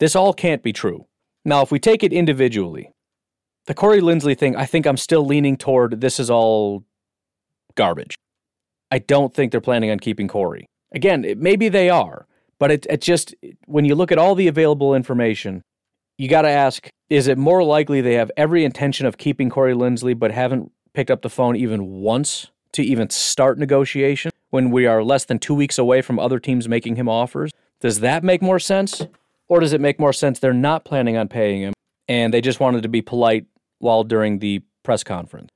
this 0.00 0.16
all 0.16 0.32
can't 0.32 0.62
be 0.62 0.72
true. 0.72 1.06
Now, 1.44 1.62
if 1.62 1.70
we 1.70 1.78
take 1.78 2.02
it 2.02 2.12
individually, 2.12 2.90
the 3.66 3.74
Corey 3.74 4.00
Linsley 4.00 4.36
thing, 4.36 4.56
I 4.56 4.66
think 4.66 4.86
I'm 4.86 4.96
still 4.96 5.24
leaning 5.24 5.56
toward 5.56 6.00
this 6.00 6.18
is 6.18 6.28
all 6.28 6.84
garbage. 7.76 8.16
I 8.90 8.98
don't 8.98 9.34
think 9.34 9.52
they're 9.52 9.60
planning 9.60 9.90
on 9.90 10.00
keeping 10.00 10.28
Corey. 10.28 10.66
Again, 10.92 11.34
maybe 11.36 11.68
they 11.68 11.90
are, 11.90 12.26
but 12.58 12.70
it, 12.70 12.86
it 12.88 13.00
just 13.00 13.34
when 13.66 13.84
you 13.84 13.94
look 13.94 14.12
at 14.12 14.18
all 14.18 14.34
the 14.34 14.48
available 14.48 14.94
information, 14.94 15.62
you 16.18 16.28
got 16.28 16.42
to 16.42 16.50
ask 16.50 16.88
is 17.10 17.28
it 17.28 17.38
more 17.38 17.62
likely 17.62 18.00
they 18.00 18.14
have 18.14 18.30
every 18.36 18.64
intention 18.64 19.06
of 19.06 19.18
keeping 19.18 19.50
Corey 19.50 19.74
Linsley 19.74 20.18
but 20.18 20.30
haven't 20.30 20.72
picked 20.92 21.10
up 21.10 21.22
the 21.22 21.30
phone 21.30 21.56
even 21.56 22.00
once 22.00 22.50
to 22.72 22.82
even 22.82 23.10
start 23.10 23.58
negotiation 23.58 24.30
when 24.50 24.70
we 24.70 24.86
are 24.86 25.02
less 25.02 25.24
than 25.24 25.38
two 25.38 25.54
weeks 25.54 25.78
away 25.78 26.00
from 26.00 26.18
other 26.18 26.38
teams 26.38 26.68
making 26.68 26.96
him 26.96 27.08
offers? 27.08 27.50
Does 27.80 28.00
that 28.00 28.24
make 28.24 28.40
more 28.40 28.58
sense? 28.58 29.02
Or 29.48 29.60
does 29.60 29.72
it 29.72 29.80
make 29.80 30.00
more 30.00 30.12
sense 30.12 30.38
they're 30.38 30.54
not 30.54 30.84
planning 30.84 31.16
on 31.16 31.28
paying 31.28 31.60
him 31.60 31.74
and 32.08 32.32
they 32.32 32.40
just 32.40 32.60
wanted 32.60 32.82
to 32.82 32.88
be 32.88 33.02
polite 33.02 33.46
while 33.78 34.02
during 34.02 34.38
the 34.38 34.62
press 34.82 35.04
conference? 35.04 35.50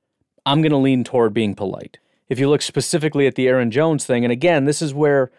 I'm 0.45 0.61
going 0.61 0.71
to 0.71 0.77
lean 0.77 1.03
toward 1.03 1.33
being 1.33 1.55
polite. 1.55 1.97
If 2.27 2.39
you 2.39 2.47
look 2.49 2.61
specifically 2.61 3.25
at 3.25 3.35
the 3.35 3.47
Aaron 3.47 3.71
Jones 3.71 4.05
thing, 4.05 4.23
and 4.23 4.31
again, 4.31 4.65
this 4.65 4.81
is 4.81 4.93
where 4.93 5.31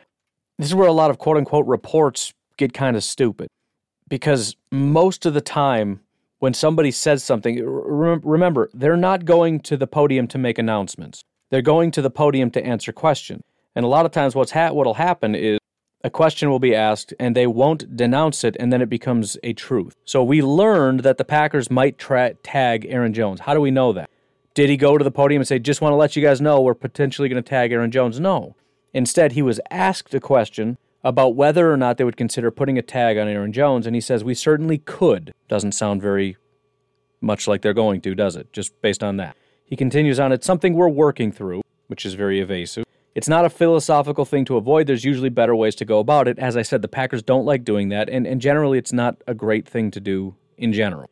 this 0.58 0.68
is 0.68 0.74
where 0.74 0.88
a 0.88 0.92
lot 0.92 1.10
of 1.10 1.18
quote 1.18 1.36
unquote 1.36 1.66
reports 1.66 2.34
get 2.56 2.74
kind 2.74 2.96
of 2.96 3.04
stupid 3.04 3.48
because 4.10 4.56
most 4.70 5.24
of 5.24 5.32
the 5.32 5.40
time 5.40 6.00
when 6.40 6.52
somebody 6.52 6.90
says 6.90 7.22
something, 7.24 7.64
remember, 7.64 8.68
they're 8.74 8.96
not 8.96 9.24
going 9.24 9.60
to 9.60 9.76
the 9.76 9.86
podium 9.86 10.26
to 10.26 10.38
make 10.38 10.58
announcements. 10.58 11.22
They're 11.50 11.62
going 11.62 11.90
to 11.92 12.02
the 12.02 12.10
podium 12.10 12.50
to 12.52 12.64
answer 12.64 12.92
questions. 12.92 13.42
And 13.74 13.84
a 13.84 13.88
lot 13.88 14.04
of 14.04 14.12
times 14.12 14.34
what's 14.34 14.52
ha- 14.52 14.72
what'll 14.72 14.94
happen 14.94 15.34
is 15.34 15.58
a 16.02 16.10
question 16.10 16.50
will 16.50 16.58
be 16.58 16.74
asked 16.74 17.12
and 17.20 17.36
they 17.36 17.46
won't 17.46 17.94
denounce 17.96 18.42
it 18.42 18.56
and 18.58 18.72
then 18.72 18.80
it 18.80 18.88
becomes 18.88 19.36
a 19.42 19.52
truth. 19.52 19.94
So 20.04 20.24
we 20.24 20.42
learned 20.42 21.00
that 21.00 21.18
the 21.18 21.24
Packers 21.24 21.70
might 21.70 21.98
tra- 21.98 22.34
tag 22.42 22.86
Aaron 22.88 23.12
Jones. 23.12 23.40
How 23.40 23.54
do 23.54 23.60
we 23.60 23.70
know 23.70 23.92
that? 23.92 24.10
Did 24.54 24.70
he 24.70 24.76
go 24.76 24.98
to 24.98 25.04
the 25.04 25.10
podium 25.10 25.40
and 25.40 25.48
say, 25.48 25.58
"Just 25.58 25.80
want 25.80 25.92
to 25.92 25.96
let 25.96 26.16
you 26.16 26.22
guys 26.22 26.40
know 26.40 26.60
we're 26.60 26.74
potentially 26.74 27.28
going 27.28 27.42
to 27.42 27.48
tag 27.48 27.70
Aaron 27.70 27.90
Jones"? 27.90 28.18
No. 28.18 28.56
Instead, 28.92 29.32
he 29.32 29.42
was 29.42 29.60
asked 29.70 30.12
a 30.14 30.20
question 30.20 30.78
about 31.02 31.34
whether 31.34 31.72
or 31.72 31.76
not 31.76 31.96
they 31.96 32.04
would 32.04 32.16
consider 32.16 32.50
putting 32.50 32.78
a 32.78 32.82
tag 32.82 33.16
on 33.16 33.28
Aaron 33.28 33.52
Jones, 33.52 33.86
and 33.86 33.94
he 33.94 34.00
says, 34.00 34.22
We 34.22 34.34
certainly 34.34 34.78
could. 34.78 35.32
Doesn't 35.48 35.72
sound 35.72 36.02
very 36.02 36.36
much 37.20 37.48
like 37.48 37.62
they're 37.62 37.72
going 37.74 38.00
to, 38.02 38.14
does 38.14 38.36
it? 38.36 38.52
Just 38.52 38.80
based 38.82 39.02
on 39.02 39.16
that. 39.16 39.36
He 39.64 39.76
continues 39.76 40.18
on, 40.18 40.32
It's 40.32 40.46
something 40.46 40.74
we're 40.74 40.88
working 40.88 41.32
through, 41.32 41.62
which 41.86 42.04
is 42.04 42.14
very 42.14 42.40
evasive. 42.40 42.84
It's 43.14 43.28
not 43.28 43.44
a 43.44 43.50
philosophical 43.50 44.24
thing 44.24 44.44
to 44.44 44.56
avoid. 44.56 44.86
There's 44.86 45.04
usually 45.04 45.30
better 45.30 45.56
ways 45.56 45.74
to 45.76 45.84
go 45.84 45.98
about 45.98 46.28
it. 46.28 46.38
As 46.38 46.56
I 46.56 46.62
said, 46.62 46.80
the 46.80 46.88
Packers 46.88 47.22
don't 47.22 47.44
like 47.44 47.64
doing 47.64 47.88
that, 47.88 48.08
and, 48.08 48.26
and 48.26 48.40
generally 48.40 48.78
it's 48.78 48.92
not 48.92 49.20
a 49.26 49.34
great 49.34 49.68
thing 49.68 49.90
to 49.92 50.00
do 50.00 50.36
in 50.56 50.72
general. 50.72 51.10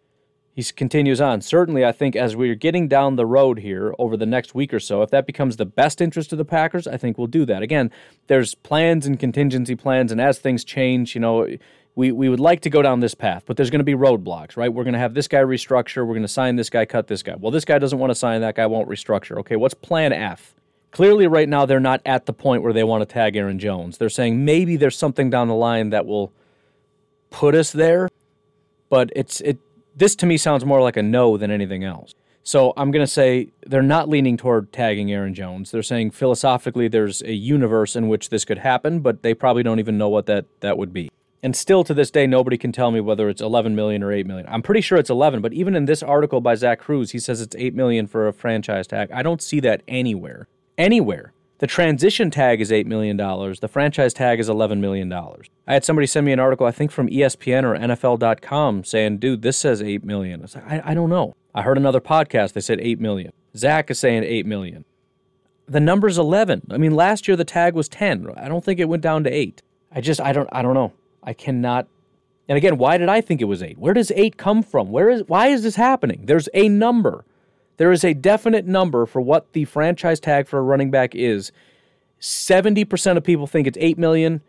He 0.59 0.65
continues 0.65 1.21
on. 1.21 1.41
Certainly, 1.41 1.85
I 1.85 1.93
think 1.93 2.17
as 2.17 2.35
we're 2.35 2.57
getting 2.57 2.89
down 2.89 3.15
the 3.15 3.25
road 3.25 3.61
here 3.61 3.95
over 3.97 4.17
the 4.17 4.27
next 4.27 4.57
week 4.57 4.75
or 4.75 4.81
so, 4.81 5.03
if 5.03 5.11
that 5.11 5.25
becomes 5.25 5.57
the 5.57 5.65
best 5.65 6.01
interest 6.01 6.33
of 6.33 6.39
the 6.39 6.45
Packers, 6.45 6.89
I 6.89 6.97
think 6.97 7.17
we'll 7.17 7.29
do 7.29 7.45
that. 7.45 7.63
Again, 7.63 7.93
there's 8.27 8.57
plans 8.57 9.07
and 9.07 9.21
contingency 9.21 9.77
plans, 9.77 10.11
and 10.11 10.21
as 10.21 10.41
things 10.41 10.65
change, 10.65 11.15
you 11.15 11.21
know, 11.21 11.47
we, 11.95 12.11
we 12.11 12.29
would 12.29 12.41
like 12.41 12.63
to 12.63 12.71
go 12.71 12.83
down 12.83 12.99
this 12.99 13.15
path, 13.15 13.45
but 13.47 13.57
there's 13.57 13.71
going 13.71 13.79
to 13.79 13.85
be 13.85 13.95
roadblocks, 13.95 14.57
right? 14.57 14.75
We're 14.75 14.83
going 14.83 14.95
to 14.95 14.99
have 14.99 15.15
this 15.15 15.29
guy 15.29 15.43
restructure. 15.43 16.05
We're 16.05 16.15
going 16.15 16.23
to 16.23 16.27
sign 16.27 16.57
this 16.57 16.71
guy, 16.71 16.85
cut 16.87 17.07
this 17.07 17.23
guy. 17.23 17.37
Well, 17.39 17.53
this 17.53 17.65
guy 17.65 17.79
doesn't 17.79 18.01
want 18.01 18.11
to 18.11 18.17
sign, 18.17 18.41
that 18.41 18.57
guy 18.57 18.67
won't 18.67 18.89
restructure. 18.89 19.39
Okay, 19.39 19.55
what's 19.55 19.75
plan 19.75 20.13
F? 20.13 20.57
Clearly, 20.91 21.29
right 21.29 21.49
now, 21.49 21.67
they're 21.67 21.79
not 21.79 22.01
at 22.05 22.27
the 22.27 22.33
point 22.33 22.65
where 22.65 22.73
they 22.73 22.83
want 22.83 23.03
to 23.03 23.07
tag 23.07 23.37
Aaron 23.37 23.61
Jones. 23.61 23.99
They're 23.99 24.09
saying 24.09 24.45
maybe 24.45 24.75
there's 24.75 24.99
something 24.99 25.31
down 25.31 25.47
the 25.47 25.55
line 25.55 25.91
that 25.91 26.05
will 26.05 26.33
put 27.31 27.55
us 27.55 27.71
there, 27.71 28.09
but 28.91 29.13
it's 29.15 29.41
it. 29.43 29.59
This 29.99 30.15
to 30.17 30.27
me 30.27 30.37
sounds 30.37 30.65
more 30.65 30.81
like 30.81 30.97
a 30.97 31.03
no 31.03 31.37
than 31.37 31.51
anything 31.51 31.83
else. 31.83 32.15
So 32.45 32.73
I'm 32.77 32.91
going 32.93 33.05
to 33.05 33.11
say 33.11 33.49
they're 33.67 33.83
not 33.83 34.09
leaning 34.09 34.37
toward 34.37 34.73
tagging 34.73 35.13
Aaron 35.13 35.35
Jones. 35.35 35.73
They're 35.73 35.83
saying 35.83 36.13
philosophically 36.13 36.87
there's 36.87 37.21
a 37.23 37.35
universe 37.35 37.97
in 37.97 38.09
which 38.09 38.31
this 38.31 38.45
could 38.45 38.59
happen, 38.59 39.01
but 39.01 39.23
they 39.23 39.35
probably 39.35 39.65
don't 39.65 39.81
even 39.81 39.99
know 39.99 40.09
what 40.09 40.27
that 40.27 40.47
that 40.61 40.79
would 40.79 40.93
be. 40.93 41.11
And 41.43 41.55
still 41.55 41.85
to 41.85 41.95
this 41.95 42.11
day, 42.11 42.27
nobody 42.27 42.57
can 42.57 42.73
tell 42.73 42.91
me 42.91 43.01
whether 43.01 43.29
it's 43.29 43.43
11 43.43 43.75
million 43.75 44.03
or 44.03 44.13
8 44.13 44.27
million. 44.27 44.47
I'm 44.49 44.63
pretty 44.63 44.81
sure 44.81 44.99
it's 44.99 45.11
11, 45.11 45.41
but 45.43 45.53
even 45.53 45.77
in 45.77 45.85
this 45.85 46.03
article 46.03 46.41
by 46.41 46.55
Zach 46.55 46.81
Kruse, 46.81 47.11
he 47.11 47.19
says 47.19 47.41
it's 47.41 47.55
8 47.57 47.75
million 47.75 48.07
for 48.07 48.27
a 48.27 48.33
franchise 48.33 48.87
tag. 48.87 49.11
I 49.13 49.23
don't 49.23 49.43
see 49.43 49.61
that 49.61 49.83
anywhere 49.87 50.49
anywhere. 50.79 51.33
The 51.59 51.67
transition 51.67 52.31
tag 52.31 52.61
is 52.61 52.71
$8 52.71 52.87
million. 52.87 53.17
The 53.17 53.69
franchise 53.69 54.15
tag 54.15 54.39
is 54.39 54.49
$11 54.49 54.79
million. 54.79 55.13
I 55.13 55.73
had 55.73 55.85
somebody 55.85 56.07
send 56.07 56.25
me 56.25 56.33
an 56.33 56.39
article, 56.39 56.67
I 56.67 56.71
think 56.71 56.93
from 56.93 57.09
ESPN 57.09 57.65
or 57.65 57.77
NFL.com, 57.77 58.85
saying, 58.85 59.19
dude, 59.19 59.43
this 59.43 59.57
says 59.57 59.83
$8 59.83 60.05
million. 60.05 60.41
I 60.41 60.43
was 60.43 60.55
like, 60.55 60.71
I, 60.71 60.83
I 60.85 60.95
don't 60.95 61.11
know. 61.11 61.35
I 61.55 61.63
heard 61.63 61.77
another 61.77 62.01
podcast, 62.01 62.53
they 62.53 62.61
said 62.61 62.81
8 62.81 63.01
million. 63.01 63.33
Zach 63.57 63.91
is 63.91 63.99
saying 63.99 64.23
8 64.23 64.47
million. 64.47 64.85
The 65.67 65.81
number's 65.81 66.17
11. 66.17 66.69
I 66.71 66.79
mean, 66.79 66.95
last 66.95 67.27
year 67.27 67.37
the 67.37 67.45
tag 67.45 67.75
was 67.75 67.89
10. 67.89 68.33
I 68.37 68.47
don't 68.47 68.65
think 68.65 68.79
it 68.79 68.89
went 68.89 69.03
down 69.03 69.25
to 69.25 69.31
8. 69.31 69.61
I 69.91 70.01
just, 70.01 70.21
I 70.21 70.33
don't, 70.33 70.49
I 70.53 70.63
don't 70.63 70.75
know. 70.75 70.93
I 71.25 71.33
cannot. 71.33 71.89
And 72.49 72.57
again, 72.57 72.79
why 72.79 72.99
did 72.99 73.09
I 73.09 73.21
think 73.21 73.41
it 73.41 73.47
was 73.47 73.65
8? 73.65 73.79
Where 73.79 73.95
does 73.95 74.13
8 74.13 74.37
come 74.37 74.63
from? 74.63 74.93
Where 74.93 75.11
is, 75.11 75.25
why 75.27 75.49
is 75.49 75.65
this 75.65 75.75
happening? 75.75 76.23
There's 76.27 76.49
a 76.55 76.69
number. 76.69 77.25
There 77.79 77.93
is 77.93 78.05
a 78.05 78.13
definite 78.13 78.67
number 78.67 79.07
for 79.07 79.21
what 79.21 79.53
the 79.55 79.65
franchise 79.65 80.21
tag 80.21 80.47
for 80.47 80.59
a 80.59 80.63
running 80.63 80.91
back 80.91 81.15
is. 81.15 81.51
70% 82.21 83.17
of 83.17 83.25
people 83.25 83.47
think 83.47 83.67
it's 83.67 83.79
8 83.81 83.97
million, 83.99 84.43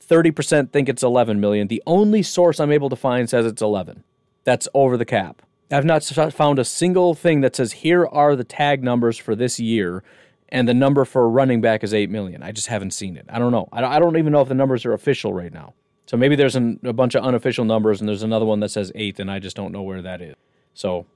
30% 0.00 0.70
think 0.70 0.88
it's 0.88 1.02
11 1.02 1.40
million. 1.40 1.68
The 1.68 1.82
only 1.86 2.22
source 2.22 2.58
I'm 2.60 2.72
able 2.72 2.88
to 2.88 2.96
find 2.96 3.28
says 3.28 3.44
it's 3.44 3.62
11. 3.62 4.04
That's 4.44 4.68
over 4.72 4.96
the 4.96 5.04
cap. 5.04 5.42
I've 5.70 5.84
not 5.84 6.04
found 6.04 6.60
a 6.60 6.64
single 6.64 7.14
thing 7.14 7.40
that 7.40 7.56
says 7.56 7.72
here 7.72 8.06
are 8.06 8.36
the 8.36 8.44
tag 8.44 8.84
numbers 8.84 9.18
for 9.18 9.34
this 9.34 9.58
year 9.58 10.04
and 10.48 10.68
the 10.68 10.74
number 10.74 11.04
for 11.04 11.24
a 11.24 11.28
running 11.28 11.60
back 11.60 11.82
is 11.82 11.92
8 11.92 12.08
million. 12.08 12.42
I 12.42 12.52
just 12.52 12.68
haven't 12.68 12.92
seen 12.92 13.16
it. 13.16 13.26
I 13.28 13.40
don't 13.40 13.50
know. 13.50 13.68
I 13.72 13.98
don't 13.98 14.16
even 14.16 14.32
know 14.32 14.42
if 14.42 14.48
the 14.48 14.54
numbers 14.54 14.84
are 14.84 14.92
official 14.92 15.34
right 15.34 15.52
now. 15.52 15.74
So 16.06 16.16
maybe 16.16 16.36
there's 16.36 16.54
an, 16.54 16.78
a 16.84 16.92
bunch 16.92 17.16
of 17.16 17.24
unofficial 17.24 17.64
numbers 17.64 18.00
and 18.00 18.08
there's 18.08 18.22
another 18.22 18.46
one 18.46 18.60
that 18.60 18.70
says 18.70 18.92
8 18.94 19.18
and 19.18 19.28
I 19.28 19.40
just 19.40 19.56
don't 19.56 19.72
know 19.72 19.82
where 19.82 20.02
that 20.02 20.22
is. 20.22 20.36
So 20.72 21.06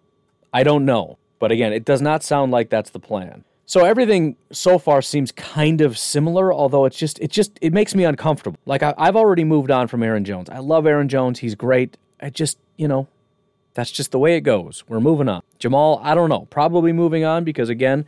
I 0.52 0.64
don't 0.64 0.84
know. 0.84 1.18
But 1.40 1.50
again, 1.50 1.72
it 1.72 1.84
does 1.84 2.00
not 2.00 2.22
sound 2.22 2.52
like 2.52 2.70
that's 2.70 2.90
the 2.90 3.00
plan. 3.00 3.44
So 3.66 3.84
everything 3.84 4.36
so 4.52 4.78
far 4.78 5.00
seems 5.00 5.32
kind 5.32 5.80
of 5.80 5.98
similar, 5.98 6.52
although 6.52 6.84
it's 6.84 6.96
just 6.96 7.18
it 7.20 7.30
just 7.30 7.58
it 7.60 7.72
makes 7.72 7.94
me 7.94 8.04
uncomfortable. 8.04 8.58
Like 8.66 8.82
I, 8.82 8.94
have 8.98 9.16
already 9.16 9.44
moved 9.44 9.70
on 9.70 9.88
from 9.88 10.02
Aaron 10.02 10.24
Jones. 10.24 10.48
I 10.50 10.58
love 10.58 10.86
Aaron 10.86 11.08
Jones. 11.08 11.40
He's 11.40 11.54
great. 11.54 11.96
I 12.20 12.30
just 12.30 12.58
you 12.76 12.88
know, 12.88 13.08
that's 13.74 13.90
just 13.90 14.10
the 14.10 14.18
way 14.18 14.36
it 14.36 14.42
goes. 14.42 14.84
We're 14.88 15.00
moving 15.00 15.28
on. 15.28 15.42
Jamal, 15.58 16.00
I 16.02 16.14
don't 16.14 16.28
know. 16.28 16.46
Probably 16.50 16.92
moving 16.92 17.24
on 17.24 17.44
because 17.44 17.68
again, 17.68 18.06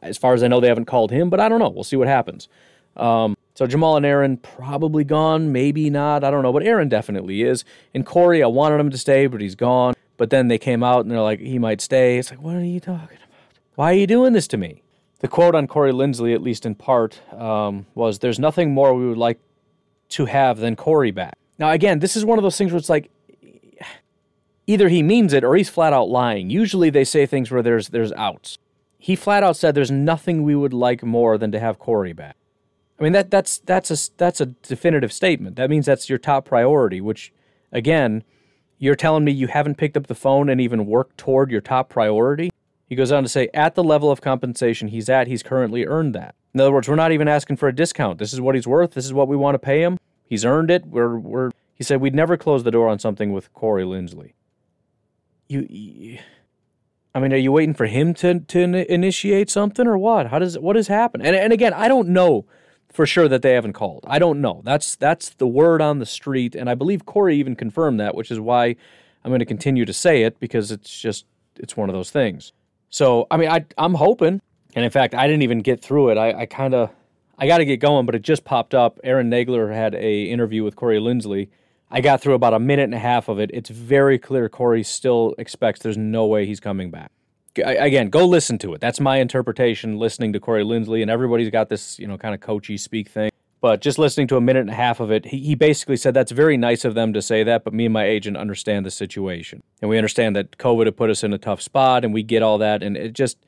as 0.00 0.18
far 0.18 0.34
as 0.34 0.42
I 0.42 0.48
know, 0.48 0.60
they 0.60 0.68
haven't 0.68 0.84
called 0.84 1.10
him, 1.10 1.30
but 1.30 1.40
I 1.40 1.48
don't 1.48 1.58
know. 1.58 1.70
We'll 1.70 1.84
see 1.84 1.96
what 1.96 2.08
happens. 2.08 2.48
Um, 2.96 3.36
so 3.54 3.66
Jamal 3.66 3.96
and 3.96 4.06
Aaron 4.06 4.36
probably 4.36 5.04
gone, 5.04 5.52
maybe 5.52 5.90
not. 5.90 6.22
I 6.22 6.30
don't 6.30 6.42
know, 6.42 6.52
but 6.52 6.62
Aaron 6.62 6.88
definitely 6.88 7.42
is. 7.42 7.64
And 7.94 8.04
Corey, 8.04 8.42
I 8.42 8.46
wanted 8.46 8.78
him 8.78 8.90
to 8.90 8.98
stay, 8.98 9.26
but 9.26 9.40
he's 9.40 9.54
gone. 9.54 9.94
But 10.18 10.28
then 10.28 10.48
they 10.48 10.58
came 10.58 10.82
out 10.82 11.00
and 11.00 11.10
they're 11.10 11.22
like, 11.22 11.40
he 11.40 11.58
might 11.58 11.80
stay. 11.80 12.18
It's 12.18 12.28
like, 12.28 12.42
what 12.42 12.56
are 12.56 12.64
you 12.64 12.80
talking 12.80 13.16
about? 13.16 13.28
Why 13.76 13.92
are 13.92 13.96
you 13.96 14.06
doing 14.06 14.34
this 14.34 14.48
to 14.48 14.58
me? 14.58 14.82
The 15.20 15.28
quote 15.28 15.54
on 15.54 15.66
Corey 15.66 15.92
Linsley, 15.92 16.34
at 16.34 16.42
least 16.42 16.66
in 16.66 16.74
part, 16.74 17.20
um, 17.32 17.86
was, 17.94 18.18
"There's 18.18 18.38
nothing 18.38 18.72
more 18.72 18.94
we 18.94 19.08
would 19.08 19.18
like 19.18 19.40
to 20.10 20.26
have 20.26 20.58
than 20.58 20.76
Corey 20.76 21.10
back." 21.10 21.38
Now, 21.58 21.70
again, 21.70 21.98
this 21.98 22.16
is 22.16 22.24
one 22.24 22.38
of 22.38 22.42
those 22.44 22.56
things 22.56 22.70
where 22.70 22.78
it's 22.78 22.88
like, 22.88 23.10
either 24.66 24.88
he 24.88 25.02
means 25.02 25.32
it 25.32 25.42
or 25.42 25.56
he's 25.56 25.68
flat 25.68 25.92
out 25.92 26.08
lying. 26.08 26.50
Usually, 26.50 26.90
they 26.90 27.04
say 27.04 27.26
things 27.26 27.50
where 27.50 27.62
there's 27.62 27.88
there's 27.88 28.12
outs. 28.12 28.58
He 28.98 29.16
flat 29.16 29.42
out 29.42 29.56
said, 29.56 29.74
"There's 29.74 29.90
nothing 29.90 30.44
we 30.44 30.54
would 30.54 30.72
like 30.72 31.02
more 31.02 31.36
than 31.36 31.50
to 31.52 31.58
have 31.58 31.80
Corey 31.80 32.12
back." 32.12 32.36
I 32.98 33.02
mean 33.02 33.12
that 33.12 33.30
that's 33.30 33.58
that's 33.58 33.90
a 33.90 34.10
that's 34.16 34.40
a 34.40 34.46
definitive 34.46 35.12
statement. 35.12 35.56
That 35.56 35.70
means 35.70 35.86
that's 35.86 36.08
your 36.08 36.18
top 36.18 36.44
priority. 36.44 37.00
Which, 37.00 37.32
again, 37.72 38.22
you're 38.78 38.94
telling 38.94 39.24
me 39.24 39.32
you 39.32 39.48
haven't 39.48 39.76
picked 39.76 39.96
up 39.96 40.06
the 40.06 40.14
phone 40.14 40.48
and 40.48 40.60
even 40.60 40.86
worked 40.86 41.18
toward 41.18 41.50
your 41.50 41.60
top 41.60 41.88
priority? 41.88 42.50
He 42.86 42.94
goes 42.94 43.12
on 43.12 43.22
to 43.22 43.28
say, 43.28 43.50
at 43.52 43.74
the 43.74 43.84
level 43.84 44.10
of 44.10 44.20
compensation 44.20 44.88
he's 44.88 45.08
at, 45.08 45.26
he's 45.26 45.42
currently 45.42 45.84
earned 45.84 46.14
that. 46.14 46.34
In 46.54 46.60
other 46.60 46.72
words, 46.72 46.88
we're 46.88 46.96
not 46.96 47.12
even 47.12 47.28
asking 47.28 47.56
for 47.56 47.68
a 47.68 47.74
discount. 47.74 48.18
This 48.18 48.32
is 48.32 48.40
what 48.40 48.54
he's 48.54 48.66
worth. 48.66 48.92
This 48.92 49.04
is 49.04 49.12
what 49.12 49.28
we 49.28 49.36
want 49.36 49.54
to 49.54 49.58
pay 49.58 49.82
him. 49.82 49.98
He's 50.24 50.44
earned 50.44 50.70
it. 50.70 50.86
We're, 50.86 51.18
we're, 51.18 51.50
he 51.74 51.84
said 51.84 52.00
we'd 52.00 52.14
never 52.14 52.36
close 52.36 52.64
the 52.64 52.70
door 52.70 52.88
on 52.88 52.98
something 52.98 53.32
with 53.32 53.52
Corey 53.52 53.84
Linsley. 53.84 54.32
You, 55.48 55.66
you 55.68 56.18
I 57.14 57.20
mean, 57.20 57.32
are 57.32 57.36
you 57.36 57.52
waiting 57.52 57.74
for 57.74 57.86
him 57.86 58.14
to, 58.14 58.40
to 58.40 58.92
initiate 58.92 59.50
something 59.50 59.86
or 59.86 59.98
what? 59.98 60.28
How 60.28 60.38
does, 60.38 60.58
what 60.58 60.76
has 60.76 60.88
happened? 60.88 61.26
And, 61.26 61.34
and 61.34 61.52
again, 61.52 61.72
I 61.74 61.88
don't 61.88 62.08
know 62.08 62.46
for 62.92 63.06
sure 63.06 63.28
that 63.28 63.42
they 63.42 63.52
haven't 63.52 63.74
called. 63.74 64.04
I 64.06 64.18
don't 64.18 64.40
know. 64.40 64.62
That's 64.64 64.96
that's 64.96 65.30
the 65.30 65.46
word 65.46 65.80
on 65.80 65.98
the 65.98 66.06
street, 66.06 66.54
and 66.54 66.68
I 66.68 66.74
believe 66.74 67.06
Corey 67.06 67.36
even 67.36 67.56
confirmed 67.56 68.00
that, 68.00 68.14
which 68.14 68.30
is 68.30 68.40
why 68.40 68.76
I'm 69.24 69.30
going 69.30 69.40
to 69.40 69.46
continue 69.46 69.84
to 69.84 69.92
say 69.92 70.22
it 70.22 70.40
because 70.40 70.70
it's 70.70 70.98
just 70.98 71.26
it's 71.56 71.76
one 71.76 71.88
of 71.88 71.94
those 71.94 72.10
things. 72.10 72.52
So 72.90 73.26
I 73.30 73.36
mean, 73.36 73.50
I 73.50 73.64
I'm 73.76 73.94
hoping, 73.94 74.40
and 74.74 74.84
in 74.84 74.90
fact, 74.90 75.14
I 75.14 75.26
didn't 75.26 75.42
even 75.42 75.60
get 75.60 75.80
through 75.82 76.10
it. 76.10 76.18
I, 76.18 76.40
I 76.40 76.46
kind 76.46 76.74
of 76.74 76.90
I 77.38 77.46
got 77.46 77.58
to 77.58 77.64
get 77.64 77.78
going, 77.78 78.06
but 78.06 78.14
it 78.14 78.22
just 78.22 78.44
popped 78.44 78.74
up. 78.74 78.98
Aaron 79.04 79.30
Nagler 79.30 79.72
had 79.72 79.94
a 79.94 80.24
interview 80.24 80.64
with 80.64 80.76
Corey 80.76 80.98
Linsley. 80.98 81.48
I 81.90 82.00
got 82.00 82.20
through 82.20 82.34
about 82.34 82.52
a 82.52 82.58
minute 82.58 82.84
and 82.84 82.94
a 82.94 82.98
half 82.98 83.28
of 83.28 83.38
it. 83.38 83.50
It's 83.54 83.70
very 83.70 84.18
clear 84.18 84.48
Corey 84.48 84.82
still 84.82 85.34
expects 85.38 85.80
there's 85.80 85.96
no 85.96 86.26
way 86.26 86.44
he's 86.44 86.60
coming 86.60 86.90
back 86.90 87.12
again, 87.58 88.10
go 88.10 88.26
listen 88.26 88.58
to 88.58 88.74
it. 88.74 88.80
That's 88.80 89.00
my 89.00 89.18
interpretation. 89.18 89.98
Listening 89.98 90.32
to 90.32 90.40
Corey 90.40 90.64
Linsley, 90.64 91.02
and 91.02 91.10
everybody's 91.10 91.50
got 91.50 91.68
this, 91.68 91.98
you 91.98 92.06
know, 92.06 92.18
kind 92.18 92.34
of 92.34 92.40
coachy 92.40 92.76
speak 92.76 93.08
thing. 93.08 93.30
But 93.60 93.80
just 93.80 93.98
listening 93.98 94.28
to 94.28 94.36
a 94.36 94.40
minute 94.40 94.60
and 94.60 94.70
a 94.70 94.74
half 94.74 95.00
of 95.00 95.10
it, 95.10 95.26
he, 95.26 95.38
he 95.38 95.54
basically 95.54 95.96
said 95.96 96.14
that's 96.14 96.30
very 96.30 96.56
nice 96.56 96.84
of 96.84 96.94
them 96.94 97.12
to 97.12 97.20
say 97.20 97.42
that, 97.42 97.64
but 97.64 97.74
me 97.74 97.86
and 97.86 97.92
my 97.92 98.04
agent 98.04 98.36
understand 98.36 98.86
the 98.86 98.90
situation, 98.90 99.62
and 99.82 99.88
we 99.88 99.98
understand 99.98 100.36
that 100.36 100.58
COVID 100.58 100.86
had 100.86 100.96
put 100.96 101.10
us 101.10 101.24
in 101.24 101.32
a 101.32 101.38
tough 101.38 101.60
spot, 101.60 102.04
and 102.04 102.14
we 102.14 102.22
get 102.22 102.42
all 102.42 102.58
that, 102.58 102.82
and 102.82 102.96
it 102.96 103.14
just 103.14 103.38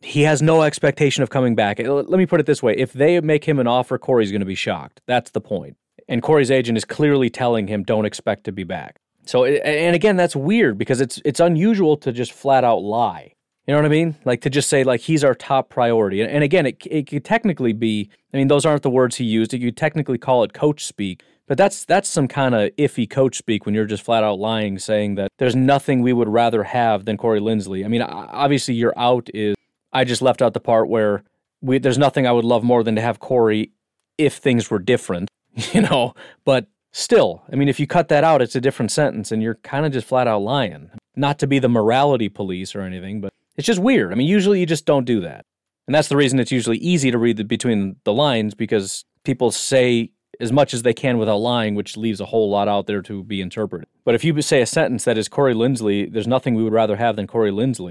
he 0.00 0.22
has 0.22 0.42
no 0.42 0.62
expectation 0.62 1.22
of 1.22 1.30
coming 1.30 1.54
back. 1.54 1.78
Let 1.78 2.08
me 2.08 2.26
put 2.26 2.40
it 2.40 2.46
this 2.46 2.62
way: 2.62 2.74
if 2.76 2.92
they 2.92 3.20
make 3.20 3.44
him 3.44 3.58
an 3.58 3.66
offer, 3.66 3.98
Corey's 3.98 4.30
going 4.30 4.40
to 4.40 4.46
be 4.46 4.54
shocked. 4.54 5.02
That's 5.06 5.30
the 5.30 5.40
point. 5.40 5.76
And 6.08 6.22
Corey's 6.22 6.50
agent 6.50 6.78
is 6.78 6.84
clearly 6.84 7.28
telling 7.28 7.66
him, 7.68 7.82
"Don't 7.82 8.06
expect 8.06 8.44
to 8.44 8.52
be 8.52 8.64
back." 8.64 9.00
So, 9.26 9.44
and 9.44 9.94
again, 9.96 10.16
that's 10.16 10.36
weird 10.36 10.78
because 10.78 11.00
it's 11.00 11.20
it's 11.24 11.40
unusual 11.40 11.96
to 11.98 12.12
just 12.12 12.32
flat 12.32 12.64
out 12.64 12.82
lie. 12.82 13.32
You 13.66 13.72
know 13.72 13.78
what 13.78 13.86
I 13.86 13.88
mean? 13.88 14.14
Like 14.24 14.42
to 14.42 14.50
just 14.50 14.68
say 14.68 14.84
like 14.84 15.00
he's 15.00 15.24
our 15.24 15.34
top 15.34 15.70
priority. 15.70 16.20
And, 16.20 16.30
and 16.30 16.44
again, 16.44 16.66
it 16.66 16.82
it 16.86 17.06
could 17.06 17.24
technically 17.24 17.72
be. 17.72 18.10
I 18.32 18.36
mean, 18.36 18.48
those 18.48 18.66
aren't 18.66 18.82
the 18.82 18.90
words 18.90 19.16
he 19.16 19.24
used. 19.24 19.52
You 19.54 19.70
technically 19.70 20.18
call 20.18 20.44
it 20.44 20.52
coach 20.52 20.84
speak. 20.84 21.22
But 21.46 21.58
that's 21.58 21.84
that's 21.84 22.08
some 22.08 22.26
kind 22.26 22.54
of 22.54 22.70
iffy 22.76 23.08
coach 23.08 23.36
speak 23.36 23.66
when 23.66 23.74
you're 23.74 23.84
just 23.84 24.02
flat 24.02 24.24
out 24.24 24.38
lying, 24.38 24.78
saying 24.78 25.16
that 25.16 25.30
there's 25.38 25.54
nothing 25.54 26.00
we 26.00 26.12
would 26.12 26.28
rather 26.28 26.64
have 26.64 27.04
than 27.04 27.16
Corey 27.16 27.40
Linsley. 27.40 27.84
I 27.84 27.88
mean, 27.88 28.02
obviously 28.02 28.74
your 28.74 28.94
out 28.96 29.28
is. 29.34 29.54
I 29.92 30.04
just 30.04 30.22
left 30.22 30.42
out 30.42 30.54
the 30.54 30.60
part 30.60 30.88
where 30.88 31.22
we, 31.60 31.78
there's 31.78 31.98
nothing 31.98 32.26
I 32.26 32.32
would 32.32 32.44
love 32.44 32.64
more 32.64 32.82
than 32.82 32.96
to 32.96 33.00
have 33.00 33.20
Corey 33.20 33.70
if 34.18 34.36
things 34.36 34.70
were 34.70 34.78
different, 34.78 35.30
you 35.72 35.82
know. 35.82 36.14
But 36.44 36.66
Still, 36.96 37.42
I 37.52 37.56
mean, 37.56 37.68
if 37.68 37.80
you 37.80 37.88
cut 37.88 38.06
that 38.08 38.22
out, 38.22 38.40
it's 38.40 38.54
a 38.54 38.60
different 38.60 38.92
sentence 38.92 39.32
and 39.32 39.42
you're 39.42 39.56
kind 39.56 39.84
of 39.84 39.90
just 39.90 40.06
flat 40.06 40.28
out 40.28 40.42
lying. 40.42 40.90
Not 41.16 41.40
to 41.40 41.48
be 41.48 41.58
the 41.58 41.68
morality 41.68 42.28
police 42.28 42.72
or 42.72 42.82
anything, 42.82 43.20
but 43.20 43.32
it's 43.56 43.66
just 43.66 43.80
weird. 43.80 44.12
I 44.12 44.14
mean, 44.14 44.28
usually 44.28 44.60
you 44.60 44.66
just 44.66 44.86
don't 44.86 45.04
do 45.04 45.20
that. 45.22 45.44
And 45.88 45.94
that's 45.94 46.06
the 46.06 46.16
reason 46.16 46.38
it's 46.38 46.52
usually 46.52 46.76
easy 46.76 47.10
to 47.10 47.18
read 47.18 47.36
the, 47.36 47.44
between 47.44 47.96
the 48.04 48.12
lines 48.12 48.54
because 48.54 49.04
people 49.24 49.50
say 49.50 50.12
as 50.38 50.52
much 50.52 50.72
as 50.72 50.82
they 50.82 50.94
can 50.94 51.18
without 51.18 51.38
lying, 51.38 51.74
which 51.74 51.96
leaves 51.96 52.20
a 52.20 52.26
whole 52.26 52.48
lot 52.48 52.68
out 52.68 52.86
there 52.86 53.02
to 53.02 53.24
be 53.24 53.40
interpreted. 53.40 53.88
But 54.04 54.14
if 54.14 54.22
you 54.22 54.40
say 54.40 54.62
a 54.62 54.66
sentence 54.66 55.02
that 55.02 55.18
is 55.18 55.28
Corey 55.28 55.54
Linsley, 55.54 56.12
there's 56.12 56.28
nothing 56.28 56.54
we 56.54 56.62
would 56.62 56.72
rather 56.72 56.94
have 56.94 57.16
than 57.16 57.26
Corey 57.26 57.50
Linsley. 57.50 57.90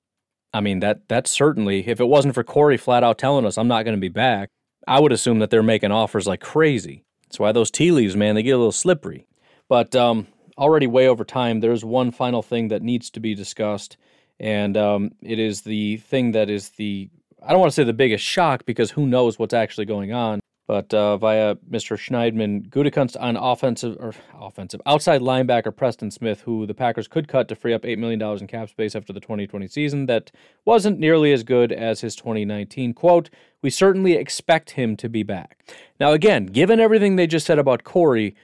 I 0.54 0.62
mean, 0.62 0.80
that 0.80 1.10
that 1.10 1.28
certainly, 1.28 1.86
if 1.90 2.00
it 2.00 2.08
wasn't 2.08 2.36
for 2.36 2.44
Corey 2.46 2.78
flat 2.78 3.04
out 3.04 3.18
telling 3.18 3.46
us 3.46 3.58
I'm 3.58 3.68
not 3.68 3.84
going 3.84 3.98
to 3.98 4.02
be 4.02 4.08
back, 4.08 4.48
I 4.88 5.02
would 5.02 5.12
assume 5.12 5.40
that 5.40 5.50
they're 5.50 5.62
making 5.62 5.92
offers 5.92 6.26
like 6.26 6.40
crazy. 6.40 7.04
That's 7.34 7.40
why 7.40 7.52
those 7.52 7.72
tea 7.72 7.90
leaves, 7.90 8.16
man, 8.16 8.36
they 8.36 8.44
get 8.44 8.52
a 8.52 8.58
little 8.58 8.72
slippery. 8.72 9.26
But 9.68 9.96
um, 9.96 10.28
already 10.56 10.86
way 10.86 11.08
over 11.08 11.26
time, 11.26 11.62
there's 11.62 11.84
one 11.84 12.12
final 12.12 12.44
thing 12.44 12.68
that 12.68 12.84
needs 12.84 13.10
to 13.10 13.20
be 13.20 13.34
discussed, 13.34 13.98
and 14.40 14.78
um, 14.78 15.14
it 15.20 15.40
is 15.40 15.62
the 15.62 15.98
thing 15.98 16.34
that 16.34 16.52
is 16.52 16.70
the 16.78 17.10
I 17.44 17.50
don't 17.50 17.60
want 17.60 17.72
to 17.72 17.76
say 17.76 17.86
the 17.86 17.92
biggest 17.92 18.24
shock 18.24 18.68
because 18.68 18.92
who 18.92 19.08
knows 19.08 19.40
what's 19.40 19.56
actually 19.56 19.86
going 19.86 20.14
on. 20.14 20.42
But 20.66 20.94
uh, 20.94 21.18
via 21.18 21.56
Mr. 21.70 21.98
Schneidman, 21.98 22.70
Gutekunst 22.70 23.18
on 23.20 23.36
offensive 23.36 23.98
or 24.00 24.14
offensive 24.40 24.82
outside 24.86 25.20
linebacker 25.20 25.76
Preston 25.76 26.10
Smith, 26.10 26.42
who 26.42 26.66
the 26.66 26.74
Packers 26.74 27.10
could 27.10 27.28
cut 27.28 27.50
to 27.50 27.56
free 27.56 27.74
up 27.74 27.86
eight 27.86 28.00
million 28.00 28.18
dollars 28.20 28.42
in 28.42 28.48
cap 28.48 28.70
space 28.70 28.96
after 28.96 29.12
the 29.12 29.20
2020 29.20 29.68
season, 29.68 30.06
that 30.06 30.32
wasn't 30.64 31.00
nearly 31.00 31.34
as 31.34 31.44
good 31.44 31.74
as 31.74 32.00
his 32.00 32.16
2019. 32.16 32.94
Quote: 32.94 33.30
We 33.62 33.70
certainly 33.70 34.14
expect 34.14 34.72
him 34.72 34.96
to 34.98 35.10
be 35.10 35.24
back. 35.24 35.66
Now, 36.00 36.12
again, 36.14 36.46
given 36.46 36.80
everything 36.80 37.18
they 37.18 37.28
just 37.28 37.46
said 37.46 37.60
about 37.60 37.84
Corey, 37.84 38.36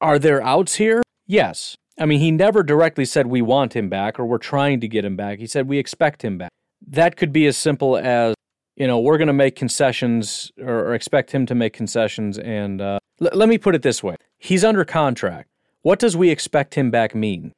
are 0.00 0.18
there 0.18 0.42
outs 0.42 0.76
here? 0.76 1.02
Yes. 1.26 1.76
I 1.98 2.06
mean, 2.06 2.20
he 2.20 2.30
never 2.30 2.62
directly 2.62 3.04
said 3.04 3.26
we 3.26 3.42
want 3.42 3.74
him 3.74 3.88
back 3.88 4.18
or 4.18 4.26
we're 4.26 4.38
trying 4.38 4.80
to 4.80 4.88
get 4.88 5.04
him 5.04 5.16
back. 5.16 5.38
He 5.38 5.46
said 5.46 5.68
we 5.68 5.78
expect 5.78 6.22
him 6.22 6.38
back. 6.38 6.50
That 6.86 7.16
could 7.16 7.32
be 7.32 7.46
as 7.46 7.56
simple 7.56 7.96
as, 7.96 8.34
you 8.78 8.86
know, 8.86 9.00
we're 9.00 9.18
going 9.18 9.28
to 9.28 9.34
make 9.34 9.56
concessions 9.56 10.52
or, 10.58 10.86
or, 10.86 10.94
expect 10.94 11.32
him 11.32 11.46
to 11.46 11.54
make 11.54 11.72
concessions. 11.72 12.38
And 12.38 12.80
uh, 12.80 13.00
l- 13.20 13.30
let 13.34 13.48
me 13.48 13.58
put 13.58 13.74
it 13.74 13.82
this 13.82 14.02
way 14.02 14.16
he's 14.38 14.64
under 14.64 14.84
contract. 14.84 15.50
What 15.82 15.98
does 15.98 16.16
we 16.16 16.30
expect 16.30 16.74
him 16.74 16.90
back 16.90 17.14
mean? 17.14 17.52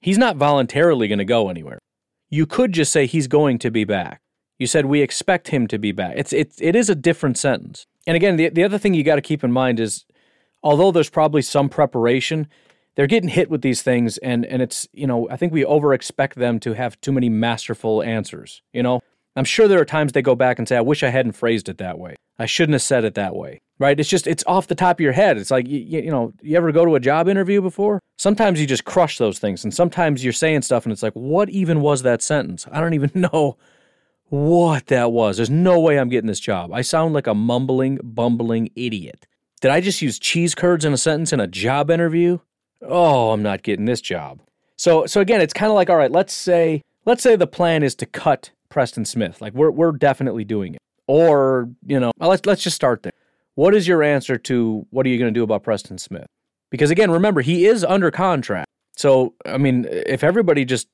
He's 0.00 0.18
not 0.18 0.36
voluntarily 0.36 1.08
going 1.08 1.18
to 1.18 1.24
go 1.24 1.48
anywhere. 1.48 1.78
You 2.30 2.46
could 2.46 2.72
just 2.72 2.92
say 2.92 3.06
he's 3.06 3.26
going 3.26 3.58
to 3.60 3.70
be 3.70 3.84
back. 3.84 4.20
You 4.58 4.66
said 4.66 4.86
we 4.86 5.02
expect 5.02 5.48
him 5.48 5.66
to 5.68 5.78
be 5.78 5.92
back. 5.92 6.14
It's 6.16 6.32
it, 6.32 6.54
it 6.60 6.76
is 6.76 6.88
a 6.88 6.94
different 6.94 7.36
sentence. 7.36 7.84
And 8.06 8.16
again, 8.16 8.36
the, 8.36 8.48
the 8.48 8.62
other 8.62 8.78
thing 8.78 8.94
you 8.94 9.02
got 9.02 9.16
to 9.16 9.22
keep 9.22 9.42
in 9.42 9.50
mind 9.50 9.80
is 9.80 10.04
although 10.62 10.92
there's 10.92 11.10
probably 11.10 11.42
some 11.42 11.68
preparation, 11.68 12.48
they're 12.94 13.08
getting 13.08 13.30
hit 13.30 13.50
with 13.50 13.62
these 13.62 13.82
things 13.82 14.18
and 14.18 14.46
and 14.46 14.62
it's 14.62 14.86
you 14.92 15.06
know 15.06 15.28
i 15.28 15.36
think 15.36 15.52
we 15.52 15.64
over 15.64 15.92
expect 15.92 16.36
them 16.36 16.60
to 16.60 16.74
have 16.74 17.00
too 17.00 17.10
many 17.10 17.28
masterful 17.28 18.02
answers 18.02 18.62
you 18.72 18.82
know 18.82 19.00
i'm 19.36 19.44
sure 19.44 19.68
there 19.68 19.80
are 19.80 19.84
times 19.84 20.12
they 20.12 20.22
go 20.22 20.34
back 20.34 20.58
and 20.58 20.68
say 20.68 20.76
i 20.76 20.80
wish 20.80 21.02
i 21.02 21.08
hadn't 21.08 21.32
phrased 21.32 21.68
it 21.68 21.78
that 21.78 21.98
way. 21.98 22.16
I 22.38 22.46
shouldn't 22.46 22.74
have 22.74 22.82
said 22.82 23.04
it 23.04 23.14
that 23.14 23.36
way. 23.36 23.60
Right? 23.78 23.98
It's 23.98 24.08
just 24.08 24.26
it's 24.26 24.44
off 24.46 24.68
the 24.68 24.74
top 24.74 24.96
of 24.96 25.00
your 25.00 25.12
head. 25.12 25.36
It's 25.36 25.50
like 25.50 25.66
you, 25.66 25.80
you 25.80 26.10
know 26.10 26.32
you 26.42 26.56
ever 26.56 26.70
go 26.70 26.84
to 26.84 26.94
a 26.94 27.00
job 27.00 27.28
interview 27.28 27.60
before? 27.60 28.00
Sometimes 28.16 28.60
you 28.60 28.66
just 28.66 28.84
crush 28.84 29.18
those 29.18 29.38
things 29.38 29.64
and 29.64 29.74
sometimes 29.74 30.22
you're 30.22 30.32
saying 30.32 30.62
stuff 30.62 30.84
and 30.84 30.92
it's 30.92 31.02
like 31.02 31.12
what 31.14 31.48
even 31.48 31.80
was 31.80 32.02
that 32.02 32.22
sentence? 32.22 32.66
I 32.70 32.80
don't 32.80 32.94
even 32.94 33.10
know 33.32 33.56
what 34.28 34.86
that 34.86 35.12
was. 35.12 35.36
There's 35.36 35.50
no 35.50 35.80
way 35.80 35.98
i'm 35.98 36.08
getting 36.08 36.28
this 36.28 36.40
job. 36.40 36.72
I 36.72 36.82
sound 36.82 37.14
like 37.14 37.26
a 37.26 37.34
mumbling 37.34 37.98
bumbling 38.02 38.70
idiot. 38.76 39.26
Did 39.60 39.70
i 39.70 39.80
just 39.80 40.02
use 40.02 40.18
cheese 40.18 40.54
curds 40.54 40.84
in 40.84 40.92
a 40.92 40.98
sentence 40.98 41.32
in 41.32 41.40
a 41.40 41.46
job 41.48 41.90
interview? 41.90 42.38
Oh, 42.80 43.32
I'm 43.32 43.42
not 43.42 43.62
getting 43.62 43.86
this 43.86 44.00
job. 44.00 44.40
So 44.76 45.06
so 45.06 45.20
again, 45.20 45.40
it's 45.40 45.54
kind 45.54 45.70
of 45.70 45.74
like 45.74 45.90
all 45.90 45.96
right, 45.96 46.12
let's 46.12 46.32
say 46.32 46.82
let's 47.04 47.24
say 47.24 47.34
the 47.34 47.48
plan 47.48 47.82
is 47.82 47.96
to 47.96 48.06
cut 48.06 48.50
Preston 48.74 49.04
Smith. 49.04 49.40
Like 49.40 49.54
we're 49.54 49.70
we're 49.70 49.92
definitely 49.92 50.44
doing 50.44 50.74
it. 50.74 50.80
Or, 51.06 51.70
you 51.86 52.00
know, 52.00 52.10
let's 52.18 52.44
let's 52.44 52.62
just 52.62 52.76
start 52.76 53.04
there. 53.04 53.12
What 53.54 53.72
is 53.72 53.86
your 53.86 54.02
answer 54.02 54.36
to 54.36 54.84
what 54.90 55.06
are 55.06 55.08
you 55.08 55.18
going 55.18 55.32
to 55.32 55.38
do 55.38 55.44
about 55.44 55.62
Preston 55.62 55.96
Smith? 55.96 56.26
Because 56.70 56.90
again, 56.90 57.10
remember, 57.10 57.40
he 57.40 57.66
is 57.66 57.84
under 57.84 58.10
contract. 58.10 58.66
So, 58.96 59.34
I 59.46 59.58
mean, 59.58 59.86
if 59.88 60.24
everybody 60.24 60.64
just 60.64 60.88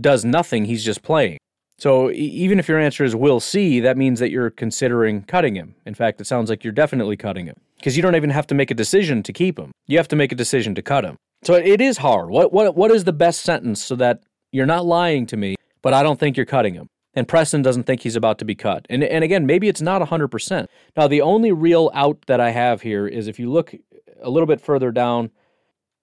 does 0.00 0.24
nothing, 0.24 0.64
he's 0.64 0.84
just 0.84 1.02
playing. 1.02 1.38
So, 1.78 2.10
even 2.10 2.58
if 2.58 2.68
your 2.68 2.78
answer 2.78 3.04
is 3.04 3.14
we'll 3.14 3.40
see, 3.40 3.78
that 3.80 3.96
means 3.96 4.18
that 4.18 4.30
you're 4.30 4.50
considering 4.50 5.22
cutting 5.22 5.54
him. 5.54 5.76
In 5.86 5.94
fact, 5.94 6.20
it 6.20 6.26
sounds 6.26 6.50
like 6.50 6.64
you're 6.64 6.72
definitely 6.72 7.16
cutting 7.16 7.46
him 7.46 7.56
because 7.76 7.96
you 7.96 8.02
don't 8.02 8.16
even 8.16 8.30
have 8.30 8.48
to 8.48 8.54
make 8.54 8.70
a 8.72 8.74
decision 8.74 9.22
to 9.22 9.32
keep 9.32 9.58
him. 9.58 9.70
You 9.86 9.96
have 9.98 10.08
to 10.08 10.16
make 10.16 10.32
a 10.32 10.34
decision 10.34 10.74
to 10.74 10.82
cut 10.82 11.04
him. 11.04 11.16
So 11.44 11.54
it 11.54 11.80
is 11.80 11.98
hard. 11.98 12.30
What 12.30 12.52
what 12.52 12.74
what 12.74 12.90
is 12.90 13.04
the 13.04 13.12
best 13.12 13.42
sentence 13.42 13.82
so 13.82 13.94
that 13.96 14.22
you're 14.52 14.66
not 14.66 14.84
lying 14.84 15.26
to 15.26 15.36
me, 15.36 15.54
but 15.82 15.94
I 15.94 16.02
don't 16.02 16.18
think 16.18 16.36
you're 16.36 16.46
cutting 16.46 16.74
him. 16.74 16.88
And 17.14 17.26
Preston 17.26 17.62
doesn't 17.62 17.84
think 17.84 18.02
he's 18.02 18.16
about 18.16 18.38
to 18.38 18.44
be 18.44 18.54
cut. 18.54 18.86
And 18.88 19.02
and 19.02 19.24
again, 19.24 19.44
maybe 19.46 19.68
it's 19.68 19.82
not 19.82 20.00
100%. 20.00 20.66
Now, 20.96 21.08
the 21.08 21.22
only 21.22 21.50
real 21.52 21.90
out 21.92 22.18
that 22.26 22.40
I 22.40 22.50
have 22.50 22.82
here 22.82 23.06
is 23.06 23.26
if 23.26 23.38
you 23.38 23.50
look 23.50 23.74
a 24.22 24.30
little 24.30 24.46
bit 24.46 24.60
further 24.60 24.92
down 24.92 25.30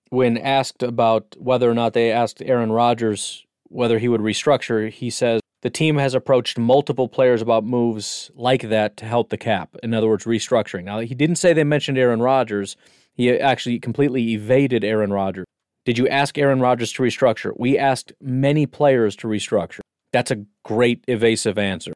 when 0.09 0.37
asked 0.37 0.83
about 0.83 1.35
whether 1.37 1.69
or 1.69 1.73
not 1.73 1.93
they 1.93 2.11
asked 2.11 2.41
Aaron 2.41 2.71
Rodgers 2.71 3.45
whether 3.69 3.99
he 3.99 4.07
would 4.07 4.21
restructure, 4.21 4.89
he 4.89 5.09
says 5.09 5.41
the 5.61 5.69
team 5.69 5.97
has 5.97 6.13
approached 6.13 6.57
multiple 6.57 7.07
players 7.07 7.41
about 7.41 7.63
moves 7.63 8.31
like 8.35 8.69
that 8.69 8.95
to 8.97 9.05
help 9.05 9.29
the 9.29 9.37
cap. 9.37 9.75
In 9.83 9.93
other 9.93 10.07
words, 10.07 10.25
restructuring. 10.25 10.83
Now, 10.83 10.99
he 10.99 11.15
didn't 11.15 11.37
say 11.37 11.53
they 11.53 11.63
mentioned 11.63 11.97
Aaron 11.97 12.21
Rodgers. 12.21 12.77
He 13.13 13.31
actually 13.31 13.79
completely 13.79 14.33
evaded 14.33 14.83
Aaron 14.83 15.11
Rodgers. 15.11 15.45
Did 15.87 15.97
you 15.97 16.09
ask 16.09 16.37
Aaron 16.37 16.59
Rodgers 16.59 16.91
to 16.91 17.03
restructure? 17.03 17.53
We 17.55 17.77
asked 17.77 18.11
many 18.19 18.65
players 18.65 19.15
to 19.15 19.27
restructure. 19.29 19.79
That's 20.11 20.31
a 20.31 20.43
great 20.63 21.01
evasive 21.07 21.57
answer. 21.57 21.93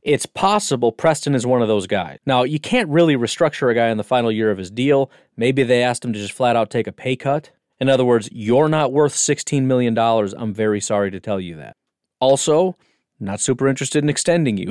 It's 0.00 0.26
possible 0.26 0.92
Preston 0.92 1.34
is 1.34 1.44
one 1.44 1.60
of 1.60 1.66
those 1.66 1.88
guys. 1.88 2.18
Now, 2.24 2.44
you 2.44 2.60
can't 2.60 2.88
really 2.88 3.16
restructure 3.16 3.68
a 3.68 3.74
guy 3.74 3.88
in 3.88 3.96
the 3.96 4.04
final 4.04 4.30
year 4.30 4.52
of 4.52 4.58
his 4.58 4.70
deal. 4.70 5.10
Maybe 5.36 5.64
they 5.64 5.82
asked 5.82 6.04
him 6.04 6.12
to 6.12 6.20
just 6.20 6.34
flat 6.34 6.54
out 6.54 6.70
take 6.70 6.86
a 6.86 6.92
pay 6.92 7.16
cut. 7.16 7.50
In 7.80 7.88
other 7.88 8.04
words, 8.04 8.28
you're 8.30 8.68
not 8.68 8.92
worth 8.92 9.12
$16 9.12 9.64
million. 9.64 9.98
I'm 9.98 10.54
very 10.54 10.80
sorry 10.80 11.10
to 11.10 11.18
tell 11.18 11.40
you 11.40 11.56
that. 11.56 11.74
Also, 12.20 12.76
not 13.18 13.40
super 13.40 13.66
interested 13.66 14.04
in 14.04 14.08
extending 14.08 14.56
you. 14.56 14.70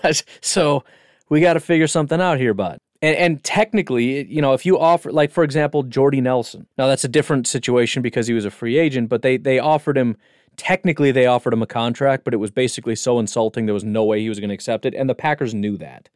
so 0.40 0.84
we 1.28 1.42
got 1.42 1.52
to 1.52 1.60
figure 1.60 1.86
something 1.86 2.18
out 2.18 2.38
here, 2.38 2.54
bud. 2.54 2.78
And, 3.00 3.16
and 3.16 3.44
technically, 3.44 4.26
you 4.26 4.42
know, 4.42 4.54
if 4.54 4.66
you 4.66 4.78
offer, 4.78 5.12
like 5.12 5.30
for 5.30 5.44
example, 5.44 5.82
Jordy 5.82 6.20
Nelson. 6.20 6.66
Now 6.76 6.86
that's 6.86 7.04
a 7.04 7.08
different 7.08 7.46
situation 7.46 8.02
because 8.02 8.26
he 8.26 8.34
was 8.34 8.44
a 8.44 8.50
free 8.50 8.78
agent, 8.78 9.08
but 9.08 9.22
they 9.22 9.36
they 9.36 9.58
offered 9.58 9.96
him. 9.96 10.16
Technically, 10.56 11.12
they 11.12 11.26
offered 11.26 11.52
him 11.52 11.62
a 11.62 11.66
contract, 11.66 12.24
but 12.24 12.34
it 12.34 12.38
was 12.38 12.50
basically 12.50 12.96
so 12.96 13.20
insulting 13.20 13.66
there 13.66 13.74
was 13.74 13.84
no 13.84 14.04
way 14.04 14.20
he 14.20 14.28
was 14.28 14.40
going 14.40 14.48
to 14.48 14.54
accept 14.54 14.84
it, 14.84 14.94
and 14.94 15.08
the 15.08 15.14
Packers 15.14 15.54
knew 15.54 15.76
that. 15.76 16.08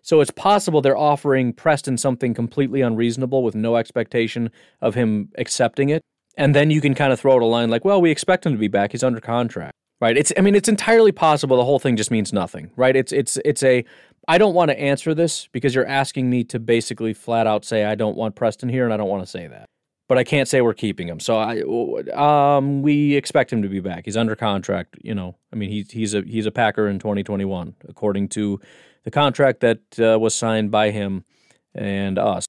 So 0.00 0.20
it's 0.20 0.30
possible 0.30 0.80
they're 0.80 0.96
offering 0.96 1.52
Preston 1.52 1.98
something 1.98 2.32
completely 2.32 2.80
unreasonable 2.80 3.42
with 3.42 3.54
no 3.54 3.76
expectation 3.76 4.50
of 4.80 4.94
him 4.94 5.30
accepting 5.36 5.90
it, 5.90 6.02
and 6.38 6.54
then 6.54 6.70
you 6.70 6.80
can 6.80 6.94
kind 6.94 7.12
of 7.12 7.20
throw 7.20 7.34
out 7.34 7.42
a 7.42 7.46
line 7.46 7.68
like, 7.68 7.84
"Well, 7.84 8.00
we 8.00 8.10
expect 8.10 8.46
him 8.46 8.52
to 8.52 8.58
be 8.58 8.68
back. 8.68 8.92
He's 8.92 9.04
under 9.04 9.20
contract." 9.20 9.74
Right? 10.04 10.18
It's 10.18 10.32
i 10.36 10.40
mean 10.42 10.54
it's 10.54 10.68
entirely 10.68 11.12
possible 11.12 11.56
the 11.56 11.64
whole 11.64 11.78
thing 11.78 11.96
just 11.96 12.10
means 12.10 12.32
nothing 12.32 12.70
right? 12.76 12.94
It's 12.94 13.12
it's 13.12 13.38
it's 13.44 13.62
a 13.62 13.84
i 14.28 14.38
don't 14.38 14.54
want 14.54 14.70
to 14.70 14.78
answer 14.78 15.14
this 15.14 15.48
because 15.52 15.74
you're 15.74 15.86
asking 15.86 16.28
me 16.30 16.44
to 16.44 16.58
basically 16.58 17.12
flat 17.12 17.46
out 17.46 17.64
say 17.64 17.84
i 17.84 17.94
don't 17.94 18.16
want 18.16 18.34
preston 18.34 18.68
here 18.68 18.84
and 18.84 18.92
i 18.94 18.96
don't 18.96 19.08
want 19.08 19.22
to 19.22 19.30
say 19.30 19.46
that. 19.46 19.66
But 20.08 20.18
i 20.18 20.24
can't 20.24 20.48
say 20.48 20.60
we're 20.60 20.74
keeping 20.74 21.08
him. 21.08 21.20
So 21.20 21.38
i 21.38 21.62
um 22.12 22.82
we 22.82 23.16
expect 23.16 23.52
him 23.52 23.62
to 23.62 23.68
be 23.68 23.80
back. 23.80 24.04
He's 24.04 24.16
under 24.16 24.36
contract 24.36 24.96
you 25.02 25.14
know. 25.14 25.36
I 25.52 25.56
mean 25.56 25.70
he's 25.70 25.90
he's 25.90 26.14
a 26.14 26.22
he's 26.22 26.46
a 26.46 26.52
packer 26.52 26.86
in 26.86 26.98
2021 26.98 27.74
according 27.88 28.28
to 28.30 28.60
the 29.04 29.10
contract 29.10 29.60
that 29.60 29.80
uh, 29.98 30.18
was 30.18 30.34
signed 30.34 30.70
by 30.70 30.90
him 30.90 31.24
and 31.74 32.18
us. 32.18 32.44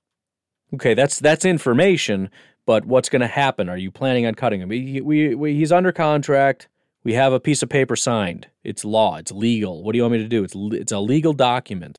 Okay 0.73 0.93
that's 0.93 1.19
that's 1.19 1.45
information 1.45 2.29
but 2.67 2.83
what's 2.85 3.09
going 3.09 3.21
to 3.21 3.27
happen? 3.27 3.69
Are 3.69 3.77
you 3.77 3.91
planning 3.91 4.25
on 4.25 4.33
cutting 4.33 4.59
him? 4.59 4.69
We, 4.69 4.99
we, 4.99 5.35
we 5.35 5.53
he's 5.53 5.71
under 5.71 5.91
contract 5.91 6.67
we 7.05 7.13
have 7.13 7.31
a 7.31 7.39
piece 7.39 7.63
of 7.63 7.69
paper 7.69 7.95
signed. 7.95 8.47
It's 8.63 8.83
law. 8.83 9.15
It's 9.17 9.31
legal. 9.31 9.83
What 9.83 9.93
do 9.93 9.97
you 9.97 10.03
want 10.03 10.13
me 10.13 10.17
to 10.17 10.27
do? 10.27 10.43
It's 10.43 10.55
it's 10.55 10.91
a 10.91 10.99
legal 10.99 11.31
document. 11.31 11.97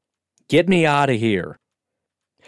Get 0.48 0.68
me 0.68 0.84
out 0.84 1.08
of 1.08 1.18
here. 1.18 1.58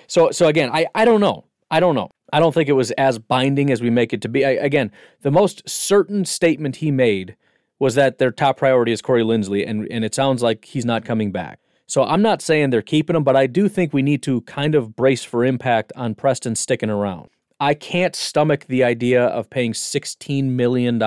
So 0.07 0.31
so 0.33 0.49
again, 0.49 0.69
I 0.71 0.87
I 0.95 1.07
don't 1.07 1.21
know. 1.21 1.45
I 1.71 1.81
don't 1.81 1.95
know. 1.95 2.11
I 2.33 2.41
don't 2.41 2.53
think 2.53 2.69
it 2.69 2.75
was 2.75 2.91
as 2.93 3.19
binding 3.19 3.71
as 3.71 3.81
we 3.81 3.89
make 3.89 4.13
it 4.13 4.21
to 4.23 4.29
be. 4.29 4.45
I, 4.45 4.51
again, 4.51 4.91
the 5.23 5.31
most 5.31 5.67
certain 5.67 6.25
statement 6.27 6.77
he 6.77 6.91
made 6.91 7.37
was 7.79 7.95
that 7.95 8.19
their 8.19 8.33
top 8.33 8.59
priority 8.59 8.93
is 8.93 9.01
Corey 9.01 9.23
Linsley, 9.23 9.67
and 9.67 9.87
and 9.91 10.05
it 10.05 10.15
sounds 10.15 10.43
like 10.43 10.65
he's 10.65 10.85
not 10.85 11.05
coming 11.05 11.31
back. 11.31 11.61
So 11.87 12.03
I'm 12.03 12.21
not 12.21 12.43
saying 12.43 12.69
they're 12.69 12.83
keeping 12.83 13.17
him, 13.17 13.25
but 13.25 13.37
I 13.37 13.47
do 13.47 13.67
think 13.67 13.95
we 13.95 14.03
need 14.03 14.23
to 14.25 14.43
kind 14.43 14.75
of 14.75 14.95
brace 14.95 15.25
for 15.25 15.43
impact 15.43 15.91
on 15.97 16.15
Preston 16.15 16.55
sticking 16.55 16.91
around. 16.91 17.31
I 17.61 17.73
can't 17.73 18.15
stomach 18.15 18.67
the 18.67 18.85
idea 18.85 19.25
of 19.25 19.49
paying 19.49 19.73
$16 19.73 20.45
million 20.45 20.99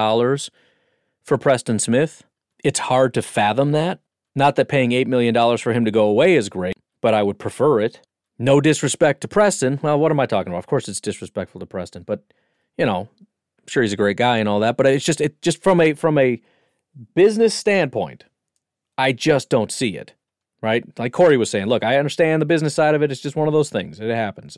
for 1.24 1.38
Preston 1.38 1.80
Smith. 1.80 2.24
It's 2.64 2.80
hard 2.80 3.14
to 3.16 3.22
fathom 3.22 3.72
that. 3.72 4.00
Not 4.36 4.56
that 4.56 4.70
paying 4.70 4.92
$8 4.92 5.08
million 5.08 5.58
for 5.58 5.74
him 5.74 5.84
to 5.86 5.92
go 5.92 6.06
away 6.06 6.36
is 6.36 6.48
great, 6.50 6.76
but 7.02 7.14
I 7.14 7.24
would 7.24 7.38
prefer 7.40 7.80
it. 7.82 8.02
No 8.40 8.62
disrespect 8.62 9.22
to 9.22 9.28
Preston. 9.28 9.80
Well, 9.84 10.00
what 10.00 10.12
am 10.12 10.20
I 10.20 10.26
talking 10.26 10.52
about? 10.52 10.60
Of 10.60 10.68
course, 10.68 10.88
it's 10.88 11.02
disrespectful 11.02 11.60
to 11.60 11.66
Preston, 11.66 12.04
but 12.04 12.24
you 12.78 12.86
know, 12.86 13.10
I'm 13.20 13.68
sure 13.68 13.84
he's 13.84 13.94
a 13.94 13.98
great 13.98 14.18
guy 14.18 14.38
and 14.38 14.48
all 14.50 14.60
that. 14.62 14.78
But 14.78 14.88
it's 14.88 15.06
just 15.06 15.22
it 15.22 15.42
just 15.42 15.62
from 15.62 15.80
a 15.82 15.94
from 15.94 16.18
a 16.18 16.42
business 17.14 17.54
standpoint, 17.54 18.24
I 18.98 19.12
just 19.12 19.50
don't 19.50 19.72
see 19.72 19.96
it. 19.98 20.14
right? 20.62 20.84
Like 20.98 21.14
Corey 21.14 21.38
was 21.38 21.50
saying, 21.50 21.68
look, 21.68 21.84
I 21.84 21.98
understand 21.98 22.42
the 22.42 22.46
business 22.46 22.74
side 22.74 22.96
of 22.96 23.02
it. 23.02 23.12
It's 23.12 23.22
just 23.22 23.36
one 23.36 23.48
of 23.48 23.54
those 23.54 23.70
things. 23.70 24.00
It 24.00 24.10
happens. 24.10 24.58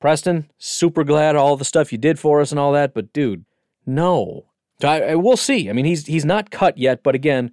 Preston, 0.00 0.50
super 0.58 1.04
glad 1.04 1.36
all 1.36 1.56
the 1.56 1.64
stuff 1.64 1.92
you 1.92 1.98
did 1.98 2.18
for 2.18 2.40
us 2.40 2.50
and 2.50 2.58
all 2.60 2.72
that, 2.72 2.94
but 2.94 3.12
dude, 3.12 3.44
no. 3.86 4.46
So 4.80 4.88
I, 4.88 4.98
I, 4.98 5.14
we'll 5.14 5.36
see. 5.36 5.70
I 5.70 5.72
mean, 5.72 5.84
he's 5.84 6.06
he's 6.06 6.24
not 6.24 6.50
cut 6.50 6.76
yet, 6.76 7.02
but 7.02 7.14
again, 7.14 7.50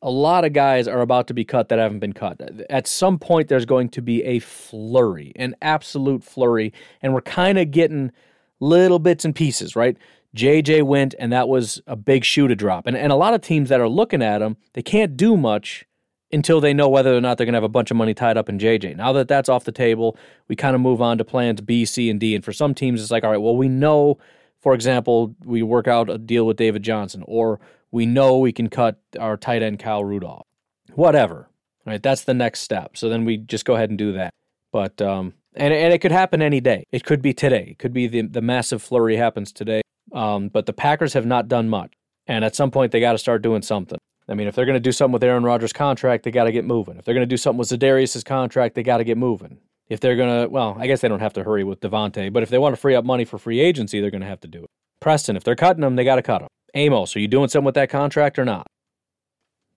a 0.00 0.10
lot 0.10 0.44
of 0.44 0.52
guys 0.52 0.88
are 0.88 1.00
about 1.00 1.28
to 1.28 1.34
be 1.34 1.44
cut 1.44 1.68
that 1.68 1.78
haven't 1.78 2.00
been 2.00 2.12
cut. 2.12 2.40
At 2.70 2.86
some 2.86 3.18
point, 3.18 3.48
there's 3.48 3.66
going 3.66 3.88
to 3.90 4.02
be 4.02 4.22
a 4.24 4.38
flurry, 4.40 5.32
an 5.36 5.54
absolute 5.62 6.24
flurry, 6.24 6.72
and 7.00 7.14
we're 7.14 7.20
kind 7.20 7.58
of 7.58 7.70
getting 7.70 8.10
little 8.58 8.98
bits 8.98 9.24
and 9.24 9.34
pieces, 9.34 9.76
right? 9.76 9.96
JJ 10.36 10.84
went, 10.84 11.14
and 11.18 11.32
that 11.32 11.48
was 11.48 11.82
a 11.86 11.94
big 11.94 12.24
shoe 12.24 12.48
to 12.48 12.56
drop. 12.56 12.86
And, 12.86 12.96
and 12.96 13.12
a 13.12 13.16
lot 13.16 13.34
of 13.34 13.42
teams 13.42 13.68
that 13.68 13.80
are 13.80 13.88
looking 13.88 14.22
at 14.22 14.40
him, 14.40 14.56
they 14.72 14.82
can't 14.82 15.16
do 15.16 15.36
much 15.36 15.84
until 16.32 16.60
they 16.60 16.72
know 16.72 16.88
whether 16.88 17.14
or 17.14 17.20
not 17.20 17.36
they're 17.36 17.44
going 17.44 17.52
to 17.52 17.58
have 17.58 17.64
a 17.64 17.68
bunch 17.68 17.90
of 17.90 17.96
money 17.96 18.14
tied 18.14 18.38
up 18.38 18.48
in 18.48 18.58
JJ. 18.58 18.96
Now 18.96 19.12
that 19.12 19.28
that's 19.28 19.50
off 19.50 19.64
the 19.64 19.72
table, 19.72 20.16
we 20.48 20.56
kind 20.56 20.74
of 20.74 20.80
move 20.80 21.02
on 21.02 21.18
to 21.18 21.24
plans 21.24 21.60
B, 21.60 21.84
C, 21.84 22.08
and 22.08 22.18
D. 22.18 22.34
And 22.34 22.42
for 22.42 22.52
some 22.52 22.74
teams, 22.74 23.02
it's 23.02 23.10
like, 23.10 23.24
all 23.24 23.30
right, 23.30 23.40
well, 23.40 23.56
we 23.56 23.68
know, 23.68 24.18
for 24.62 24.74
example, 24.74 25.34
we 25.44 25.62
work 25.62 25.88
out 25.88 26.08
a 26.08 26.18
deal 26.18 26.46
with 26.46 26.56
David 26.56 26.82
Johnson, 26.82 27.24
or 27.26 27.60
we 27.90 28.06
know 28.06 28.38
we 28.38 28.52
can 28.52 28.68
cut 28.68 29.00
our 29.18 29.36
tight 29.36 29.62
end 29.62 29.80
Kyle 29.80 30.04
Rudolph. 30.04 30.46
Whatever. 30.94 31.48
Right? 31.84 32.02
That's 32.02 32.22
the 32.22 32.34
next 32.34 32.60
step. 32.60 32.96
So 32.96 33.08
then 33.08 33.24
we 33.24 33.38
just 33.38 33.64
go 33.64 33.74
ahead 33.74 33.90
and 33.90 33.98
do 33.98 34.12
that. 34.12 34.32
But 34.70 35.02
um, 35.02 35.34
and 35.54 35.74
and 35.74 35.92
it 35.92 35.98
could 35.98 36.12
happen 36.12 36.40
any 36.40 36.60
day. 36.60 36.84
It 36.92 37.04
could 37.04 37.20
be 37.20 37.34
today. 37.34 37.68
It 37.72 37.78
could 37.78 37.92
be 37.92 38.06
the 38.06 38.22
the 38.22 38.40
massive 38.40 38.82
flurry 38.82 39.16
happens 39.16 39.52
today. 39.52 39.82
Um, 40.12 40.48
but 40.48 40.66
the 40.66 40.72
Packers 40.72 41.12
have 41.14 41.26
not 41.26 41.48
done 41.48 41.68
much, 41.68 41.92
and 42.26 42.44
at 42.44 42.54
some 42.54 42.70
point 42.70 42.92
they 42.92 43.00
got 43.00 43.12
to 43.12 43.18
start 43.18 43.42
doing 43.42 43.62
something. 43.62 43.98
I 44.28 44.34
mean, 44.34 44.46
if 44.46 44.54
they're 44.54 44.66
going 44.66 44.74
to 44.74 44.80
do 44.80 44.92
something 44.92 45.12
with 45.12 45.24
Aaron 45.24 45.42
Rodgers' 45.42 45.72
contract, 45.72 46.22
they 46.22 46.30
got 46.30 46.44
to 46.44 46.52
get 46.52 46.64
moving. 46.64 46.96
If 46.96 47.04
they're 47.04 47.14
going 47.14 47.26
to 47.26 47.32
do 47.32 47.36
something 47.36 47.58
with 47.58 47.68
Za'Darius' 47.68 48.24
contract, 48.24 48.76
they 48.76 48.82
got 48.82 48.98
to 48.98 49.04
get 49.04 49.18
moving. 49.18 49.58
If 49.92 50.00
they're 50.00 50.16
going 50.16 50.44
to, 50.44 50.48
well, 50.48 50.74
I 50.78 50.86
guess 50.86 51.02
they 51.02 51.08
don't 51.08 51.20
have 51.20 51.34
to 51.34 51.44
hurry 51.44 51.64
with 51.64 51.80
Davante, 51.80 52.32
but 52.32 52.42
if 52.42 52.48
they 52.48 52.56
want 52.56 52.74
to 52.74 52.80
free 52.80 52.94
up 52.94 53.04
money 53.04 53.26
for 53.26 53.38
free 53.38 53.60
agency, 53.60 54.00
they're 54.00 54.10
going 54.10 54.22
to 54.22 54.26
have 54.26 54.40
to 54.40 54.48
do 54.48 54.64
it. 54.64 54.70
Preston, 55.00 55.36
if 55.36 55.44
they're 55.44 55.54
cutting 55.54 55.82
them, 55.82 55.96
they 55.96 56.04
got 56.04 56.16
to 56.16 56.22
cut 56.22 56.38
them. 56.38 56.48
Amos, 56.74 57.14
are 57.14 57.20
you 57.20 57.28
doing 57.28 57.48
something 57.48 57.66
with 57.66 57.74
that 57.74 57.90
contract 57.90 58.38
or 58.38 58.44
not? 58.46 58.66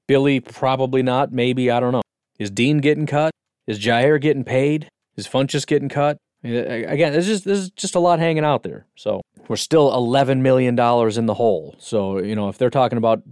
Billy, 0.08 0.40
probably 0.40 1.04
not. 1.04 1.34
Maybe, 1.34 1.70
I 1.70 1.82
don't 1.82 1.92
know. 1.92 2.02
Is 2.40 2.50
Dean 2.50 2.78
getting 2.78 3.06
cut? 3.06 3.32
Is 3.68 3.78
Jaire 3.80 4.22
getting 4.22 4.46
paid? 4.46 4.88
Is 5.18 5.28
Funchess 5.28 5.68
getting 5.68 5.90
cut? 5.90 6.18
Again, 6.44 7.12
there's 7.12 7.28
this 7.28 7.46
is 7.46 7.72
just 7.72 7.96
a 7.96 8.00
lot 8.00 8.20
hanging 8.20 8.46
out 8.46 8.64
there. 8.64 8.86
So 8.96 9.22
we're 9.48 9.56
still 9.56 9.94
eleven 9.94 10.44
million 10.44 10.76
dollars 10.76 11.18
in 11.18 11.26
the 11.26 11.34
hole. 11.34 11.76
So 11.80 12.20
you 12.20 12.36
know, 12.36 12.50
if 12.50 12.58
they're 12.58 12.70
talking 12.70 13.00
about 13.00 13.24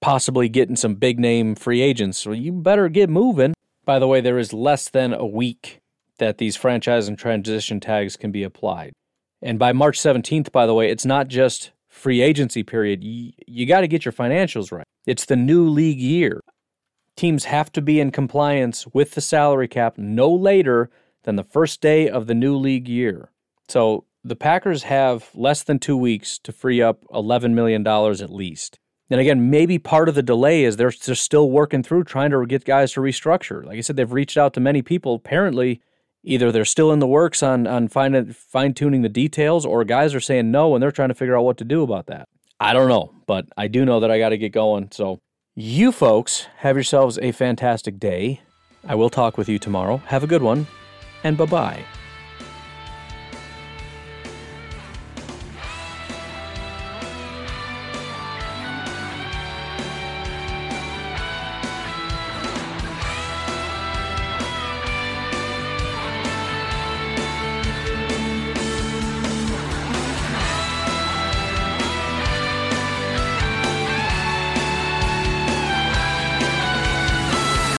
possibly 0.00 0.48
getting 0.48 0.76
some 0.76 0.94
big 0.94 1.18
name 1.20 1.54
free 1.54 1.80
agents. 1.80 2.26
Well, 2.26 2.34
you 2.34 2.52
better 2.52 2.88
get 2.88 3.08
moving. 3.08 3.54
By 3.84 3.98
the 3.98 4.08
way, 4.08 4.20
there 4.20 4.38
is 4.38 4.52
less 4.52 4.88
than 4.88 5.12
a 5.12 5.26
week 5.26 5.79
that 6.20 6.38
these 6.38 6.56
franchise 6.56 7.08
and 7.08 7.18
transition 7.18 7.80
tags 7.80 8.16
can 8.16 8.30
be 8.30 8.44
applied. 8.44 8.92
And 9.42 9.58
by 9.58 9.72
March 9.72 9.98
17th, 9.98 10.52
by 10.52 10.66
the 10.66 10.74
way, 10.74 10.90
it's 10.90 11.04
not 11.04 11.28
just 11.28 11.72
free 11.88 12.20
agency 12.20 12.62
period. 12.62 13.02
You, 13.02 13.32
you 13.46 13.66
got 13.66 13.80
to 13.80 13.88
get 13.88 14.04
your 14.04 14.12
financials 14.12 14.70
right. 14.70 14.86
It's 15.06 15.24
the 15.24 15.36
new 15.36 15.68
league 15.68 16.00
year. 16.00 16.40
Teams 17.16 17.44
have 17.46 17.72
to 17.72 17.82
be 17.82 18.00
in 18.00 18.12
compliance 18.12 18.86
with 18.92 19.12
the 19.12 19.20
salary 19.20 19.66
cap 19.66 19.98
no 19.98 20.30
later 20.30 20.90
than 21.24 21.36
the 21.36 21.44
first 21.44 21.80
day 21.80 22.08
of 22.08 22.26
the 22.26 22.34
new 22.34 22.56
league 22.56 22.88
year. 22.88 23.30
So 23.68 24.04
the 24.22 24.36
Packers 24.36 24.84
have 24.84 25.30
less 25.34 25.62
than 25.62 25.78
two 25.78 25.96
weeks 25.96 26.38
to 26.40 26.52
free 26.52 26.80
up 26.80 27.04
$11 27.08 27.52
million 27.52 27.86
at 27.86 28.30
least. 28.30 28.78
And 29.10 29.20
again, 29.20 29.50
maybe 29.50 29.78
part 29.78 30.08
of 30.08 30.14
the 30.14 30.22
delay 30.22 30.64
is 30.64 30.76
they're, 30.76 30.92
they're 31.04 31.14
still 31.16 31.50
working 31.50 31.82
through 31.82 32.04
trying 32.04 32.30
to 32.30 32.46
get 32.46 32.64
guys 32.64 32.92
to 32.92 33.00
restructure. 33.00 33.64
Like 33.64 33.78
I 33.78 33.80
said, 33.80 33.96
they've 33.96 34.12
reached 34.12 34.38
out 34.38 34.54
to 34.54 34.60
many 34.60 34.82
people. 34.82 35.14
Apparently, 35.14 35.80
either 36.22 36.52
they're 36.52 36.64
still 36.64 36.92
in 36.92 36.98
the 36.98 37.06
works 37.06 37.42
on 37.42 37.66
on 37.66 37.88
fine 37.88 38.32
fine 38.32 38.74
tuning 38.74 39.02
the 39.02 39.08
details, 39.08 39.64
or 39.64 39.84
guys 39.84 40.14
are 40.14 40.20
saying 40.20 40.50
no 40.50 40.74
and 40.74 40.82
they're 40.82 40.92
trying 40.92 41.08
to 41.08 41.14
figure 41.14 41.36
out 41.36 41.44
what 41.44 41.58
to 41.58 41.64
do 41.64 41.82
about 41.82 42.06
that. 42.06 42.28
I 42.58 42.72
don't 42.72 42.88
know, 42.88 43.14
but 43.26 43.46
I 43.56 43.68
do 43.68 43.84
know 43.84 44.00
that 44.00 44.10
I 44.10 44.18
got 44.18 44.30
to 44.30 44.38
get 44.38 44.52
going. 44.52 44.88
So, 44.92 45.20
you 45.54 45.92
folks 45.92 46.46
have 46.58 46.76
yourselves 46.76 47.18
a 47.22 47.32
fantastic 47.32 47.98
day. 47.98 48.42
I 48.86 48.94
will 48.94 49.10
talk 49.10 49.38
with 49.38 49.48
you 49.48 49.58
tomorrow. 49.58 49.98
Have 50.06 50.22
a 50.22 50.26
good 50.26 50.42
one, 50.42 50.66
and 51.24 51.36
bye 51.36 51.46
bye. 51.46 51.84